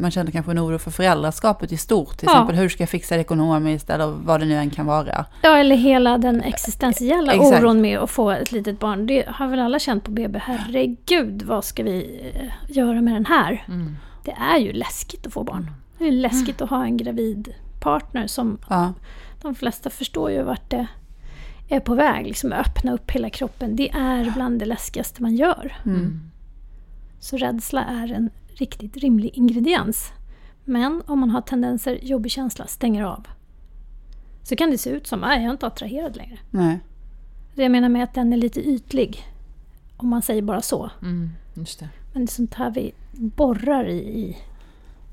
man 0.00 0.10
känner 0.10 0.30
kanske 0.32 0.50
en 0.52 0.58
oro 0.58 0.78
för 0.78 0.90
föräldraskapet 0.90 1.72
i 1.72 1.76
stort. 1.76 2.18
Till 2.18 2.26
Ja. 2.26 2.32
exempel 2.32 2.56
hur 2.56 2.68
ska 2.68 2.82
jag 2.82 2.88
fixa 2.90 3.14
det 3.14 3.20
ekonomiskt 3.20 3.90
eller 3.90 4.06
vad 4.06 4.40
det 4.40 4.46
nu 4.46 4.54
än 4.54 4.70
kan 4.70 4.86
vara. 4.86 5.24
Ja, 5.42 5.56
eller 5.56 5.76
hela 5.76 6.18
den 6.18 6.40
existentiella 6.42 7.32
Exakt. 7.32 7.62
oron 7.62 7.80
med 7.80 7.98
att 7.98 8.10
få 8.10 8.30
ett 8.30 8.52
litet 8.52 8.78
barn. 8.80 9.06
Det 9.06 9.24
har 9.28 9.48
väl 9.48 9.60
alla 9.60 9.78
känt 9.78 10.04
på 10.04 10.10
BB. 10.10 10.38
Herregud, 10.38 11.42
vad 11.42 11.64
ska 11.64 11.82
vi 11.82 12.20
eh, 12.34 12.76
göra 12.76 13.00
med 13.00 13.14
den 13.14 13.26
här? 13.26 13.64
Mm. 13.68 13.96
Det 14.24 14.34
är 14.52 14.58
ju 14.58 14.72
läskigt 14.72 15.26
att 15.26 15.32
få 15.32 15.44
barn. 15.44 15.70
Det 15.98 16.08
är 16.08 16.12
läskigt 16.12 16.62
att 16.62 16.70
ha 16.70 16.84
en 16.84 16.96
gravid 16.96 17.54
partner 17.80 18.26
som 18.26 18.58
Ja. 18.68 18.92
de 19.42 19.54
flesta 19.54 19.90
förstår 19.90 20.30
ju 20.30 20.42
vart 20.42 20.70
det 20.70 20.86
är 21.68 21.80
på 21.80 21.94
väg. 21.94 22.26
Liksom 22.26 22.52
öppna 22.52 22.92
upp 22.92 23.10
hela 23.10 23.30
kroppen. 23.30 23.76
Det 23.76 23.90
är 23.90 24.30
bland 24.34 24.58
det 24.58 24.66
läskigaste 24.66 25.22
man 25.22 25.36
gör. 25.36 25.76
Mm. 25.84 26.20
Så 27.20 27.36
rädsla 27.36 27.84
är 27.84 28.12
en 28.12 28.30
riktigt 28.60 28.96
rimlig 28.96 29.30
ingrediens. 29.34 30.12
Men 30.64 31.02
om 31.06 31.20
man 31.20 31.30
har 31.30 31.40
tendenser, 31.40 31.98
jobbig 32.02 32.32
känsla, 32.32 32.66
stänger 32.66 33.02
av. 33.02 33.26
Så 34.42 34.56
kan 34.56 34.70
det 34.70 34.78
se 34.78 34.90
ut 34.90 35.06
som 35.06 35.24
att 35.24 35.34
jag 35.34 35.44
är 35.44 35.50
inte 35.50 35.66
attraherad 35.66 36.16
längre. 36.16 36.38
Nej. 36.50 36.80
Det 37.54 37.62
jag 37.62 37.72
menar 37.72 37.88
med 37.88 38.04
att 38.04 38.14
den 38.14 38.32
är 38.32 38.36
lite 38.36 38.60
ytlig. 38.60 39.24
Om 39.96 40.08
man 40.08 40.22
säger 40.22 40.42
bara 40.42 40.62
så. 40.62 40.90
Mm. 41.02 41.30
Just 41.54 41.80
det. 41.80 41.88
Men 42.12 42.24
det 42.24 42.30
är 42.30 42.34
sånt 42.34 42.54
här 42.54 42.70
vi 42.70 42.92
borrar 43.12 43.84
i, 43.84 43.98
i 43.98 44.36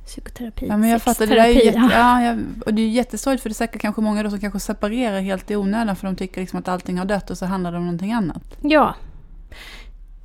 psykoterapi. 0.05 0.67
Ja, 0.67 0.77
men 0.77 0.89
jag 0.89 1.01
fattar. 1.01 1.27
Det 1.27 1.35
där 1.35 1.43
är 1.43 1.47
ju 1.47 1.63
jätte, 1.65 1.89
ja, 1.91 2.21
jag, 2.25 2.39
och 2.65 2.73
det 2.73 2.81
är 2.81 2.85
ju 2.85 2.91
jättesorgligt 2.91 3.43
för 3.43 3.49
det 3.49 3.51
är 3.51 3.55
säkert 3.55 3.81
kanske 3.81 4.01
många 4.01 4.23
då 4.23 4.29
som 4.29 4.39
kanske 4.39 4.59
separerar 4.59 5.19
helt 5.19 5.51
i 5.51 5.55
onödan 5.55 5.95
för 5.95 6.07
de 6.07 6.15
tycker 6.15 6.41
liksom 6.41 6.59
att 6.59 6.67
allting 6.67 6.97
har 6.97 7.05
dött 7.05 7.29
och 7.29 7.37
så 7.37 7.45
handlar 7.45 7.71
det 7.71 7.77
om 7.77 7.83
någonting 7.83 8.13
annat. 8.13 8.57
Ja. 8.61 8.95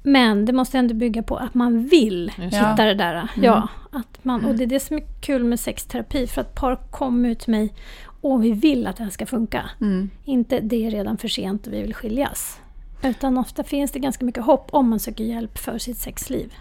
Men 0.02 0.44
det 0.44 0.52
måste 0.52 0.78
ändå 0.78 0.94
bygga 0.94 1.22
på 1.22 1.36
att 1.36 1.54
man 1.54 1.86
vill 1.86 2.32
Just 2.38 2.56
Ja. 2.56 2.70
hitta 2.70 2.84
det 2.84 2.94
där. 2.94 3.28
Ja, 3.36 3.68
att 3.92 4.24
man, 4.24 4.44
och 4.44 4.54
det 4.54 4.64
är 4.64 4.66
det 4.66 4.80
som 4.80 4.96
är 4.96 5.02
kul 5.20 5.44
med 5.44 5.60
sexterapi. 5.60 6.26
För 6.26 6.40
att 6.40 6.54
par 6.54 6.76
kommer 6.90 7.28
ut 7.28 7.38
till 7.40 7.50
mig 7.50 7.74
och 8.20 8.44
vi 8.44 8.52
vill 8.52 8.86
att 8.86 8.96
det 8.96 9.02
här 9.04 9.10
ska 9.10 9.26
funka. 9.26 9.70
Mm. 9.80 10.10
Inte 10.24 10.60
det 10.60 10.86
är 10.86 10.90
redan 10.90 11.18
för 11.18 11.28
sent 11.28 11.66
och 11.66 11.72
vi 11.72 11.82
vill 11.82 11.94
skiljas. 11.94 12.60
Utan 13.02 13.38
ofta 13.38 13.64
finns 13.64 13.90
det 13.90 13.98
ganska 13.98 14.24
mycket 14.24 14.44
hopp 14.44 14.68
om 14.72 14.88
man 14.88 15.00
söker 15.00 15.24
hjälp 15.24 15.58
för 15.58 15.78
sitt 15.78 15.98
sexliv. 15.98 16.52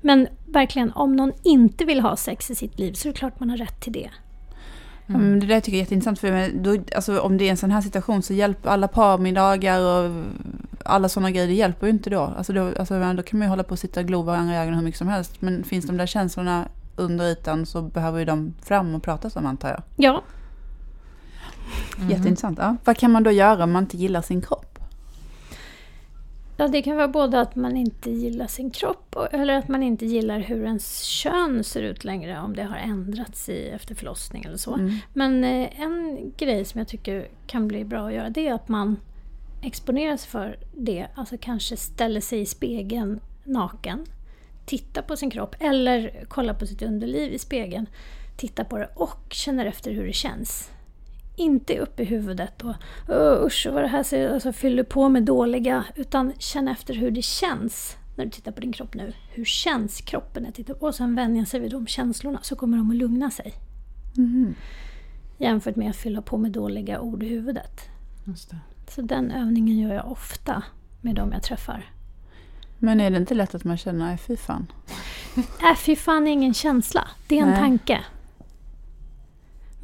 Men 0.00 0.28
verkligen, 0.46 0.92
om 0.92 1.16
någon 1.16 1.32
inte 1.42 1.84
vill 1.84 2.00
ha 2.00 2.16
sex 2.16 2.50
i 2.50 2.54
sitt 2.54 2.78
liv 2.78 2.92
så 2.92 3.08
är 3.08 3.12
det 3.12 3.18
klart 3.18 3.40
man 3.40 3.50
har 3.50 3.56
rätt 3.56 3.80
till 3.80 3.92
det. 3.92 4.10
Ja, 5.06 5.18
men 5.18 5.40
det 5.40 5.46
där 5.46 5.60
tycker 5.60 5.78
jag 5.78 5.78
är 5.78 5.82
jätteintressant. 5.82 6.18
För 6.18 6.32
men 6.32 6.62
då, 6.62 6.76
alltså, 6.96 7.20
om 7.20 7.38
det 7.38 7.44
är 7.44 7.50
en 7.50 7.56
sån 7.56 7.70
här 7.70 7.80
situation 7.80 8.22
så 8.22 8.32
hjälper 8.32 8.70
alla 8.70 8.88
parmiddagar 8.88 9.80
och 9.80 10.24
alla 10.84 11.08
sådana 11.08 11.30
grejer, 11.30 11.46
det 11.46 11.54
hjälper 11.54 11.86
ju 11.86 11.92
inte 11.92 12.10
då. 12.10 12.20
Alltså, 12.20 12.52
då, 12.52 12.72
alltså, 12.78 13.12
då 13.14 13.22
kan 13.22 13.38
man 13.38 13.46
ju 13.46 13.50
hålla 13.50 13.62
på 13.62 13.72
och 13.72 13.78
sitta 13.78 14.00
och 14.00 14.06
glo 14.06 14.22
varandra 14.22 14.54
i 14.54 14.58
ögonen 14.58 14.78
hur 14.78 14.84
mycket 14.84 14.98
som 14.98 15.08
helst. 15.08 15.42
Men 15.42 15.64
finns 15.64 15.86
de 15.86 15.96
där 15.96 16.06
känslorna 16.06 16.68
under 16.96 17.24
ytan 17.24 17.66
så 17.66 17.82
behöver 17.82 18.18
ju 18.18 18.24
de 18.24 18.54
fram 18.62 18.94
och 18.94 19.02
pratas 19.02 19.36
om 19.36 19.46
antar 19.46 19.68
jag. 19.68 19.82
Ja, 19.96 20.22
Jätteintressant. 22.10 22.58
Ja. 22.58 22.76
Vad 22.84 22.96
kan 22.96 23.10
man 23.10 23.22
då 23.22 23.30
göra 23.30 23.64
om 23.64 23.72
man 23.72 23.82
inte 23.82 23.96
gillar 23.96 24.22
sin 24.22 24.42
kropp? 24.42 24.61
Ja, 26.62 26.68
det 26.68 26.82
kan 26.82 26.96
vara 26.96 27.08
både 27.08 27.40
att 27.40 27.56
man 27.56 27.76
inte 27.76 28.10
gillar 28.10 28.46
sin 28.46 28.70
kropp 28.70 29.16
eller 29.32 29.54
att 29.54 29.68
man 29.68 29.82
inte 29.82 30.06
gillar 30.06 30.38
hur 30.38 30.64
ens 30.64 31.02
kön 31.02 31.64
ser 31.64 31.82
ut 31.82 32.04
längre 32.04 32.40
om 32.40 32.56
det 32.56 32.62
har 32.62 32.76
ändrats 32.76 33.48
i, 33.48 33.68
efter 33.68 33.94
förlossning 33.94 34.44
eller 34.44 34.56
så. 34.56 34.74
Mm. 34.74 34.94
Men 35.12 35.44
eh, 35.44 35.80
en 35.80 36.32
grej 36.36 36.64
som 36.64 36.78
jag 36.78 36.88
tycker 36.88 37.28
kan 37.46 37.68
bli 37.68 37.84
bra 37.84 38.06
att 38.06 38.14
göra 38.14 38.30
det 38.30 38.48
är 38.48 38.54
att 38.54 38.68
man 38.68 38.96
exponerar 39.62 40.16
sig 40.16 40.30
för 40.30 40.58
det. 40.76 41.06
Alltså 41.14 41.36
kanske 41.40 41.76
ställer 41.76 42.20
sig 42.20 42.40
i 42.40 42.46
spegeln 42.46 43.20
naken, 43.44 44.06
tittar 44.66 45.02
på 45.02 45.16
sin 45.16 45.30
kropp 45.30 45.56
eller 45.60 46.24
kollar 46.28 46.54
på 46.54 46.66
sitt 46.66 46.82
underliv 46.82 47.32
i 47.32 47.38
spegeln, 47.38 47.86
tittar 48.36 48.64
på 48.64 48.78
det 48.78 48.88
och 48.94 49.26
känner 49.30 49.66
efter 49.66 49.92
hur 49.92 50.06
det 50.06 50.12
känns. 50.12 50.70
Inte 51.36 51.78
upp 51.78 52.00
i 52.00 52.04
huvudet 52.04 52.62
och 52.62 52.74
"Åh, 53.08 53.46
usch 53.46 53.66
vad 53.72 53.82
det 53.82 53.88
här 53.88 54.02
ser 54.02 54.34
alltså, 54.34 54.52
fyller 54.52 54.82
på 54.82 55.08
med 55.08 55.22
dåliga, 55.22 55.84
utan 55.96 56.32
känn 56.38 56.68
efter 56.68 56.94
hur 56.94 57.10
det 57.10 57.22
känns 57.22 57.96
när 58.16 58.24
du 58.24 58.30
tittar 58.30 58.52
på 58.52 58.60
din 58.60 58.72
kropp 58.72 58.94
nu. 58.94 59.12
Hur 59.30 59.44
känns 59.44 60.00
kroppen 60.00 60.42
när 60.42 60.48
jag 60.48 60.54
tittar 60.54 60.74
på 60.74 60.86
Och 60.86 60.94
sen 60.94 61.14
vänja 61.14 61.46
sig 61.46 61.60
vid 61.60 61.70
de 61.70 61.86
känslorna 61.86 62.38
så 62.42 62.56
kommer 62.56 62.76
de 62.76 62.90
att 62.90 62.96
lugna 62.96 63.30
sig. 63.30 63.54
Mhm. 64.16 64.54
Jämfört 65.38 65.76
med 65.76 65.90
att 65.90 65.96
fylla 65.96 66.22
på 66.22 66.38
med 66.38 66.50
dåliga 66.52 67.00
ord 67.00 67.22
i 67.22 67.26
huvudet. 67.28 67.80
Så 68.88 69.02
den 69.02 69.30
övningen 69.30 69.78
gör 69.78 69.94
jag 69.94 70.12
ofta 70.12 70.62
med 71.00 71.14
de 71.14 71.32
jag 71.32 71.42
träffar. 71.42 71.90
Men 72.78 73.00
är 73.00 73.10
det 73.10 73.16
inte 73.16 73.34
lätt 73.34 73.54
att 73.54 73.64
man 73.64 73.76
känner, 73.76 74.04
nej 74.06 74.18
fy 74.18 74.36
fan. 74.36 74.66
Äh, 75.36 75.76
fy 75.78 75.96
fan 75.96 76.26
är 76.26 76.30
ingen 76.32 76.54
känsla. 76.54 77.08
Det 77.28 77.38
är 77.38 77.42
en 77.42 77.48
Nej. 77.48 77.58
tanke. 77.58 78.00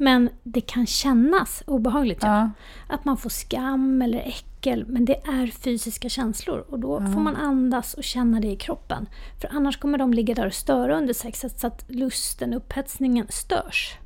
Men 0.01 0.29
det 0.43 0.61
kan 0.61 0.85
kännas 0.87 1.63
obehagligt. 1.67 2.19
Ja. 2.21 2.37
Ja. 2.37 2.49
Att 2.95 3.05
man 3.05 3.17
får 3.17 3.29
skam 3.29 4.01
eller 4.01 4.19
äckel. 4.19 4.85
Men 4.87 5.05
det 5.05 5.15
är 5.15 5.47
fysiska 5.47 6.09
känslor. 6.09 6.65
Och 6.69 6.79
då 6.79 6.99
får 6.99 7.21
man 7.21 7.35
andas 7.35 7.93
och 7.93 8.03
känna 8.03 8.39
det 8.39 8.47
i 8.47 8.55
kroppen. 8.55 9.09
För 9.41 9.49
annars 9.53 9.77
kommer 9.77 9.97
de 9.97 10.13
ligga 10.13 10.35
där 10.35 10.45
och 10.45 10.53
störa 10.53 10.97
under 10.97 11.13
sexet 11.13 11.59
så 11.59 11.67
att 11.67 11.85
lusten, 11.87 12.53
upphetsningen 12.53 13.25
störs. 13.29 13.97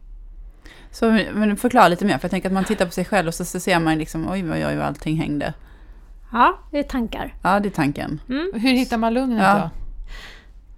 Så 0.91 1.11
men 1.33 1.57
förklara 1.57 1.87
lite 1.87 2.05
mer, 2.05 2.17
för 2.17 2.25
jag 2.25 2.31
tänker 2.31 2.49
att 2.49 2.53
man 2.53 2.63
tittar 2.63 2.85
på 2.85 2.91
sig 2.91 3.05
själv 3.05 3.27
och 3.27 3.33
så, 3.33 3.45
så 3.45 3.59
ser 3.59 3.79
man 3.79 3.97
liksom, 3.97 4.29
oj 4.31 4.51
oj 4.51 4.65
oj 4.65 4.75
vad 4.75 4.85
allting 4.85 5.17
hängde. 5.17 5.53
Ja, 6.31 6.59
det 6.71 6.79
är 6.79 6.83
tankar. 6.83 7.35
Ja, 7.43 7.59
det 7.59 7.69
är 7.69 7.71
tanken. 7.71 8.21
Hur 8.53 8.71
hittar 8.73 8.97
man 8.97 9.13
lugnet 9.13 9.41
Ja. 9.43 9.53
då? 9.53 9.69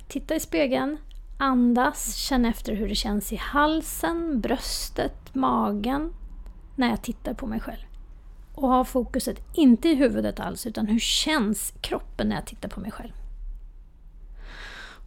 Titta 0.08 0.36
i 0.36 0.40
spegeln, 0.40 0.98
andas, 1.38 2.16
känn 2.16 2.46
efter 2.46 2.74
hur 2.74 2.90
det 2.90 2.96
känns 2.96 3.34
i 3.34 3.36
halsen, 3.36 4.42
bröstet, 4.42 5.36
magen 5.36 6.14
när 6.76 6.90
jag 6.90 7.02
tittar 7.02 7.34
på 7.34 7.48
mig 7.48 7.60
själv. 7.60 7.86
Och 8.54 8.70
ha 8.70 8.86
fokuset 8.86 9.40
inte 9.54 9.90
i 9.90 9.96
huvudet 9.96 10.40
alls 10.40 10.66
utan 10.66 10.88
hur 10.88 11.00
känns 11.00 11.74
kroppen 11.82 12.30
när 12.30 12.36
jag 12.36 12.46
tittar 12.46 12.70
på 12.70 12.80
mig 12.80 12.92
själv. 12.92 13.14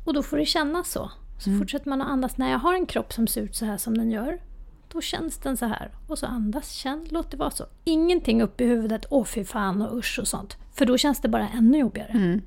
Och 0.04 0.14
då 0.14 0.22
får 0.22 0.36
det 0.36 0.46
kännas 0.46 0.90
så. 0.90 1.10
Så 1.38 1.58
fortsätter 1.58 1.88
man 1.88 2.02
att 2.02 2.08
andas. 2.08 2.38
När 2.38 2.50
jag 2.50 2.58
har 2.58 2.74
en 2.74 2.86
kropp 2.86 3.12
som 3.12 3.26
ser 3.26 3.42
ut 3.42 3.56
så 3.56 3.64
här 3.64 3.76
som 3.76 3.98
den 3.98 4.10
gör, 4.10 4.40
då 4.88 5.00
känns 5.00 5.38
den 5.38 5.56
så 5.56 5.66
här. 5.66 5.90
Och 6.06 6.18
så 6.18 6.26
andas, 6.26 6.70
känn, 6.70 7.06
låt 7.10 7.30
det 7.30 7.36
vara 7.36 7.50
så. 7.50 7.64
Ingenting 7.84 8.42
upp 8.42 8.60
i 8.60 8.64
huvudet, 8.64 9.06
åh 9.10 9.24
fy 9.24 9.44
fan 9.44 9.82
och 9.82 9.98
usch 9.98 10.18
och 10.20 10.28
sånt. 10.28 10.56
För 10.72 10.86
då 10.86 10.96
känns 10.98 11.20
det 11.20 11.28
bara 11.28 11.48
ännu 11.48 11.78
jobbigare. 11.78 12.08
Mm. 12.08 12.42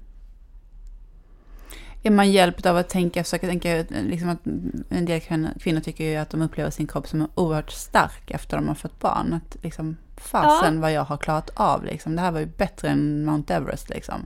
Är 2.03 2.11
man 2.11 2.31
hjälpt 2.31 2.65
av 2.65 2.77
att 2.77 2.89
tänka, 2.89 3.23
försöka 3.23 3.47
tänka, 3.47 3.85
liksom 3.89 4.29
att 4.29 4.45
en 4.89 5.05
del 5.05 5.21
kvinnor, 5.21 5.49
kvinnor 5.59 5.81
tycker 5.81 6.03
ju 6.03 6.15
att 6.15 6.29
de 6.29 6.41
upplever 6.41 6.69
sin 6.69 6.87
kropp 6.87 7.07
som 7.07 7.27
oerhört 7.35 7.71
stark 7.71 8.31
efter 8.31 8.57
de 8.57 8.67
har 8.67 8.75
fått 8.75 8.99
barn. 8.99 9.33
Att 9.33 9.63
liksom, 9.63 9.97
fasen 10.17 10.75
Ja. 10.75 10.81
vad 10.81 10.93
jag 10.93 11.03
har 11.03 11.17
klarat 11.17 11.49
av 11.53 11.85
liksom. 11.85 12.15
Det 12.15 12.21
här 12.21 12.31
var 12.31 12.39
ju 12.39 12.45
bättre 12.45 12.89
än 12.89 13.25
Mount 13.25 13.53
Everest 13.53 13.89
liksom. 13.89 14.25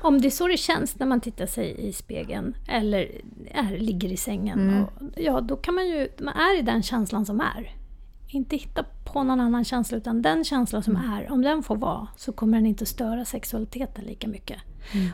Om 0.00 0.20
det 0.20 0.28
är 0.28 0.30
så 0.30 0.48
det 0.48 0.56
känns 0.56 0.98
när 0.98 1.06
man 1.06 1.20
tittar 1.20 1.46
sig 1.46 1.88
i 1.88 1.92
spegeln 1.92 2.54
eller 2.68 3.10
är, 3.50 3.78
ligger 3.78 4.08
i 4.12 4.16
sängen. 4.16 4.60
Mm. 4.60 4.82
Och, 4.82 4.90
ja, 5.16 5.40
då 5.40 5.56
kan 5.56 5.74
man 5.74 5.86
ju, 5.88 6.08
man 6.18 6.34
är 6.34 6.58
i 6.58 6.62
den 6.62 6.82
känslan 6.82 7.26
som 7.26 7.40
är. 7.40 7.76
Inte 8.28 8.56
hitta 8.56 8.84
på 9.12 9.22
någon 9.22 9.40
annan 9.40 9.64
känsla 9.64 9.98
utan 9.98 10.22
den 10.22 10.44
känslan 10.44 10.82
som 10.82 10.96
är, 10.96 11.32
om 11.32 11.42
den 11.42 11.62
får 11.62 11.76
vara 11.76 12.08
så 12.16 12.32
kommer 12.32 12.58
den 12.58 12.66
inte 12.66 12.86
störa 12.86 13.24
sexualiteten 13.24 14.04
lika 14.04 14.28
mycket. 14.28 14.58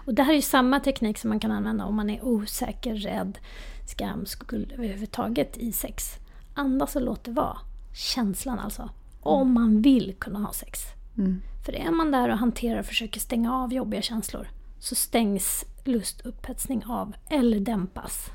Och 0.07 0.15
det 0.15 0.23
här 0.23 0.33
är 0.33 0.37
ju 0.37 0.43
samma 0.43 0.81
teknik 0.81 1.19
som 1.19 1.31
man 1.31 1.41
kan 1.41 1.51
använda 1.51 1.85
om 1.85 1.97
man 1.97 2.11
är 2.11 2.25
osäker, 2.25 2.95
rädd, 2.95 3.39
skam, 3.87 4.27
skuld 4.27 4.73
överhuvudtaget 4.73 5.57
i 5.57 5.73
sex. 5.73 6.15
Andas 6.55 6.97
och 6.97 7.03
låt 7.03 7.25
det 7.25 7.31
vara. 7.31 7.59
Känslan 7.95 8.59
alltså. 8.59 8.91
Om 9.21 9.53
man 9.53 9.83
vill 9.83 10.15
kunna 10.19 10.39
ha 10.39 10.53
sex. 10.53 10.81
Mm. 11.19 11.43
För 11.67 11.75
är 11.77 11.91
man 11.91 12.11
där 12.11 12.29
och 12.29 12.39
hanterar 12.39 12.81
och 12.81 12.87
försöker 12.87 13.21
stänga 13.21 13.55
av 13.55 13.73
jobbiga 13.73 14.03
känslor 14.03 14.49
så 14.79 14.95
stängs 14.95 15.65
lust, 15.85 16.21
upphetsning 16.21 16.85
av 16.87 17.15
eller 17.31 17.61
dämpas. 17.61 18.31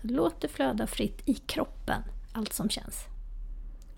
Så 0.00 0.06
låt 0.06 0.40
det 0.40 0.48
flöda 0.48 0.86
fritt 0.86 1.22
i 1.24 1.34
kroppen, 1.34 2.02
allt 2.32 2.52
som 2.52 2.68
känns. 2.68 3.15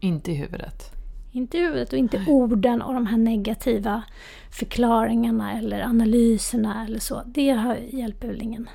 Inte 0.00 0.32
i 0.32 0.34
huvudet. 0.34 0.92
Inte 1.30 1.58
i 1.58 1.60
huvudet 1.60 1.92
och 1.92 1.98
inte 1.98 2.24
orden 2.28 2.82
och 2.82 2.94
de 2.94 3.06
här 3.06 3.16
negativa 3.18 4.02
förklaringarna 4.50 5.58
eller 5.58 5.82
analyserna 5.82 6.84
eller 6.84 6.98
så. 6.98 7.22
Det 7.26 7.50
har, 7.50 7.74
hjälper 7.74 8.28
väl 8.28 8.42
ingen. 8.42 8.68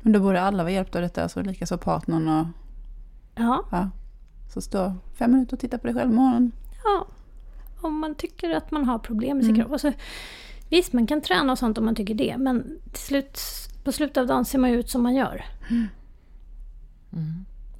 Men 0.00 0.12
då 0.12 0.20
borde 0.20 0.40
alla 0.40 0.62
vara 0.62 0.72
hjälpta 0.72 0.98
av 0.98 1.02
detta, 1.02 1.22
alltså 1.22 1.42
likaså 1.42 1.78
partnern 1.78 2.28
och 2.28 2.46
Ja, 3.34 3.64
ja. 3.70 3.90
Så 4.54 4.60
stå 4.60 4.94
fem 5.18 5.32
minuter 5.32 5.56
och 5.56 5.60
titta 5.60 5.78
på 5.78 5.86
dig 5.86 5.94
själv 5.96 6.10
imorgon. 6.12 6.52
ja. 6.84 7.06
Om 7.80 7.98
man 8.00 8.14
tycker 8.14 8.50
att 8.56 8.70
man 8.70 8.84
har 8.84 8.98
problem 8.98 9.36
med 9.36 9.46
sin 9.46 9.54
Mm. 9.54 9.66
kropp. 9.68 9.80
Så, 9.80 9.92
visst, 10.70 10.92
man 10.92 11.06
kan 11.06 11.20
träna 11.20 11.52
och 11.52 11.58
sånt 11.58 11.78
om 11.78 11.84
man 11.84 11.94
tycker 11.94 12.14
det. 12.14 12.36
Men 12.38 12.78
till 12.92 13.02
slut, 13.02 13.40
på 13.84 13.92
slutet 13.92 14.16
av 14.16 14.26
dagen 14.26 14.44
ser 14.44 14.58
man 14.58 14.70
ju 14.70 14.78
ut 14.78 14.90
som 14.90 15.02
man 15.02 15.14
gör. 15.14 15.44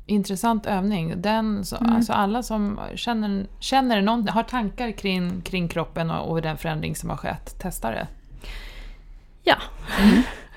Intressant 0.06 0.66
övning. 0.66 1.22
Den, 1.22 1.64
så, 1.64 1.76
Mm. 1.76 1.96
alltså 1.96 2.12
alla 2.12 2.42
som 2.42 2.80
känner, 2.94 3.46
känner 3.58 4.02
någon, 4.02 4.28
har 4.28 4.42
tankar 4.42 4.90
kring, 4.92 5.40
kring 5.40 5.68
kroppen 5.68 6.10
och, 6.10 6.30
och 6.30 6.42
den 6.42 6.56
förändring 6.56 6.96
som 6.96 7.10
har 7.10 7.16
skett, 7.16 7.58
testa 7.58 7.90
det. 7.90 8.06
Ja, 9.42 9.56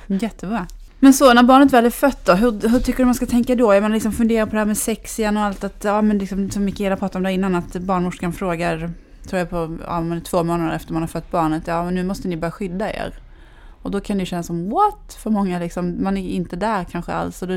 Jättebra. 0.08 0.68
Men 1.00 1.14
så 1.14 1.34
när 1.34 1.44
barnet 1.44 1.74
väl 1.74 1.86
är 1.86 1.90
fött 1.90 2.26
då, 2.26 2.34
hur, 2.34 2.70
hur 2.70 2.80
tycker 2.80 2.98
du 2.98 3.06
man 3.06 3.16
ska 3.16 3.26
tänka 3.26 3.56
då? 3.56 3.74
Jag 3.74 3.82
menar 3.82 3.94
liksom 3.94 4.12
fundera 4.12 4.46
på 4.46 4.52
det 4.52 4.58
här 4.58 4.66
med 4.66 4.78
sex 4.78 5.20
igen 5.20 5.38
och 5.38 5.44
allt 5.44 5.64
att, 5.64 5.84
ja 5.84 6.02
men 6.02 6.18
liksom 6.18 6.52
som 6.52 6.66
Mikaela 6.66 6.96
pratade 6.96 7.18
om 7.18 7.24
där 7.24 7.30
innan, 7.32 7.56
att 7.56 7.74
barnmorskan 7.76 8.34
frågar, 8.34 8.92
tror 9.28 9.40
jag 9.40 9.50
på, 9.50 9.78
ja 9.86 10.02
men 10.02 10.22
två 10.22 10.44
månader 10.44 10.76
efter 10.76 10.94
man 10.94 11.02
har 11.02 11.08
fött 11.08 11.32
barnet, 11.32 11.68
ja 11.68 11.84
men 11.84 11.96
nu 11.96 12.04
måste 12.04 12.28
ni 12.28 12.38
börja 12.38 12.52
skydda 12.52 12.94
er. 12.94 13.14
Och 13.82 13.92
då 13.92 14.00
kan 14.00 14.18
det 14.18 14.26
kännas 14.26 14.48
som 14.48 14.70
what? 14.70 15.14
För 15.14 15.30
många 15.30 15.60
liksom, 15.60 16.04
man 16.04 16.18
är 16.18 16.30
inte 16.30 16.56
där 16.56 16.84
kanske 16.84 17.14
alls. 17.14 17.42
Och 17.42 17.48
då, 17.48 17.54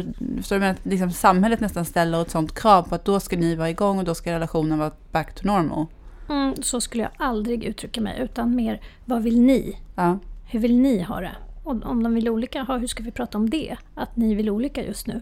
jag 0.50 0.60
menar? 0.60 0.70
att 0.70 0.86
liksom 0.86 1.10
samhället 1.10 1.60
nästan 1.60 1.84
ställer 1.84 2.22
ett 2.22 2.30
sånt 2.30 2.54
krav 2.54 2.82
på 2.82 2.94
att 2.94 3.04
då 3.04 3.20
ska 3.20 3.36
ni 3.36 3.54
vara 3.54 3.70
igång 3.70 3.98
och 3.98 4.04
då 4.04 4.14
ska 4.14 4.32
relationen 4.32 4.78
vara 4.78 4.90
back 5.12 5.34
to 5.34 5.46
normal. 5.46 5.86
mm, 6.28 6.54
så 6.62 6.80
skulle 6.80 7.02
jag 7.02 7.12
aldrig 7.16 7.64
uttrycka 7.64 8.00
mig. 8.00 8.20
Utan 8.20 8.54
mer, 8.56 8.80
vad 9.04 9.22
vill 9.22 9.40
ni? 9.40 9.78
Ja, 9.94 10.18
Hur 10.44 10.58
vill 10.58 10.76
ni 10.76 11.02
ha 11.02 11.20
det? 11.20 11.36
Och 11.64 11.84
om 11.84 12.02
de 12.02 12.14
vill 12.14 12.28
olika, 12.28 12.64
hur 12.64 12.86
ska 12.86 13.02
vi 13.02 13.10
prata 13.10 13.38
om 13.38 13.50
det? 13.50 13.76
Att 13.94 14.16
ni 14.16 14.34
vill 14.34 14.50
olika 14.50 14.84
just 14.84 15.06
nu. 15.06 15.20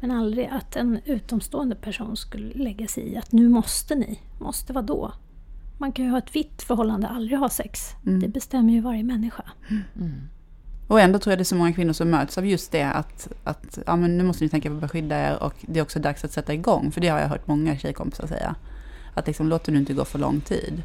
Men 0.00 0.10
aldrig 0.10 0.48
att 0.52 0.76
en 0.76 1.00
utomstående 1.04 1.74
person 1.74 2.16
skulle 2.16 2.54
lägga 2.54 2.86
sig 2.86 3.12
i 3.12 3.16
att 3.16 3.32
nu 3.32 3.48
måste 3.48 3.94
ni. 3.94 4.20
Måste 4.40 4.72
vad 4.72 4.84
då? 4.84 5.12
Man 5.78 5.92
kan 5.92 6.04
ju 6.04 6.10
ha 6.10 6.18
ett 6.18 6.36
vitt 6.36 6.62
förhållande, 6.62 7.08
aldrig 7.08 7.38
ha 7.38 7.48
sex. 7.48 7.94
Mm. 8.06 8.20
Det 8.20 8.28
bestämmer 8.28 8.72
ju 8.72 8.80
varje 8.80 9.04
människa. 9.04 9.44
Och 10.88 11.00
ändå 11.00 11.18
tror 11.18 11.32
jag 11.32 11.38
det 11.38 11.42
är 11.42 11.44
så 11.44 11.56
många 11.56 11.72
kvinnor 11.72 11.92
som 11.92 12.10
möts 12.10 12.38
av 12.38 12.46
just 12.46 12.72
det 12.72 12.82
att, 12.82 13.28
att 13.44 13.78
ja, 13.86 13.96
men 13.96 14.18
nu 14.18 14.24
måste 14.24 14.44
ni 14.44 14.50
tänka 14.50 14.68
på 14.68 14.74
att 14.74 14.80
beskydda 14.80 15.16
er 15.16 15.42
och 15.42 15.54
det 15.60 15.78
är 15.78 15.82
också 15.82 15.98
dags 15.98 16.24
att 16.24 16.32
sätta 16.32 16.54
igång. 16.54 16.90
För 16.92 17.00
det 17.00 17.08
har 17.08 17.20
jag 17.20 17.28
hört 17.28 17.46
många 17.46 17.76
tjejkompisar 17.76 18.26
säga. 18.26 18.54
Att 19.14 19.26
liksom, 19.26 19.48
låt 19.48 19.64
det 19.64 19.72
nu 19.72 19.78
inte 19.78 19.94
gå 19.94 20.04
för 20.04 20.18
lång 20.18 20.40
tid 20.40 20.82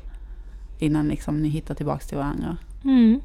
innan 0.79 1.07
liksom, 1.07 1.41
ni 1.41 1.49
hittar 1.49 1.75
tillbaka 1.75 2.05
till 2.05 2.17
varandra. 2.17 2.57
Mm. 2.83 3.21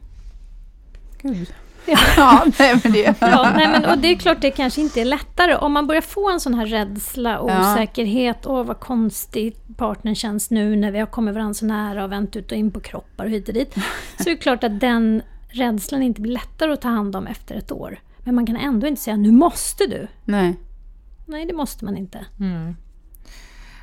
Gud. 1.22 1.54
Ja. 1.88 1.98
ja, 2.16 2.44
nej 2.58 2.80
men 2.82 2.92
det... 2.92 3.14
Ja, 3.20 3.52
nej, 3.56 3.68
men, 3.68 3.84
och 3.84 3.98
det 3.98 4.08
är 4.08 4.16
klart 4.18 4.40
det 4.40 4.50
kanske 4.50 4.80
inte 4.80 5.00
är 5.00 5.04
lättare. 5.04 5.54
Om 5.56 5.72
man 5.72 5.86
börjar 5.86 6.02
få 6.02 6.30
en 6.30 6.40
sån 6.40 6.54
här 6.54 6.66
rädsla 6.66 7.38
och 7.38 7.50
Ja. 7.50 7.72
osäkerhet. 7.72 8.46
Åh 8.46 8.64
vad 8.64 8.80
konstigt 8.80 9.76
partnern 9.76 10.14
känns 10.14 10.50
nu 10.50 10.76
när 10.76 10.90
vi 10.90 10.98
har 10.98 11.06
kommit 11.06 11.34
varandra 11.34 11.54
så 11.54 11.66
nära 11.66 12.04
och 12.04 12.12
vänt 12.12 12.36
ut 12.36 12.52
och 12.52 12.58
in 12.58 12.70
på 12.70 12.80
kroppar 12.80 13.24
och 13.24 13.30
hit 13.30 13.48
och 13.48 13.54
dit. 13.54 13.74
Så 14.18 14.30
är 14.30 14.34
det 14.34 14.36
klart 14.40 14.64
att 14.64 14.80
den 14.80 15.22
rädslan 15.48 16.02
inte 16.02 16.20
blir 16.20 16.32
lättare 16.32 16.72
att 16.72 16.80
ta 16.80 16.88
hand 16.88 17.16
om 17.16 17.26
efter 17.26 17.54
ett 17.54 17.72
år. 17.72 17.98
Men 18.24 18.34
man 18.34 18.46
kan 18.46 18.56
ändå 18.56 18.86
inte 18.86 19.00
säga 19.02 19.16
nu 19.16 19.30
måste 19.30 19.86
du. 19.86 20.06
Nej. 20.24 20.56
Nej, 21.26 21.46
det 21.46 21.52
måste 21.52 21.84
man 21.84 21.96
inte. 21.96 22.26
Mm. 22.40 22.76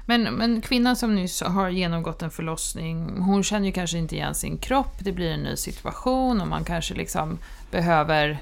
Men, 0.06 0.24
men 0.24 0.62
kvinnan 0.62 0.96
som 0.96 1.16
nyss 1.16 1.42
har 1.42 1.70
genomgått 1.70 2.22
en 2.22 2.32
förlossning, 2.32 3.22
hon 3.22 3.44
känner 3.44 3.66
ju 3.66 3.72
kanske 3.72 3.98
inte 3.98 4.16
igen 4.16 4.36
sin 4.36 4.58
kropp, 4.58 4.98
det 5.00 5.12
blir 5.12 5.32
en 5.32 5.44
ny 5.44 5.56
situation 5.56 6.42
och 6.42 6.48
man 6.48 6.64
kanske 6.64 6.94
liksom 6.94 7.38
behöver 7.72 8.40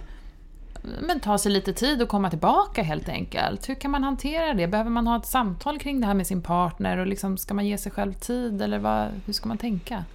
men 1.01 1.19
ta 1.19 1.37
sig 1.37 1.51
lite 1.51 1.73
tid 1.73 2.01
och 2.01 2.09
komma 2.09 2.29
tillbaka 2.29 2.83
helt 2.83 3.09
enkelt. 3.09 3.69
Hur 3.69 3.75
kan 3.75 3.91
man 3.91 4.03
hantera 4.03 4.53
det? 4.53 4.67
Behöver 4.67 4.89
man 4.89 5.07
ha 5.07 5.17
ett 5.17 5.25
samtal 5.25 5.79
kring 5.79 6.01
det 6.01 6.07
här 6.07 6.13
med 6.13 6.27
sin 6.27 6.41
partner 6.41 6.97
och 6.97 7.07
liksom, 7.07 7.37
ska 7.37 7.53
man 7.53 7.67
ge 7.67 7.77
sig 7.77 7.91
själv 7.91 8.13
tid 8.13 8.61
eller 8.61 8.79
vad, 8.79 9.07
hur 9.25 9.33
ska 9.33 9.47
man 9.47 9.57
tänka? 9.57 10.05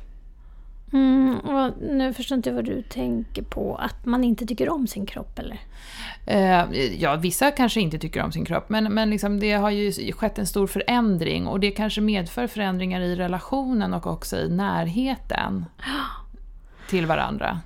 Mm, 0.92 1.38
nu 1.81 2.14
förstår 2.14 2.37
inte 2.37 2.53
vad 2.53 2.64
du 2.64 2.83
tänker 2.83 3.42
på. 3.42 3.77
Att 3.77 4.07
man 4.07 4.24
inte 4.24 4.46
tycker 4.46 4.68
om 4.68 4.87
sin 4.87 5.07
kropp 5.07 5.38
eller? 5.38 5.61
Eh, 6.27 6.92
ja, 6.98 7.16
vissa 7.16 7.51
kanske 7.51 7.81
inte 7.81 7.98
tycker 7.98 8.22
om 8.22 8.33
sin 8.33 8.44
kropp, 8.44 8.68
men, 8.68 8.94
men 8.94 9.11
liksom 9.11 9.40
det 9.40 9.53
har 9.53 9.70
ju 9.70 10.12
skett 10.12 10.38
en 10.38 10.46
stor 10.46 10.66
förändring 10.66 11.46
och 11.46 11.61
det 11.61 11.70
kanske 11.70 12.01
medför 12.01 12.46
förändringar 12.46 13.01
i 13.01 13.16
relationen 13.16 13.94
och 13.94 14.07
också 14.07 14.37
i 14.37 14.48
närheten 14.48 15.64
till 16.88 17.07
varandra. 17.07 17.61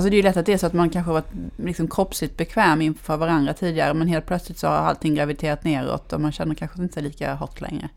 Alltså 0.00 0.10
det 0.10 0.14
är 0.14 0.18
ju 0.18 0.22
lätt 0.22 0.36
att 0.36 0.46
det 0.46 0.52
är 0.52 0.58
så 0.58 0.66
att 0.66 0.72
man 0.72 0.90
kanske 0.90 1.12
varit 1.12 1.32
liksom 1.56 1.88
kroppsligt 1.88 2.36
bekväm 2.36 2.82
inför 2.82 3.16
varandra 3.16 3.52
tidigare 3.52 3.94
men 3.94 4.08
helt 4.08 4.26
plötsligt 4.26 4.58
så 4.58 4.66
har 4.66 4.74
allting 4.74 5.14
graviterat 5.14 5.64
neråt 5.64 6.12
och 6.12 6.20
man 6.20 6.32
känner 6.32 6.54
kanske 6.54 6.82
inte 6.82 7.00
lika 7.00 7.34
hot 7.34 7.60
längre. 7.60 7.88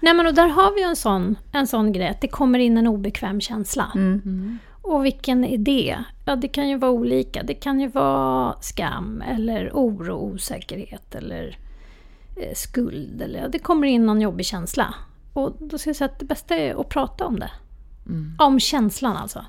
Nej 0.00 0.14
men 0.14 0.26
och 0.26 0.34
där 0.34 0.48
har 0.48 0.74
vi 0.74 0.80
ju 0.80 0.86
en 0.86 0.96
sån, 0.96 1.36
en 1.52 1.66
sån 1.66 1.92
grej. 1.92 2.08
Att 2.08 2.20
det 2.20 2.28
kommer 2.28 2.58
in 2.58 2.78
en 2.78 2.86
obekväm 2.86 3.40
känsla. 3.40 3.92
Mm. 3.94 4.58
Och 4.82 5.04
vilken 5.04 5.44
är 5.44 5.58
det? 5.58 5.96
Ja, 6.24 6.36
det 6.36 6.48
kan 6.48 6.68
ju 6.68 6.78
vara 6.78 6.90
olika. 6.90 7.42
Det 7.42 7.54
kan 7.54 7.80
ju 7.80 7.88
vara 7.88 8.54
skam 8.60 9.22
eller 9.22 9.70
oro, 9.74 10.14
osäkerhet 10.14 11.14
eller 11.14 11.58
eh, 12.36 12.54
skuld. 12.54 13.22
Eller, 13.22 13.40
ja, 13.40 13.48
det 13.48 13.58
kommer 13.58 13.86
in 13.86 14.06
någon 14.06 14.20
jobbig 14.20 14.46
känsla. 14.46 14.94
Och 15.32 15.56
då 15.60 15.78
ska 15.78 15.90
jag 15.90 15.96
säga 15.96 16.10
att 16.10 16.18
det 16.18 16.26
bästa 16.26 16.56
är 16.56 16.80
att 16.80 16.88
prata 16.88 17.26
om 17.26 17.40
det. 17.40 17.50
Om 18.38 18.60
känslan 18.60 19.16
alltså. 19.16 19.44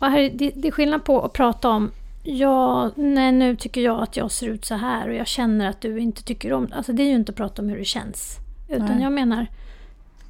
Mm. 0.00 0.12
Och 0.12 0.16
här, 0.18 0.18
är- 0.18 0.30
det, 0.38 0.50
det 0.56 0.68
är 0.68 0.72
skillnad 0.72 1.04
på 1.04 1.22
att 1.22 1.32
prata 1.32 1.68
om 1.70 1.90
Ja, 2.22 2.90
nej, 2.96 3.32
nu 3.32 3.56
tycker 3.56 3.80
jag 3.80 4.02
att 4.02 4.16
jag 4.16 4.30
ser 4.30 4.48
ut 4.48 4.64
så 4.64 4.74
här 4.74 5.08
och 5.08 5.14
jag 5.14 5.26
känner 5.26 5.68
att 5.68 5.80
du 5.80 5.98
inte 6.00 6.22
tycker 6.22 6.52
om 6.52 6.68
Alltså 6.72 6.92
det 6.92 7.02
är 7.02 7.06
ju 7.08 7.14
inte 7.14 7.32
att 7.32 7.36
prata 7.36 7.62
om 7.62 7.68
hur 7.68 7.78
det 7.78 7.84
känns. 7.84 8.36
Utan 8.68 8.86
Nej. 8.86 9.02
jag 9.02 9.12
menar, 9.12 9.46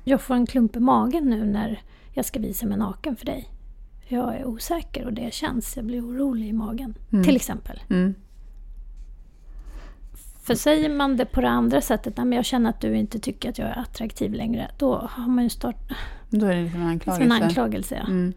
jag 0.05 0.21
får 0.21 0.35
en 0.35 0.47
klump 0.47 0.77
i 0.77 0.81
magen 0.81 1.25
nu 1.25 1.45
när 1.45 1.83
jag 2.13 2.25
ska 2.25 2.41
visa 2.41 2.67
mig 2.67 2.79
naken 2.79 3.17
för 3.17 3.27
dig. 3.27 3.49
Jag 4.09 4.35
är 4.37 4.45
osäker 4.47 5.07
och 5.07 5.13
det 5.13 5.35
känns, 5.35 5.77
jag 5.77 5.85
blir 5.85 6.07
orolig 6.07 6.49
i 6.49 6.53
magen. 6.53 6.95
Till 7.25 7.37
exempel. 7.37 7.81
Mm. 7.91 8.15
För 10.43 10.55
säger 10.55 10.91
man 10.95 11.17
det 11.17 11.25
på 11.25 11.41
det 11.41 11.49
andra 11.49 11.81
sättet, 11.81 12.17
nej 12.17 12.27
men 12.27 12.37
jag 12.37 12.45
känner 12.45 12.71
att 12.71 12.81
du 12.81 12.97
inte 12.97 13.19
tycker 13.19 13.51
att 13.51 13.59
jag 13.59 13.69
är 13.69 13.79
attraktiv 13.79 14.33
längre. 14.35 14.71
Då 14.79 15.09
har 15.11 15.27
man 15.29 15.45
ju 15.45 15.51
startat 15.51 15.97
Då 16.31 16.47
är 16.47 16.55
det 16.55 16.63
liksom 16.63 16.83
en 16.83 17.01
som 17.01 17.13
en 17.23 17.33
anklagelse. 17.33 17.45
anklagelse. 17.45 17.95
Ja. 17.95 18.07
Mm. 18.07 18.35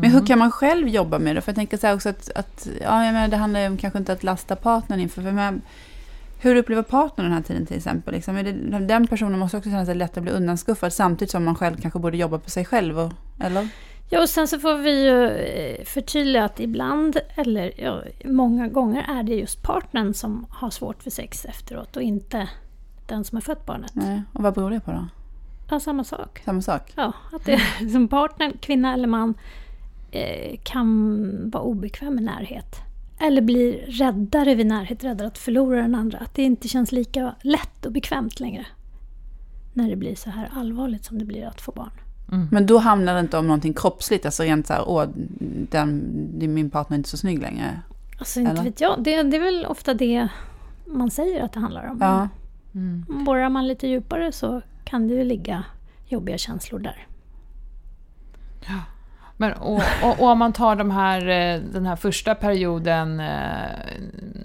Men 0.00 0.10
hur 0.10 0.26
kan 0.26 0.38
man 0.38 0.50
själv 0.50 0.88
jobba 0.88 1.18
med 1.18 1.36
det? 1.36 1.40
För 1.40 1.50
jag 1.50 1.56
tänker 1.56 1.76
så 1.76 1.94
också 1.94 2.08
att, 2.08 2.30
att 2.34 2.68
ja, 2.80 3.04
jag 3.04 3.12
menar, 3.12 3.28
det 3.28 3.36
handlar 3.36 3.60
ju 3.60 3.66
om 3.66 3.76
kanske 3.76 3.98
inte 3.98 4.12
att 4.12 4.22
lasta 4.22 4.56
partnern 4.56 5.00
inför. 5.00 5.22
För 5.22 5.32
men, 5.32 5.62
hur 6.38 6.56
upplever 6.56 6.82
partnern 6.82 7.26
den 7.26 7.32
här 7.32 7.42
tiden 7.42 7.66
till 7.66 7.76
exempel? 7.76 8.14
Liksom, 8.14 8.34
det, 8.34 8.52
den 8.80 9.06
personen 9.06 9.38
måste 9.38 9.56
också 9.56 9.70
känna 9.70 9.86
sig 9.86 9.94
lätt 9.94 10.16
att 10.16 10.22
bli 10.22 10.32
undanskuffad 10.32 10.92
samtidigt 10.92 11.30
som 11.30 11.44
man 11.44 11.54
själv 11.54 11.76
kanske 11.76 11.98
borde 11.98 12.16
jobba 12.16 12.38
på 12.38 12.50
sig 12.50 12.64
själv. 12.64 12.98
Och, 12.98 13.12
eller? 13.40 13.68
Ja, 14.10 14.22
och 14.22 14.28
sen 14.28 14.48
så 14.48 14.58
får 14.58 14.74
vi 14.74 15.04
ju 15.04 15.28
eh, 15.28 15.84
förtydliga 15.84 16.44
att 16.44 16.60
ibland, 16.60 17.16
eller 17.34 17.72
ja, 17.76 18.02
många 18.24 18.68
gånger 18.68 19.06
är 19.18 19.22
det 19.22 19.34
just 19.34 19.62
partnern 19.62 20.14
som 20.14 20.46
har 20.50 20.70
svårt 20.70 21.02
för 21.02 21.10
sex 21.10 21.44
efteråt 21.44 21.96
och 21.96 22.02
inte 22.02 22.48
den 23.06 23.24
som 23.24 23.36
har 23.36 23.40
fött 23.40 23.66
barnet. 23.66 23.94
Nej. 23.94 24.22
Och 24.32 24.42
vad 24.42 24.54
beror 24.54 24.70
det 24.70 24.80
på 24.80 24.90
då? 24.90 25.06
Ja, 25.70 25.80
samma 25.80 26.04
sak. 26.04 26.42
Samma 26.44 26.62
sak? 26.62 26.92
Ja, 26.94 27.12
att 27.32 27.44
det 27.44 27.52
är 27.52 27.88
som 27.92 28.08
partnern, 28.08 28.52
kvinna 28.60 28.94
eller 28.94 29.08
man, 29.08 29.34
kan 30.62 31.50
vara 31.50 31.62
obekväm 31.62 32.14
med 32.14 32.24
närhet. 32.24 32.76
Eller 33.20 33.42
blir 33.42 33.72
räddare 33.72 34.54
vid 34.54 34.66
närhet, 34.66 35.04
räddare 35.04 35.28
att 35.28 35.38
förlora 35.38 35.82
den 35.82 35.94
andra. 35.94 36.18
Att 36.18 36.34
det 36.34 36.42
inte 36.42 36.68
känns 36.68 36.92
lika 36.92 37.34
lätt 37.42 37.86
och 37.86 37.92
bekvämt 37.92 38.40
längre. 38.40 38.66
När 39.74 39.90
det 39.90 39.96
blir 39.96 40.14
så 40.14 40.30
här 40.30 40.50
allvarligt 40.54 41.04
som 41.04 41.18
det 41.18 41.24
blir 41.24 41.46
att 41.46 41.60
få 41.60 41.72
barn. 41.72 41.90
Men 42.50 42.66
då 42.66 42.78
handlar 42.78 43.14
det 43.14 43.20
inte 43.20 43.38
om 43.38 43.46
någonting 43.46 43.74
kroppsligt, 43.74 44.26
alltså 44.26 44.42
rent 44.42 44.66
så 44.66 44.72
här, 44.72 44.88
åh, 44.88 45.04
den, 45.70 46.04
min 46.54 46.70
partner 46.70 46.94
är 46.94 46.98
inte 46.98 47.08
så 47.08 47.16
snygg 47.16 47.42
längre. 47.42 47.80
Alltså 48.18 48.40
inte 48.40 48.52
Eller? 48.52 48.62
vet 48.62 48.80
jag, 48.80 49.02
det, 49.02 49.22
det 49.22 49.36
är 49.36 49.40
väl 49.40 49.66
ofta 49.66 49.94
det 49.94 50.28
man 50.86 51.10
säger 51.10 51.44
att 51.44 51.52
det 51.52 51.60
handlar 51.60 51.90
om. 51.90 51.98
Ja. 52.00 52.28
Borrar 53.24 53.48
man 53.48 53.68
lite 53.68 53.86
djupare 53.86 54.32
så 54.32 54.62
kan 54.84 55.08
det 55.08 55.14
ju 55.14 55.24
ligga 55.24 55.64
jobbiga 56.08 56.38
känslor 56.38 56.78
där. 56.78 57.06
Men, 59.36 59.52
och, 59.52 59.82
och, 60.02 60.20
och 60.20 60.28
om 60.28 60.38
man 60.38 60.52
tar 60.52 60.76
de 60.76 60.90
här, 60.90 61.28
eh, 61.28 61.60
den 61.60 61.86
här 61.86 61.96
första 61.96 62.34
perioden 62.34 63.20
eh, 63.20 63.70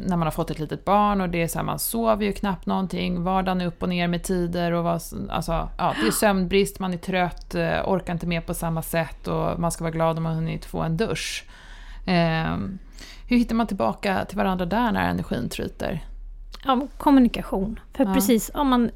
när 0.06 0.18
man 0.18 0.22
har 0.22 0.32
fått 0.32 0.52
ett 0.52 0.60
litet 0.60 0.86
barn 0.86 1.22
och 1.22 1.30
det 1.30 1.42
är 1.42 1.48
så 1.48 1.60
här, 1.60 1.66
man 1.66 1.80
sover 1.80 2.26
ju 2.26 2.32
knappt 2.32 2.66
någonting, 2.66 3.24
vardagen 3.24 3.62
är 3.62 3.66
upp 3.66 3.84
och 3.84 3.90
ner 3.90 4.08
med 4.08 4.24
tider 4.24 4.72
och 4.72 4.84
vad, 4.84 5.02
alltså, 5.30 5.70
ja, 5.78 5.96
det 6.02 6.08
är 6.08 6.12
sömnbrist, 6.12 6.80
man 6.80 6.94
är 6.94 6.98
trött, 6.98 7.56
eh, 7.56 7.80
orkar 7.86 8.14
inte 8.14 8.28
med 8.28 8.46
på 8.46 8.54
samma 8.54 8.82
sätt 8.82 9.28
och 9.28 9.60
man 9.60 9.72
ska 9.72 9.84
vara 9.84 9.92
glad 9.92 10.18
om 10.18 10.24
man 10.24 10.36
hunnit 10.36 10.66
få 10.66 10.80
en 10.82 10.98
dusch. 10.98 11.46
Eh, 12.06 12.58
hur 13.28 13.38
hittar 13.38 13.56
man 13.56 13.68
tillbaka 13.68 14.26
till 14.26 14.38
varandra 14.38 14.66
där 14.66 14.92
när 14.92 15.10
energin 15.10 15.50
tryter? 15.50 16.06
Ja, 16.66 16.88
kommunikation. 16.98 17.80
För 17.94 18.06
Ja. 18.06 18.14
precis, 18.14 18.52
om 18.54 18.68
man 18.68 18.92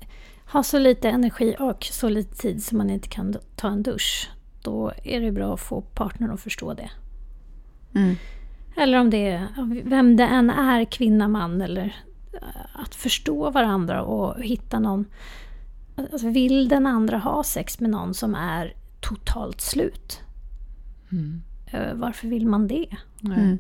har 0.46 0.64
så 0.64 0.80
lite 0.80 1.10
energi 1.10 1.56
och 1.60 1.84
så 1.92 2.10
lite 2.10 2.36
tid 2.38 2.64
så 2.64 2.76
man 2.76 2.90
inte 2.90 3.08
kan 3.08 3.36
ta 3.56 3.68
en 3.68 3.84
dusch, 3.84 4.30
då 4.66 4.92
är 5.04 5.22
det 5.22 5.32
bra 5.32 5.54
att 5.54 5.60
få 5.60 5.82
partnern 5.82 6.32
att 6.32 6.42
förstå 6.42 6.74
det. 6.74 6.90
Mm. 7.96 8.16
Eller 8.78 9.00
om 9.00 9.10
det 9.10 9.28
är, 9.28 9.48
vem 9.84 10.16
det 10.16 10.24
än 10.24 10.50
är, 10.50 10.86
kvinna, 10.86 11.28
man 11.28 11.62
eller 11.62 11.96
eh, 12.34 12.82
att 12.82 12.96
förstå 12.96 13.50
varandra 13.50 14.04
och 14.04 14.44
hitta 14.44 14.80
någon... 14.80 15.06
Alltså 15.98 16.30
vill 16.30 16.70
den 16.70 16.86
andra 16.86 17.18
ha 17.18 17.44
sex 17.44 17.80
med 17.80 17.90
någon 17.90 18.14
som 18.14 18.36
är 18.36 18.74
totalt 19.02 19.62
slut? 19.62 20.22
Eh, 21.66 21.94
Varför 21.94 22.28
vill 22.28 22.48
man 22.48 22.68
det? 22.68 22.96
Mm. 23.24 23.58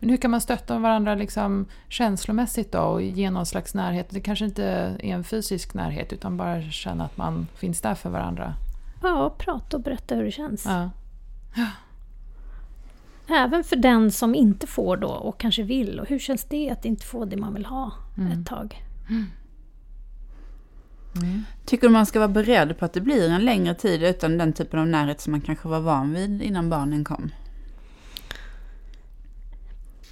Men 0.00 0.10
hur 0.10 0.16
kan 0.16 0.30
man 0.30 0.40
stötta 0.40 0.78
varandra 0.78 1.14
liksom 1.14 1.66
känslomässigt 1.88 2.72
då 2.72 2.78
och 2.78 3.02
ge 3.02 3.30
någon 3.30 3.46
slags 3.46 3.74
närhet? 3.74 4.06
Det 4.10 4.20
kanske 4.20 4.44
inte 4.44 4.64
är 4.64 5.04
en 5.04 5.24
fysisk 5.24 5.74
närhet 5.74 6.12
utan 6.12 6.36
bara 6.36 6.62
känna 6.62 7.04
att 7.04 7.16
man 7.16 7.46
finns 7.56 7.80
där 7.80 7.94
för 7.94 8.10
varandra. 8.10 8.54
Ja, 9.08 9.34
prata 9.38 9.76
och 9.76 9.82
berätta 9.82 10.14
hur 10.14 10.24
det 10.24 10.30
känns. 10.30 10.64
Ja. 10.66 10.90
Även 13.28 13.64
för 13.64 13.76
den 13.76 14.10
som 14.12 14.34
inte 14.34 14.66
får 14.66 14.96
då 14.96 15.08
och 15.08 15.40
kanske 15.40 15.62
vill. 15.62 16.00
Och 16.00 16.06
hur 16.08 16.18
känns 16.18 16.44
det 16.44 16.70
att 16.70 16.84
inte 16.84 17.06
få 17.06 17.24
det 17.24 17.36
man 17.36 17.54
vill 17.54 17.66
ha 17.66 17.92
Mm. 18.18 18.32
ett 18.40 18.46
tag? 18.46 18.84
Tycker 21.64 21.86
du 21.88 21.92
man 21.92 22.06
ska 22.06 22.18
vara 22.18 22.28
beredd 22.28 22.78
på 22.78 22.84
att 22.84 22.92
det 22.92 23.00
blir 23.00 23.30
en 23.30 23.44
längre 23.44 23.74
tid 23.74 24.02
utan 24.02 24.38
den 24.38 24.52
typen 24.52 24.80
av 24.80 24.86
närhet 24.86 25.20
som 25.20 25.30
man 25.30 25.40
kanske 25.40 25.68
var 25.68 25.80
van 25.80 26.12
vid 26.14 26.42
innan 26.42 26.70
barnen 26.70 27.04
kom? 27.04 27.30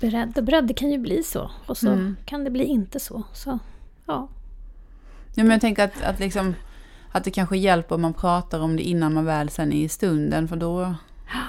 Beredd 0.00 0.38
och 0.38 0.44
beredd, 0.44 0.66
det 0.66 0.74
kan 0.74 0.90
ju 0.90 0.98
bli 0.98 1.22
så. 1.22 1.50
Och 1.66 1.76
så 1.76 1.88
Mm. 1.92 2.16
kan 2.24 2.44
det 2.44 2.50
bli 2.50 2.64
inte 2.64 3.00
så. 3.00 3.22
Så 3.32 3.58
ja, 4.06 4.28
Ja, 5.34 5.42
men 5.44 5.50
jag 5.50 5.60
tänker 5.60 5.84
att, 5.84 6.02
att, 6.02 6.20
liksom, 6.20 6.54
att 7.12 7.24
det 7.24 7.30
kanske 7.30 7.56
hjälper 7.56 7.94
om 7.94 8.02
man 8.02 8.14
pratar 8.14 8.60
om 8.60 8.76
det 8.76 8.82
innan 8.82 9.14
man 9.14 9.24
väl 9.24 9.48
sen 9.48 9.72
är 9.72 9.76
i 9.84 9.88
stunden, 9.88 10.48
för 10.48 10.56
då... 10.56 10.94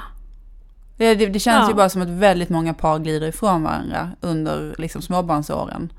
Det, 0.98 1.16
det, 1.16 1.26
det 1.26 1.40
känns 1.40 1.64
Ja. 1.64 1.70
ju 1.70 1.74
bara 1.76 1.90
som 1.90 2.02
att 2.02 2.10
väldigt 2.10 2.50
många 2.50 2.74
par 2.74 3.00
glider 3.00 3.28
ifrån 3.28 3.64
varandra 3.64 4.12
under 4.22 4.76
liksom, 4.78 5.02
småbarnsåren. 5.02 5.90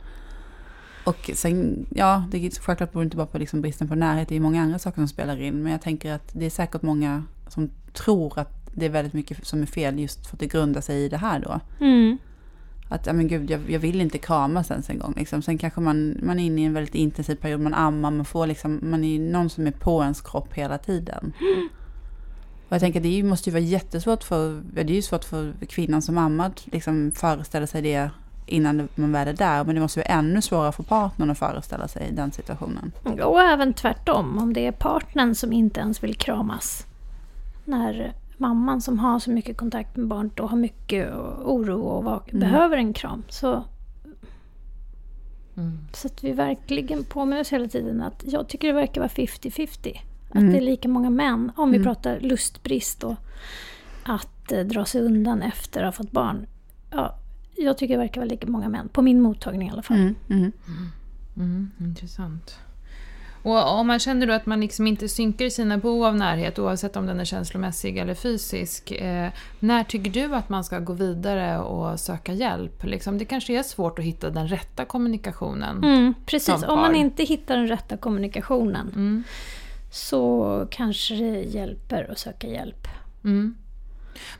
Och 1.05 1.31
sen, 1.35 1.87
ja, 1.91 2.25
det 2.31 2.59
självklart 2.61 2.93
beror 2.93 3.05
inte 3.05 3.17
bara 3.17 3.27
på 3.27 3.39
liksom, 3.39 3.61
bristen 3.61 3.89
på 3.89 3.95
närhet, 3.95 4.29
det 4.29 4.37
är 4.37 4.41
många 4.41 4.63
andra 4.63 4.79
saker 4.79 4.97
som 4.97 5.09
spelar 5.09 5.41
in. 5.43 5.63
Men 5.63 5.73
jag 5.73 5.83
tänker 5.83 6.13
att 6.13 6.29
det 6.33 6.47
är 6.47 6.51
säkert 6.51 6.83
många 6.83 7.23
som 7.49 7.71
tror 7.93 8.39
att 8.39 8.53
det 8.75 8.87
är 8.87 8.91
väldigt 8.91 9.13
mycket 9.15 9.47
som 9.47 9.63
är 9.63 9.67
fel 9.67 9.99
just 9.99 10.27
för 10.27 10.37
att 10.37 10.41
det 10.41 10.47
grundar 10.47 10.81
sig 10.81 11.05
i 11.05 11.09
det 11.09 11.17
här 11.17 11.39
då. 11.41 11.61
mm. 11.81 12.19
Att, 12.89 13.07
ja 13.07 13.13
men 13.13 13.29
gud, 13.29 13.51
jag, 13.51 13.71
jag 13.71 13.81
vill 13.81 14.01
inte 14.01 14.19
kramas 14.19 14.71
ens 14.71 14.91
en 14.91 14.99
gång. 14.99 15.15
Liksom. 15.17 15.43
Sen 15.43 15.59
kanske 15.59 15.81
man, 15.81 16.17
man 16.23 16.39
är 16.39 16.45
inne 16.45 16.61
i 16.61 16.65
en 16.65 16.75
väldigt 16.75 16.95
intensiv 16.95 17.35
period, 17.35 17.61
man 17.61 17.75
ammar, 17.75 18.11
man 18.11 18.25
får 18.25 18.47
liksom, 18.47 18.81
man 18.83 19.05
är 19.05 19.19
någon 19.19 19.51
som 19.51 19.67
är 19.67 19.71
på 19.71 20.03
ens 20.03 20.21
kropp 20.21 20.55
hela 20.55 20.79
tiden. 20.79 21.33
Och 22.69 22.73
jag 22.73 22.81
tänker, 22.81 23.01
det 23.01 23.23
måste 23.23 23.51
ju 23.51 23.55
vara 23.55 23.63
jättesvårt 23.63 24.25
för, 24.25 24.63
det 24.73 24.81
är 24.81 24.87
ju 24.87 25.03
svårt 25.03 25.25
för 25.25 25.53
kvinnan 25.69 26.03
som 26.03 26.19
ammar 26.19 26.47
att 26.47 26.67
liksom 26.67 27.13
föreställa 27.15 27.67
sig 27.67 27.83
det 27.83 28.11
innan 28.47 28.89
man 28.95 29.13
väl 29.13 29.29
är 29.29 29.33
där. 29.33 29.65
Men 29.65 29.75
det 29.75 29.81
måste 29.81 30.01
vara 30.01 30.09
ännu 30.09 30.43
svårare 30.43 30.73
för 30.73 30.83
partnern 30.83 31.31
att 31.31 31.39
föreställa 31.39 31.89
sig 31.89 32.13
den 32.13 32.33
situationen. 32.33 32.93
Och 33.23 33.41
även 33.41 33.75
tvärtom, 33.75 34.39
om 34.39 34.53
det 34.53 34.67
är 34.67 34.73
partnern 34.73 35.35
som 35.35 35.53
inte 35.53 35.81
ens 35.81 36.03
vill 36.03 36.15
kramas. 36.15 36.87
När 37.65 38.13
mamman 38.37 38.81
som 38.81 38.99
har 38.99 39.19
så 39.19 39.31
mycket 39.31 39.57
kontakt 39.57 39.97
med 39.97 40.07
barnet 40.09 40.41
och 40.41 40.51
har 40.51 40.57
mycket 40.57 41.13
oro 41.45 41.81
och 41.81 42.05
var- 42.05 42.23
Mm. 42.29 42.41
behöver 42.41 42.77
en 42.77 42.93
kram. 42.93 43.23
Så, 43.29 43.65
Mm. 45.57 45.79
så 45.93 46.07
att 46.09 46.25
vi 46.25 46.33
verkligen 46.33 47.05
påminner 47.05 47.41
oss 47.41 47.53
hela 47.53 47.69
tiden 47.69 48.03
att 48.03 48.25
jag 48.27 48.49
tycker 48.49 48.69
det 48.69 48.75
verkar 48.75 49.01
vara 49.01 49.09
50-50. 49.09 50.01
Att 50.31 50.37
Mm. 50.37 50.51
det 50.53 50.57
är 50.59 50.61
lika 50.61 50.89
många 50.89 51.11
män, 51.11 51.53
om 51.57 51.71
vi 51.71 51.77
Mm. 51.77 51.85
pratar 51.87 52.21
lustbrist 52.21 53.05
och 53.05 53.15
att 54.05 54.53
eh, 54.53 54.61
dra 54.67 54.85
sig 54.85 55.01
undan 55.03 55.43
efter 55.43 55.81
att 55.83 55.87
ha 55.97 56.05
fått 56.05 56.13
barn. 56.13 56.47
Ja, 56.91 57.19
jag 57.57 57.79
tycker 57.79 57.95
det 57.95 57.99
verkar 58.01 58.21
vara 58.21 58.29
lika 58.31 58.47
många 58.47 58.69
män, 58.69 58.89
på 58.89 59.03
min 59.03 59.21
mottagning 59.21 59.69
i 59.69 59.71
alla 59.71 59.83
fall. 59.83 59.97
Mm, 59.97 60.15
mm. 60.31 60.53
Mm, 61.37 61.71
intressant. 61.81 62.59
Och 63.45 63.79
om 63.79 63.87
man 63.87 63.99
känner 63.99 64.27
då 64.27 64.33
att 64.33 64.47
man 64.47 64.61
liksom 64.61 64.87
inte 64.87 65.09
synkar 65.09 65.45
i 65.45 65.51
sina 65.51 65.79
behov 65.79 66.05
av 66.05 66.17
närhet, 66.17 66.59
oavsett 66.59 66.97
om 66.97 67.07
den 67.07 67.21
är 67.21 67.25
känslomässig 67.25 67.99
eller 67.99 68.15
fysisk, 68.15 68.91
eh, 68.91 69.31
när 69.61 69.85
tycker 69.85 70.11
du 70.11 70.35
att 70.35 70.49
man 70.49 70.65
ska 70.65 70.79
gå 70.79 70.93
vidare 70.93 71.59
och 71.59 72.01
söka 72.01 72.33
hjälp? 72.33 72.85
Liksom, 72.85 73.19
det 73.19 73.25
kanske 73.25 73.59
är 73.59 73.63
svårt 73.63 73.99
att 73.99 74.05
hitta 74.05 74.31
den 74.31 74.49
rätta 74.49 74.85
kommunikationen. 74.85 75.85
Mm, 75.85 76.15
precis, 76.27 76.63
om 76.63 76.79
man 76.79 76.95
inte 76.95 77.25
hittar 77.25 77.57
den 77.57 77.69
rätta 77.69 77.97
kommunikationen 77.97 78.93
Mm. 78.95 79.25
så 79.91 80.67
kanske 80.71 81.15
det 81.15 81.41
hjälper 81.41 82.11
att 82.11 82.19
söka 82.19 82.47
hjälp. 82.47 82.89
Mm. 83.25 83.55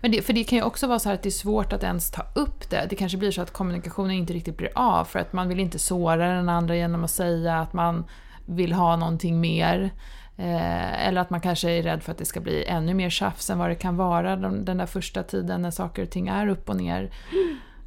Men 0.01 0.11
det, 0.11 0.23
för 0.23 0.33
det 0.33 0.45
kan 0.45 0.59
ju 0.59 0.65
också 0.65 0.87
vara 0.87 0.99
så 0.99 1.09
här 1.09 1.15
att 1.15 1.23
det 1.23 1.29
är 1.29 1.31
svårt 1.31 1.73
att 1.73 1.83
ens 1.83 2.11
ta 2.11 2.23
upp 2.35 2.71
det. 2.71 2.87
Det 2.91 2.97
kanske 2.97 3.19
blir 3.19 3.31
så 3.31 3.43
att 3.43 3.53
kommunikationen 3.53 4.11
inte 4.11 4.33
riktigt 4.33 4.57
blir 4.57 4.71
av 4.75 5.05
för 5.05 5.19
att 5.19 5.33
man 5.33 5.49
vill 5.49 5.61
inte 5.61 5.79
såra 5.79 6.29
den 6.29 6.49
andra 6.49 6.77
genom 6.77 7.05
att 7.05 7.11
säga 7.11 7.61
att 7.61 7.73
man 7.73 8.05
vill 8.47 8.73
ha 8.73 8.97
någonting 8.97 9.41
mer. 9.41 9.91
Eh, 10.37 11.07
eller 11.07 11.21
att 11.21 11.31
man 11.31 11.41
kanske 11.41 11.71
är 11.71 11.83
rädd 11.83 12.03
för 12.03 12.13
att 12.13 12.19
det 12.19 12.25
ska 12.25 12.41
bli 12.41 12.65
ännu 12.65 12.95
mer 12.95 13.11
tjafs 13.11 13.51
än 13.51 13.59
vad 13.59 13.71
det 13.71 13.75
kan 13.75 13.97
vara 13.97 14.37
den 14.37 14.79
där 14.79 14.87
första 14.87 15.23
tiden 15.23 15.63
när 15.63 15.71
saker 15.71 16.03
och 16.03 16.11
ting 16.11 16.29
är 16.29 16.49
upp 16.49 16.69
och 16.69 16.77
ner. 16.77 17.11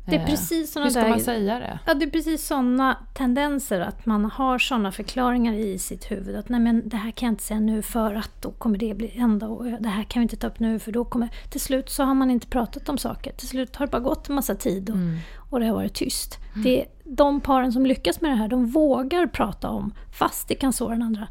Det 0.09 0.15
är 0.15 0.19
Eh, 0.19 0.25
precis 0.25 0.71
såna 0.71 0.85
Hur 0.85 0.91
ska 0.91 0.99
där... 1.01 1.09
man 1.09 1.19
säga 1.19 1.59
det? 1.59 1.79
Ja, 1.85 1.93
det 1.93 2.05
är 2.05 2.09
precis 2.09 2.47
sådana 2.47 2.97
tendenser 3.13 3.79
att 3.79 4.05
man 4.05 4.25
har 4.25 4.57
sådana 4.59 4.91
förklaringar 4.91 5.53
i 5.53 5.79
sitt 5.79 6.11
huvud. 6.11 6.35
Att 6.35 6.49
nej 6.49 6.59
men 6.59 6.89
det 6.89 6.97
här 6.97 7.11
kan 7.11 7.27
jag 7.27 7.33
inte 7.33 7.43
säga 7.43 7.59
nu 7.59 7.81
för 7.81 8.13
att 8.15 8.41
då 8.41 8.51
kommer 8.51 8.77
det 8.77 8.93
bli 8.93 9.17
ända 9.17 9.47
och 9.47 9.65
det 9.65 9.89
här 9.89 10.03
kan 10.03 10.19
vi 10.19 10.23
inte 10.23 10.35
ta 10.37 10.47
upp 10.47 10.59
nu 10.59 10.79
för 10.79 10.91
då 10.91 11.05
kommer... 11.05 11.29
Till 11.49 11.61
slut 11.61 11.89
så 11.89 12.03
har 12.03 12.13
man 12.13 12.31
inte 12.31 12.47
pratat 12.47 12.89
om 12.89 12.97
saker. 12.97 13.31
Till 13.31 13.47
slut 13.47 13.75
har 13.75 13.85
det 13.85 13.91
bara 13.91 14.01
gått 14.01 14.29
en 14.29 14.35
massa 14.35 14.55
tid 14.55 14.89
och, 14.89 14.95
Mm. 14.95 15.17
och 15.49 15.59
det 15.59 15.65
har 15.65 15.73
varit 15.75 15.93
tyst. 15.93 16.37
Det 16.63 16.81
är 16.81 16.87
de 17.03 17.41
paren 17.41 17.71
som 17.71 17.85
lyckas 17.85 18.21
med 18.21 18.31
det 18.31 18.35
här, 18.35 18.47
de 18.47 18.65
vågar 18.65 19.27
prata 19.27 19.69
om 19.69 19.93
fast 20.19 20.47
det 20.47 20.55
kan 20.55 20.73
såra 20.73 20.89
den 20.89 21.01
andra. 21.01 21.27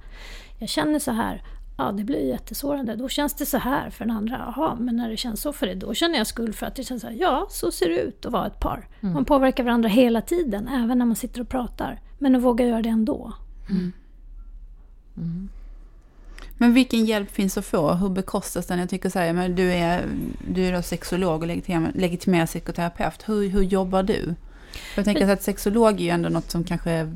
Jag 0.58 0.68
känner 0.68 0.98
så 0.98 1.10
här, 1.12 1.42
ja 1.76 1.92
det 1.92 2.04
blir 2.04 2.28
jättesårande. 2.28 2.96
Då 2.96 3.08
känns 3.08 3.34
det 3.34 3.46
så 3.46 3.58
här 3.58 3.90
för 3.90 4.04
den 4.04 4.16
andra. 4.16 4.52
Jaha, 4.56 4.76
men 4.80 4.96
när 4.96 5.10
det 5.10 5.16
känns 5.16 5.40
så 5.40 5.52
för 5.52 5.66
dig, 5.66 5.76
då 5.76 5.94
känner 5.94 6.18
jag 6.18 6.26
skuld 6.26 6.54
för 6.54 6.66
att 6.66 6.74
det 6.74 6.84
känns 6.84 7.02
så 7.02 7.08
här, 7.08 7.16
ja 7.20 7.46
så 7.50 7.72
ser 7.72 7.88
det 7.88 8.00
ut 8.00 8.26
att 8.26 8.32
vara 8.32 8.46
ett 8.46 8.60
par. 8.60 8.88
Man 9.00 9.24
påverkar 9.24 9.64
varandra 9.64 9.88
hela 9.88 10.20
tiden, 10.20 10.68
även 10.68 10.98
när 10.98 11.06
man 11.06 11.16
sitter 11.16 11.40
och 11.40 11.48
pratar. 11.48 12.00
Men 12.18 12.36
att 12.36 12.42
våga 12.42 12.66
göra 12.66 12.82
det 12.82 12.88
ändå. 12.88 13.32
Men 16.58 16.74
vilken 16.74 17.04
hjälp 17.04 17.30
finns 17.30 17.58
att 17.58 17.66
få? 17.66 17.92
Hur 17.92 18.08
bekostas 18.08 18.66
den? 18.66 18.78
Jag 18.78 18.88
tycker 18.88 19.10
så 19.10 19.18
här, 19.18 19.32
men 19.32 19.54
du 19.54 19.72
är, 19.72 20.04
du 20.48 20.64
är 20.64 20.72
då 20.72 20.82
sexolog 20.82 21.40
och 21.40 21.46
legitim, 21.46 21.88
legitimerad 21.94 22.48
psykoterapeut. 22.48 23.28
Hur, 23.28 23.48
hur 23.48 23.62
jobbar 23.62 24.02
du? 24.02 24.34
Jag 24.96 25.04
tänker 25.04 25.28
att 25.28 25.42
sexolog 25.42 26.00
är 26.00 26.04
ju 26.04 26.10
ändå 26.10 26.28
något 26.28 26.50
som 26.50 26.64
kanske... 26.64 27.12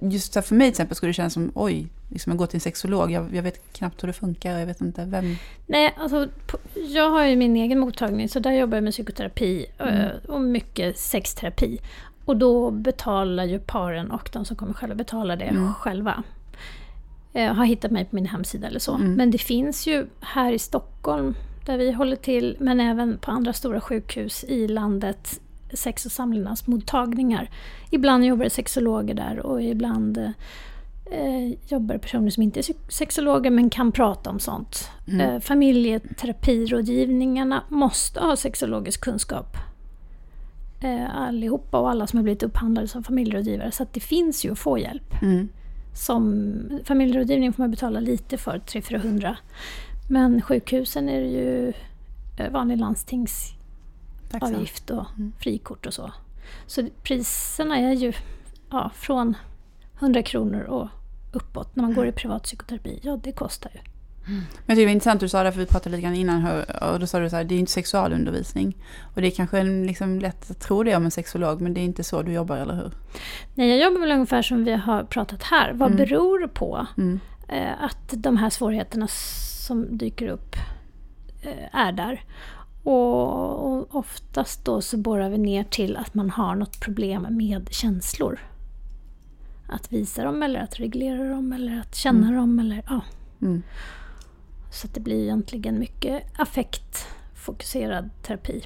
just 0.00 0.32
för 0.32 0.54
mig 0.54 0.66
till 0.66 0.72
exempel 0.72 0.96
skulle 0.96 1.10
det 1.10 1.14
kännas 1.14 1.32
som, 1.32 1.52
oj, 1.54 1.88
liksom 2.08 2.30
jag 2.32 2.38
går 2.38 2.46
till 2.46 2.56
en 2.56 2.60
sexolog, 2.60 3.10
jag, 3.10 3.34
jag 3.34 3.42
vet 3.42 3.72
knappt 3.72 4.02
hur 4.02 4.06
det 4.06 4.12
funkar, 4.12 4.58
jag 4.58 4.66
vet 4.66 4.80
inte 4.80 5.04
vem... 5.04 5.36
Nej, 5.66 5.94
alltså, 5.98 6.28
jag 6.74 7.10
har 7.10 7.24
ju 7.26 7.36
min 7.36 7.56
egen 7.56 7.78
mottagning 7.78 8.28
så 8.28 8.38
där 8.38 8.52
jobbar 8.52 8.76
jag 8.76 8.84
med 8.84 8.92
psykoterapi 8.92 9.66
eh, 9.78 10.06
och 10.28 10.40
mycket 10.40 10.98
sexterapi. 10.98 11.78
Och 12.24 12.36
då 12.36 12.70
betalar 12.70 13.44
ju 13.44 13.58
paren 13.58 14.10
och 14.10 14.30
de 14.32 14.44
som 14.44 14.56
kommer 14.56 14.72
själva 14.72 14.94
betala 14.94 15.36
det 15.36 15.44
Mm. 15.44 15.74
själva. 15.74 16.22
Jag 17.32 17.54
har 17.54 17.64
hittat 17.64 17.90
mig 17.90 18.04
på 18.04 18.14
min 18.14 18.26
hemsida 18.26 18.66
eller 18.66 18.78
så. 18.80 18.94
Mm. 18.94 19.14
Men 19.14 19.30
det 19.30 19.38
finns 19.38 19.86
ju 19.86 20.06
här 20.20 20.52
i 20.52 20.58
Stockholm, 20.58 21.34
där 21.66 21.78
vi 21.78 21.92
håller 21.92 22.16
till, 22.16 22.56
men 22.60 22.80
även 22.80 23.18
på 23.18 23.30
andra 23.30 23.52
stora 23.52 23.80
sjukhus 23.80 24.44
i 24.44 24.68
landet, 24.68 25.40
sex 25.72 26.06
och 26.06 26.12
samlevnadsmottagningar. 26.12 27.50
Ibland 27.90 28.24
jobbar 28.24 28.48
sexologer 28.48 29.14
där 29.14 29.46
och 29.46 29.62
ibland 29.62 30.18
eh, 31.10 31.48
jobbar 31.68 31.98
personer 31.98 32.30
som 32.30 32.42
inte 32.42 32.60
är 32.60 32.64
sexologer 32.88 33.50
men 33.50 33.70
kan 33.70 33.92
prata 33.92 34.30
om 34.30 34.38
sånt. 34.38 34.90
Mm. 35.08 35.20
Eh, 35.20 35.40
familjeterapirådgivningarna 35.40 37.62
måste 37.68 38.20
ha 38.20 38.36
sexologisk 38.36 39.00
kunskap. 39.00 39.56
Eh, 40.80 41.16
allihopa 41.16 41.78
och 41.78 41.90
alla 41.90 42.06
som 42.06 42.16
har 42.16 42.22
blivit 42.22 42.42
upphandlade 42.42 42.88
som 42.88 43.04
familjerådgivare. 43.04 43.72
Så 43.72 43.86
det 43.92 44.00
finns 44.00 44.44
ju 44.44 44.52
att 44.52 44.58
få 44.58 44.78
hjälp. 44.78 45.22
Mm. 45.22 45.48
Som 45.94 46.54
familjerådgivning 46.84 47.52
får 47.52 47.62
man 47.62 47.70
betala 47.70 48.00
lite 48.00 48.38
för, 48.38 48.58
300-400. 48.58 49.36
Men 50.10 50.42
sjukhusen 50.42 51.08
är 51.08 51.20
det 51.20 51.28
ju 51.28 51.72
eh, 52.38 52.52
vanlig 52.52 52.78
landstingsavgift 54.32 54.90
och 54.90 55.06
mm. 55.16 55.32
frikort 55.38 55.86
och 55.86 55.94
så. 55.94 56.12
Så 56.66 56.88
priserna 57.02 57.78
är 57.78 57.92
ju 57.92 58.12
ja, 58.70 58.90
från 58.94 59.36
100 59.98 60.22
kronor 60.22 60.62
och 60.62 60.88
uppåt 61.32 61.76
när 61.76 61.82
man 61.82 61.94
går 61.94 62.06
i 62.06 62.12
privat 62.12 62.42
psykoterapi. 62.42 63.00
Ja, 63.02 63.20
det 63.22 63.32
kostar 63.32 63.70
ju. 63.74 63.80
Mm. 64.28 64.42
Men 64.66 64.76
det 64.76 64.84
var 64.84 64.92
intressant 64.92 65.20
du 65.20 65.28
sa 65.28 65.42
det, 65.42 65.52
för 65.52 65.60
vi 65.60 65.66
pratade 65.66 65.96
lite 65.96 66.02
grann 66.02 66.14
innan, 66.14 66.62
och 66.92 67.00
då 67.00 67.06
sa 67.06 67.18
du 67.18 67.30
så 67.30 67.36
här, 67.36 67.44
det 67.44 67.54
är 67.54 67.58
inte 67.58 67.72
sexualundervisning. 67.72 68.76
Och 69.14 69.20
det 69.22 69.28
är 69.28 69.30
kanske 69.30 69.62
liksom 69.62 70.18
lätt 70.18 70.50
att 70.50 70.60
tro 70.60 70.82
det 70.82 70.96
om 70.96 71.04
en 71.04 71.10
sexolog, 71.10 71.60
men 71.60 71.74
det 71.74 71.80
är 71.80 71.84
inte 71.84 72.04
så 72.04 72.22
du 72.22 72.32
jobbar, 72.32 72.56
eller 72.56 72.74
hur? 72.74 72.92
Nej, 73.54 73.68
jag 73.68 73.78
jobbar 73.78 74.00
väl 74.00 74.12
ungefär 74.12 74.42
som 74.42 74.64
vi 74.64 74.72
har 74.72 75.04
pratat 75.04 75.42
här. 75.42 75.72
Vad 75.72 75.92
mm. 75.92 75.96
beror 75.96 76.38
det 76.38 76.48
på 76.48 76.86
mm. 76.96 77.20
eh, 77.48 77.84
att 77.84 78.12
de 78.12 78.36
här 78.36 78.50
svårigheterna 78.50 79.06
som 79.66 79.98
dyker 79.98 80.28
upp 80.28 80.56
eh, 81.42 81.80
är 81.80 81.92
där? 81.92 82.22
Och, 82.82 83.94
oftast 83.94 84.64
då 84.64 84.80
så 84.80 84.96
borrar 84.96 85.30
vi 85.30 85.38
ner 85.38 85.64
till 85.64 85.96
att 85.96 86.14
man 86.14 86.30
har 86.30 86.54
något 86.54 86.80
problem 86.80 87.26
med 87.30 87.68
känslor 87.70 88.40
att 89.68 89.92
visa 89.92 90.24
dem 90.24 90.42
eller 90.42 90.60
att 90.60 90.80
reglera 90.80 91.28
dem 91.28 91.52
eller 91.52 91.80
att 91.80 91.94
känna 91.94 92.26
mm. 92.26 92.36
dem. 92.36 92.58
Eller, 92.58 92.82
ja. 92.88 93.00
Mm. 93.42 93.62
Så 94.72 94.86
att 94.86 94.94
det 94.94 95.00
blir 95.00 95.22
egentligen 95.22 95.78
mycket 95.78 96.22
affektfokuserad 96.40 98.10
terapi. 98.22 98.64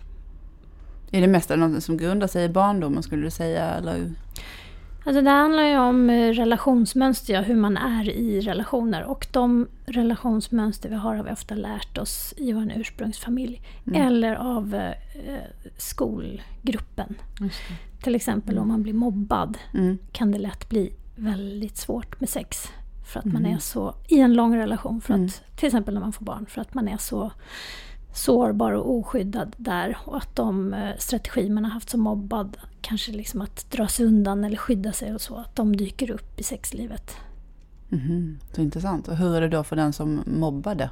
Är 1.10 1.20
det 1.20 1.26
mest 1.26 1.48
något 1.48 1.84
som 1.84 1.96
grundar 1.96 2.26
sig 2.26 2.44
i 2.44 2.48
barndomen 2.48 3.02
skulle 3.02 3.22
du 3.22 3.30
säga? 3.30 3.64
Eller? 3.64 4.12
Alltså 5.04 5.22
det 5.22 5.30
handlar 5.30 5.62
ju 5.62 5.78
om 5.78 6.10
eh, 6.10 6.32
relationsmönster, 6.32 7.42
hur 7.42 7.56
man 7.56 7.76
är 7.76 8.10
i 8.10 8.40
relationer. 8.40 9.04
Och 9.04 9.26
de 9.30 9.68
relationsmönster 9.86 10.88
vi 10.88 10.94
har 10.94 11.14
har 11.14 11.24
vi 11.24 11.30
ofta 11.30 11.54
lärt 11.54 11.98
oss 11.98 12.34
i 12.36 12.52
vår 12.52 12.72
ursprungsfamilj. 12.76 13.62
Mm. 13.86 14.06
Eller 14.06 14.34
av 14.34 14.74
eh, 14.74 14.92
skolgruppen. 15.76 17.14
Till 18.02 18.14
exempel 18.14 18.54
mm. 18.54 18.62
om 18.62 18.68
man 18.68 18.82
blir 18.82 18.92
mobbad 18.92 19.58
mm. 19.74 19.98
kan 20.12 20.32
det 20.32 20.38
lätt 20.38 20.68
bli 20.68 20.92
väldigt 21.16 21.76
svårt 21.76 22.20
med 22.20 22.28
sex. 22.28 22.68
För 23.06 23.20
att 23.20 23.24
man 23.24 23.44
är 23.44 23.48
mm. 23.48 23.60
så, 23.60 23.94
i 24.08 24.20
en 24.20 24.34
lång 24.34 24.56
relation, 24.56 25.00
för 25.00 25.14
att, 25.14 25.18
mm. 25.18 25.30
till 25.56 25.66
exempel 25.66 25.94
när 25.94 26.00
man 26.00 26.12
får 26.12 26.24
barn, 26.24 26.46
för 26.46 26.60
att 26.60 26.74
man 26.74 26.88
är 26.88 26.96
så 26.96 27.32
sårbar 28.12 28.72
och 28.72 28.90
oskyddad 28.90 29.54
där. 29.56 29.98
Och 30.04 30.16
att 30.16 30.36
de 30.36 30.74
eh, 30.74 30.96
strategier 30.98 31.50
man 31.50 31.64
har 31.64 31.72
haft 31.72 31.90
som 31.90 32.00
mobbad, 32.00 32.56
kanske 32.80 33.12
liksom 33.12 33.42
att 33.42 33.70
dra 33.70 33.88
sig 33.88 34.06
undan 34.06 34.44
eller 34.44 34.56
skydda 34.56 34.92
sig 34.92 35.14
och 35.14 35.20
så, 35.20 35.36
att 35.36 35.56
de 35.56 35.76
dyker 35.76 36.10
upp 36.10 36.40
i 36.40 36.42
sexlivet. 36.42 37.16
Mm, 37.92 38.38
så 38.52 38.60
intressant. 38.60 39.08
Och 39.08 39.16
hur 39.16 39.36
är 39.36 39.40
det 39.40 39.48
då 39.48 39.64
för 39.64 39.76
den 39.76 39.92
som 39.92 40.22
mobbade? 40.26 40.90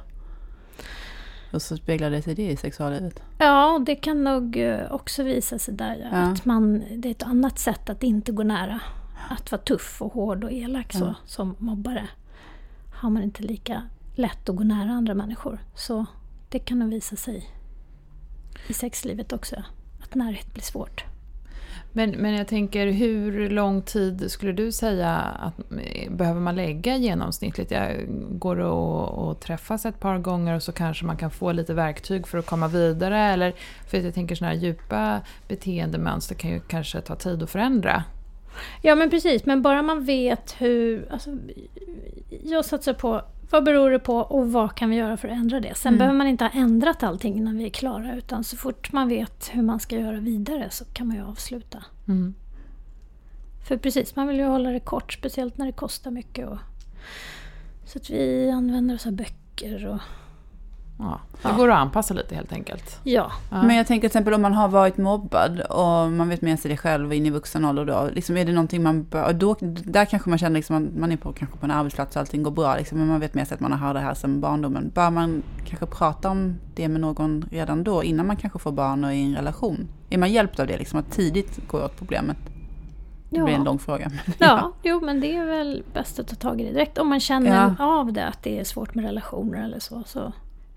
Och 1.53 1.61
så 1.61 1.77
speglar 1.77 2.09
det 2.09 2.21
sig 2.21 2.35
det 2.35 2.51
i 2.51 2.57
sexuallivet? 2.57 3.23
Ja, 3.37 3.83
det 3.85 3.95
kan 3.95 4.23
nog 4.23 4.57
eh, 4.57 4.91
också 4.91 5.23
visa 5.23 5.59
sig 5.59 5.73
där. 5.73 6.09
Ja. 6.11 6.17
Att 6.17 6.45
man, 6.45 6.83
det 6.97 7.07
är 7.09 7.11
ett 7.11 7.23
annat 7.23 7.59
sätt 7.59 7.89
att 7.89 8.03
inte 8.03 8.31
gå 8.31 8.43
nära. 8.43 8.79
Att 9.29 9.51
vara 9.51 9.61
tuff 9.61 10.01
och 10.01 10.13
hård 10.13 10.43
och 10.43 10.51
elak 10.51 10.93
så, 10.93 11.15
som 11.25 11.55
mobbare. 11.57 12.07
Har 12.93 13.09
man 13.09 13.23
inte 13.23 13.43
lika 13.43 13.83
lätt 14.15 14.49
att 14.49 14.55
gå 14.55 14.63
nära 14.63 14.91
andra 14.91 15.13
människor. 15.13 15.59
Så 15.75 16.05
det 16.51 16.59
kan 16.59 16.79
nog 16.79 16.89
visa 16.89 17.15
sig 17.15 17.49
i 18.67 18.73
sexlivet 18.73 19.33
också. 19.33 19.63
Att 20.03 20.15
närhet 20.15 20.53
blir 20.53 20.63
svårt. 20.63 21.05
Men, 21.93 22.11
men 22.11 22.33
jag 22.33 22.47
tänker, 22.47 22.87
hur 22.87 23.49
lång 23.49 23.81
tid 23.81 24.31
skulle 24.31 24.51
du 24.51 24.71
säga 24.71 25.15
att 25.17 25.53
behöver 26.09 26.39
man 26.41 26.55
lägga 26.55 26.97
genomsnittligt? 26.97 27.71
Jag 27.71 28.05
går 28.29 28.59
och, 28.59 29.29
och 29.29 29.39
träffas 29.39 29.85
ett 29.85 29.99
par 29.99 30.17
gånger 30.17 30.55
och 30.55 30.63
så 30.63 30.71
kanske 30.71 31.05
man 31.05 31.17
kan 31.17 31.31
få 31.31 31.51
lite 31.51 31.73
verktyg 31.73 32.27
för 32.27 32.37
att 32.37 32.45
komma 32.45 32.67
vidare. 32.67 33.19
Eller, 33.19 33.53
för 33.89 33.97
jag 33.97 34.13
tänker 34.13 34.35
sådana 34.35 34.53
här 34.53 34.61
djupa 34.61 35.21
beteendemönster 35.47 36.35
kan 36.35 36.51
ju 36.51 36.59
kanske 36.59 37.01
ta 37.01 37.15
tid 37.15 37.43
att 37.43 37.49
förändra. 37.49 38.03
Ja 38.81 38.95
men 38.95 39.09
precis, 39.09 39.45
men 39.45 39.61
bara 39.61 39.81
man 39.81 40.05
vet 40.05 40.55
hur... 40.57 41.07
Alltså, 41.11 41.37
jag 42.43 42.65
satsar 42.65 42.93
på 42.93 43.21
vad 43.51 43.63
beror 43.63 43.91
det 43.91 43.99
på 43.99 44.15
och 44.17 44.51
vad 44.51 44.75
kan 44.75 44.89
vi 44.89 44.95
göra 44.95 45.17
för 45.17 45.27
att 45.27 45.33
ändra 45.33 45.59
det? 45.59 45.77
Sen 45.77 45.89
mm. 45.89 45.97
behöver 45.97 46.17
man 46.17 46.27
inte 46.27 46.43
ha 46.43 46.51
ändrat 46.51 47.03
allting 47.03 47.37
innan 47.37 47.57
vi 47.57 47.65
är 47.65 47.69
klara 47.69 48.15
utan 48.15 48.43
så 48.43 48.57
fort 48.57 48.91
man 48.91 49.07
vet 49.07 49.49
hur 49.53 49.61
man 49.61 49.79
ska 49.79 49.99
göra 49.99 50.19
vidare 50.19 50.69
så 50.69 50.85
kan 50.85 51.07
man 51.07 51.15
ju 51.17 51.23
avsluta. 51.23 51.83
Mm. 52.07 52.33
För 53.67 53.77
precis, 53.77 54.15
man 54.15 54.27
vill 54.27 54.37
ju 54.37 54.45
hålla 54.45 54.69
det 54.69 54.79
kort, 54.79 55.13
speciellt 55.13 55.57
när 55.57 55.65
det 55.65 55.71
kostar 55.71 56.11
mycket. 56.11 56.47
Och, 56.47 56.57
så 57.85 57.97
att 57.99 58.09
vi 58.09 58.49
använder 58.49 58.95
oss 58.95 59.07
av 59.07 59.13
böcker 59.13 59.87
och 59.87 59.99
Ja, 61.01 61.19
det 61.41 61.57
går 61.57 61.71
att 61.71 61.77
anpassa 61.77 62.13
lite 62.13 62.35
helt 62.35 62.53
enkelt. 62.53 62.99
Ja. 63.03 63.31
ja. 63.49 63.63
Men 63.63 63.75
jag 63.75 63.87
tänker 63.87 64.01
till 64.01 64.07
exempel 64.07 64.33
om 64.33 64.41
man 64.41 64.53
har 64.53 64.67
varit 64.67 64.97
mobbad 64.97 65.59
och 65.59 66.11
man 66.11 66.29
vet 66.29 66.41
med 66.41 66.59
sig 66.59 66.71
det 66.71 66.77
själv 66.77 67.13
in 67.13 67.25
i 67.25 67.29
vuxen 67.29 67.65
ålder 67.65 67.85
då. 67.85 68.09
Liksom 68.13 68.37
är 68.37 68.45
det 68.45 68.51
någonting 68.51 68.83
man 68.83 69.03
bör, 69.03 69.33
då, 69.33 69.55
där 69.59 70.05
kanske 70.05 70.29
man 70.29 70.39
känner 70.39 70.55
liksom 70.55 70.75
att 70.75 70.95
man 70.95 71.11
är 71.11 71.17
på, 71.17 71.33
kanske 71.33 71.57
på 71.57 71.65
en 71.65 71.71
arbetsplats 71.71 72.15
och 72.15 72.19
allting 72.19 72.43
går 72.43 72.51
bra 72.51 72.75
liksom, 72.75 72.97
men 72.97 73.07
man 73.07 73.19
vet 73.19 73.33
med 73.33 73.47
sig 73.47 73.55
att 73.55 73.61
man 73.61 73.71
har 73.71 73.93
det 73.93 73.99
här 73.99 74.13
sedan 74.13 74.41
barndomen. 74.41 74.91
Bör 74.93 75.09
man 75.09 75.43
kanske 75.65 75.85
prata 75.85 76.29
om 76.29 76.55
det 76.75 76.87
med 76.87 77.01
någon 77.01 77.45
redan 77.51 77.83
då 77.83 78.03
innan 78.03 78.27
man 78.27 78.35
kanske 78.35 78.59
får 78.59 78.71
barn 78.71 79.03
och 79.03 79.09
är 79.09 79.15
i 79.15 79.23
en 79.23 79.35
relation? 79.35 79.87
Är 80.09 80.17
man 80.17 80.31
hjälpt 80.31 80.59
av 80.59 80.67
det 80.67 80.77
liksom 80.77 80.99
att 80.99 81.11
tidigt 81.11 81.67
gå 81.67 81.85
åt 81.85 81.97
problemet? 81.97 82.37
Det 83.29 83.37
ja. 83.37 83.43
blir 83.43 83.55
en 83.55 83.63
lång 83.63 83.79
fråga. 83.79 84.09
Men 84.09 84.35
ja, 84.37 84.47
ja, 84.47 84.73
jo 84.83 84.99
men 84.99 85.21
det 85.21 85.35
är 85.35 85.45
väl 85.45 85.83
bäst 85.93 86.19
att 86.19 86.27
ta 86.27 86.35
tag 86.35 86.61
i 86.61 86.63
det 86.63 86.71
direkt. 86.71 86.97
Om 86.97 87.07
man 87.07 87.19
känner 87.19 87.75
ja. 87.79 87.85
av 87.85 88.13
det, 88.13 88.27
att 88.27 88.43
det 88.43 88.59
är 88.59 88.63
svårt 88.63 88.95
med 88.95 89.05
relationer 89.05 89.63
eller 89.63 89.79
så. 89.79 90.03
så 90.05 90.33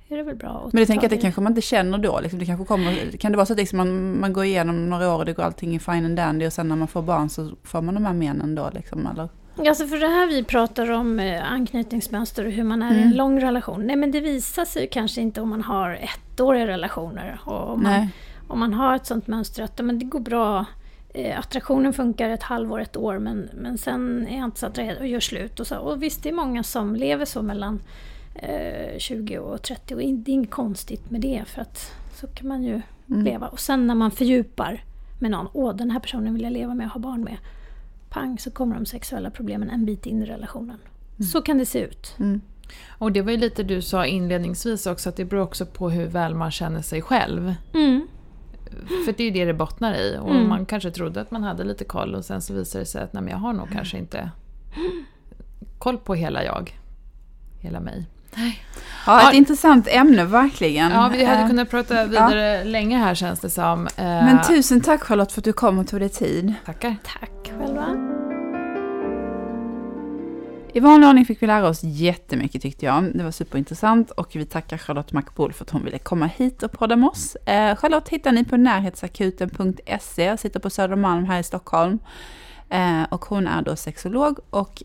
är 0.09 0.17
det 0.17 0.23
väl 0.23 0.37
bra 0.37 0.71
Men 0.73 0.79
jag 0.79 0.88
tänker 0.88 1.07
att 1.07 1.11
det 1.11 1.17
kanske 1.17 1.40
man 1.40 1.53
inte 1.53 1.61
känner 1.61 1.99
då. 1.99 2.21
Liksom, 2.21 2.38
det 2.38 2.47
kanske 2.47 2.64
kommer, 2.64 3.17
kan 3.17 3.33
det 3.33 3.37
vara 3.37 3.47
så 3.47 3.53
att 3.53 3.59
liksom 3.59 3.77
man, 3.77 4.21
man 4.21 4.33
går 4.33 4.45
igenom 4.45 4.90
några 4.90 5.14
år 5.14 5.19
och 5.19 5.25
det 5.25 5.33
går 5.33 5.43
allting 5.43 5.75
i 5.75 5.79
fine 5.79 6.05
and 6.05 6.17
dandy 6.17 6.47
och 6.47 6.53
sen 6.53 6.69
när 6.69 6.77
man 6.77 6.88
får 6.88 7.03
barn 7.03 7.29
så 7.29 7.51
får 7.62 7.83
man 7.83 7.95
de 7.95 8.05
här 8.05 8.12
menen 8.12 8.55
då? 8.55 8.71
Liksom, 8.75 9.07
eller? 9.07 9.29
Alltså 9.69 9.87
för 9.87 9.97
det 9.97 10.09
här 10.09 10.27
vi 10.27 10.45
pratar 10.45 10.90
om 10.90 11.21
eh, 11.21 11.53
anknytningsmönster 11.53 12.47
och 12.47 12.53
hur 12.53 12.64
man 12.64 12.83
är 12.83 12.87
mm. 12.87 12.99
i 12.99 13.01
en 13.01 13.07
mm. 13.07 13.19
lång 13.19 13.40
relation. 13.40 13.87
Nej 13.87 13.97
men 13.97 14.11
det 14.11 14.21
visar 14.21 14.64
sig 14.64 14.88
kanske 14.93 15.21
inte 15.21 15.40
om 15.40 15.49
man 15.49 15.62
har 15.62 15.90
ettåriga 15.90 16.67
relationer. 16.67 17.40
Och 17.45 17.73
om, 17.73 17.83
man, 17.83 18.09
om 18.49 18.59
man 18.59 18.75
har 18.75 18.97
ett 18.97 19.07
sånt 19.07 19.27
mönster 19.27 19.62
att 19.62 19.85
men 19.85 19.99
det 19.99 20.05
går 20.05 20.21
bra, 20.21 20.64
eh, 21.14 21.38
attraktionen 21.38 21.93
funkar 21.93 22.31
ett 22.31 22.43
halvår, 22.43 22.81
ett 22.81 22.97
år 22.97 23.19
men, 23.19 23.49
men 23.55 23.79
sen 23.79 24.27
är 24.29 24.37
jag 24.37 24.45
inte 24.45 24.61
så 24.61 24.67
attraherad 24.67 24.99
och 24.99 25.07
gör 25.07 25.21
slut. 25.21 25.61
Och, 25.61 25.67
så. 25.67 25.77
och 25.77 26.03
visst, 26.03 26.23
det 26.23 26.29
är 26.29 26.33
många 26.33 26.62
som 26.62 26.97
lever 26.97 27.25
så 27.25 27.43
mellan 27.43 27.81
20 28.99 29.35
eh, 29.35 29.40
och 29.40 29.62
30 29.62 29.94
och 29.94 30.01
det 30.01 30.07
är 30.07 30.29
inget 30.29 30.51
konstigt 30.51 31.11
med 31.11 31.20
det 31.20 31.44
för 31.47 31.62
att 31.62 31.92
så 32.14 32.27
kan 32.27 32.49
man 32.49 32.62
ju 32.62 32.83
mm. 33.09 33.25
leva. 33.25 33.49
Och 33.49 33.61
sen 33.61 33.87
när 33.87 33.94
man 33.94 34.11
fördjupar 34.11 34.85
med 35.18 35.31
någon, 35.31 35.49
åh 35.53 35.77
den 35.77 35.90
här 35.90 36.01
personen 36.01 36.35
vill 36.35 36.42
jag 36.42 36.53
leva 36.53 36.75
med 36.75 36.87
och 36.87 36.92
ha 36.92 37.01
barn 37.01 37.25
med. 37.25 37.37
Pang 38.11 38.38
så 38.38 38.51
kommer 38.51 38.75
de 38.75 38.87
sexuella 38.87 39.31
problemen 39.31 39.70
en 39.70 39.85
bit 39.85 40.07
in 40.07 40.23
i 40.23 40.27
relationen. 40.27 40.79
Mm. 41.16 41.23
Så 41.23 41.42
kan 41.42 41.59
det 41.59 41.66
se 41.66 41.81
ut. 41.81 42.14
Mm. 42.18 42.40
Och 42.88 43.12
det 43.12 43.23
var 43.23 43.31
ju 43.31 43.37
lite 43.37 43.62
du 43.62 43.83
sa 43.83 44.07
inledningsvis 44.07 44.87
också 44.87 45.09
att 45.09 45.16
det 45.16 45.25
beror 45.25 45.42
också 45.42 45.66
på 45.66 45.90
hur 45.90 46.07
väl 46.07 46.35
man 46.35 46.51
känner 46.51 46.83
sig 46.83 47.03
själv. 47.03 47.55
Mm. 47.75 48.09
För 49.05 49.14
det 49.16 49.23
är 49.23 49.25
ju 49.25 49.31
det 49.31 49.44
det 49.44 49.55
bottnar 49.55 49.94
i. 49.94 50.18
Och 50.20 50.31
mm. 50.31 50.49
man 50.49 50.66
kanske 50.66 50.90
trodde 50.90 51.20
att 51.20 51.31
man 51.31 51.42
hade 51.42 51.64
lite 51.64 51.85
koll 51.85 52.14
och 52.14 52.25
sen 52.25 52.42
så 52.42 52.55
visar 52.55 52.79
det 52.79 52.87
sig 52.87 53.03
att 53.03 53.12
nej, 53.12 53.23
men 53.23 53.33
jag 53.33 53.38
har 53.38 53.53
nog 53.53 53.70
kanske 53.73 53.99
inte 53.99 54.31
koll 55.79 55.99
på 55.99 56.14
hela 56.14 56.44
jag. 56.44 56.79
Hela 57.61 57.81
mig. 57.81 58.07
Ja, 59.07 59.18
ett 59.18 59.27
ja. 59.27 59.33
intressant 59.33 59.88
ämne 59.88 60.25
verkligen. 60.25 60.92
Ja, 60.92 61.11
vi 61.12 61.25
hade 61.25 61.40
eh, 61.40 61.49
kunnat 61.49 61.70
prata 61.70 62.05
vidare 62.05 62.59
ja. 62.59 62.64
länge 62.64 62.99
här 62.99 63.14
känns 63.14 63.40
det 63.40 63.51
som. 63.51 63.87
Eh, 63.87 64.05
Men 64.05 64.42
tusen 64.42 64.81
tack 64.81 65.03
Charlotte 65.03 65.33
för 65.33 65.40
att 65.40 65.44
du 65.44 65.53
kom 65.53 65.79
och 65.79 65.88
tog 65.88 66.01
dig 66.01 66.09
tid. 66.09 66.55
Tackar. 66.66 66.97
Tack 67.20 67.53
själva. 67.59 67.87
I 70.73 70.81
vanlig 70.81 71.09
ordning 71.09 71.25
fick 71.25 71.42
vi 71.42 71.47
lära 71.47 71.68
oss 71.68 71.83
jättemycket 71.83 72.62
tyckte 72.62 72.87
jag. 72.87 73.11
Det 73.14 73.25
var 73.25 73.31
superintressant 73.31 74.11
och 74.11 74.31
vi 74.33 74.47
tackar 74.47 74.79
Charlotte 74.79 75.12
Macbol 75.12 75.53
för 75.53 75.64
att 75.64 75.70
hon 75.70 75.85
ville 75.85 75.99
komma 75.99 76.27
hit 76.27 76.62
och 76.62 76.73
podda 76.73 76.97
med 76.97 77.09
oss. 77.09 77.37
Eh, 77.37 77.77
Charlotte 77.77 78.09
hittar 78.09 78.33
ni 78.33 78.45
på 78.45 78.57
närhetsakuten.se, 78.57 80.37
sitter 80.37 80.61
på 80.61 80.70
Södermalm 80.70 81.24
här 81.24 81.41
i 81.41 81.43
Stockholm. 81.43 81.99
och 83.09 83.24
hon 83.24 83.47
är 83.47 83.62
då 83.62 83.76
sexolog 83.76 84.39
och 84.51 84.82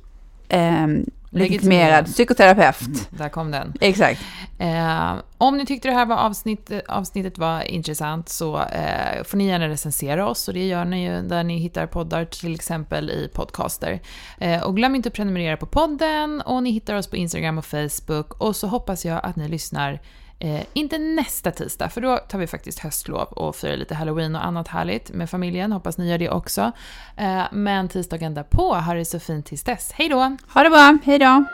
Legitimerad 1.30 2.06
psykoterapeut. 2.06 3.10
Där 3.10 3.30
kom 3.30 3.52
den. 3.52 3.74
Exakt. 3.82 4.22
Eh, 4.60 5.14
om 5.38 5.58
ni 5.58 5.66
tyckte 5.66 5.88
det 5.88 5.94
här 5.94 6.06
var 6.06 6.16
avsnitt, 6.16 6.72
avsnittet 6.88 7.38
var 7.38 7.62
intressant 7.62 8.30
så 8.30 8.58
eh, 8.62 9.24
får 9.24 9.38
ni 9.38 9.48
gärna 9.48 9.68
recensera 9.68 10.28
oss 10.28 10.48
och 10.48 10.54
det 10.54 10.68
gör 10.68 10.86
ni 10.86 11.06
ju 11.06 11.22
där 11.22 11.44
ni 11.44 11.58
hittar 11.58 11.88
poddar, 11.88 12.26
till 12.26 12.56
exempel 12.56 13.10
i 13.10 13.30
podcaster. 13.34 14.00
Eh, 14.38 14.64
och 14.64 14.76
glöm 14.76 14.96
inte 14.96 15.10
att 15.10 15.16
prenumerera 15.16 15.58
på 15.58 15.66
podden 15.66 16.42
och 16.42 16.64
ni 16.64 16.72
hittar 16.72 16.96
oss 16.96 17.08
på 17.08 17.16
Instagram 17.16 17.58
och 17.58 17.66
Facebook 17.66 18.42
och 18.42 18.56
så 18.56 18.68
hoppas 18.68 19.06
jag 19.06 19.20
att 19.24 19.36
ni 19.36 19.48
lyssnar 19.48 20.00
Eh, 20.42 20.62
inte 20.74 20.98
nästa 20.98 21.52
tisdag, 21.52 21.90
för 21.90 22.02
då 22.02 22.18
tar 22.18 22.40
vi 22.40 22.48
faktiskt 22.48 22.80
höstlov 22.80 23.28
och 23.28 23.56
firar 23.56 23.78
lite 23.78 23.96
halloween 23.96 24.36
och 24.36 24.46
annat 24.46 24.68
härligt 24.68 25.12
med 25.12 25.30
familjen. 25.30 25.72
Hoppas 25.72 25.98
ni 25.98 26.10
gör 26.10 26.18
det 26.18 26.30
också. 26.30 26.72
Eh, 27.18 27.44
men 27.52 27.90
tisdagen 27.90 28.34
därpå, 28.34 28.76
ha 28.76 28.94
det 28.94 29.06
så 29.06 29.20
fint 29.20 29.46
tills 29.46 29.64
dess. 29.64 29.92
Hej 29.92 30.10
då! 30.10 30.38
Ha 30.54 30.64
det 30.64 30.70
bra, 30.70 30.98
hej 31.04 31.20
då! 31.20 31.46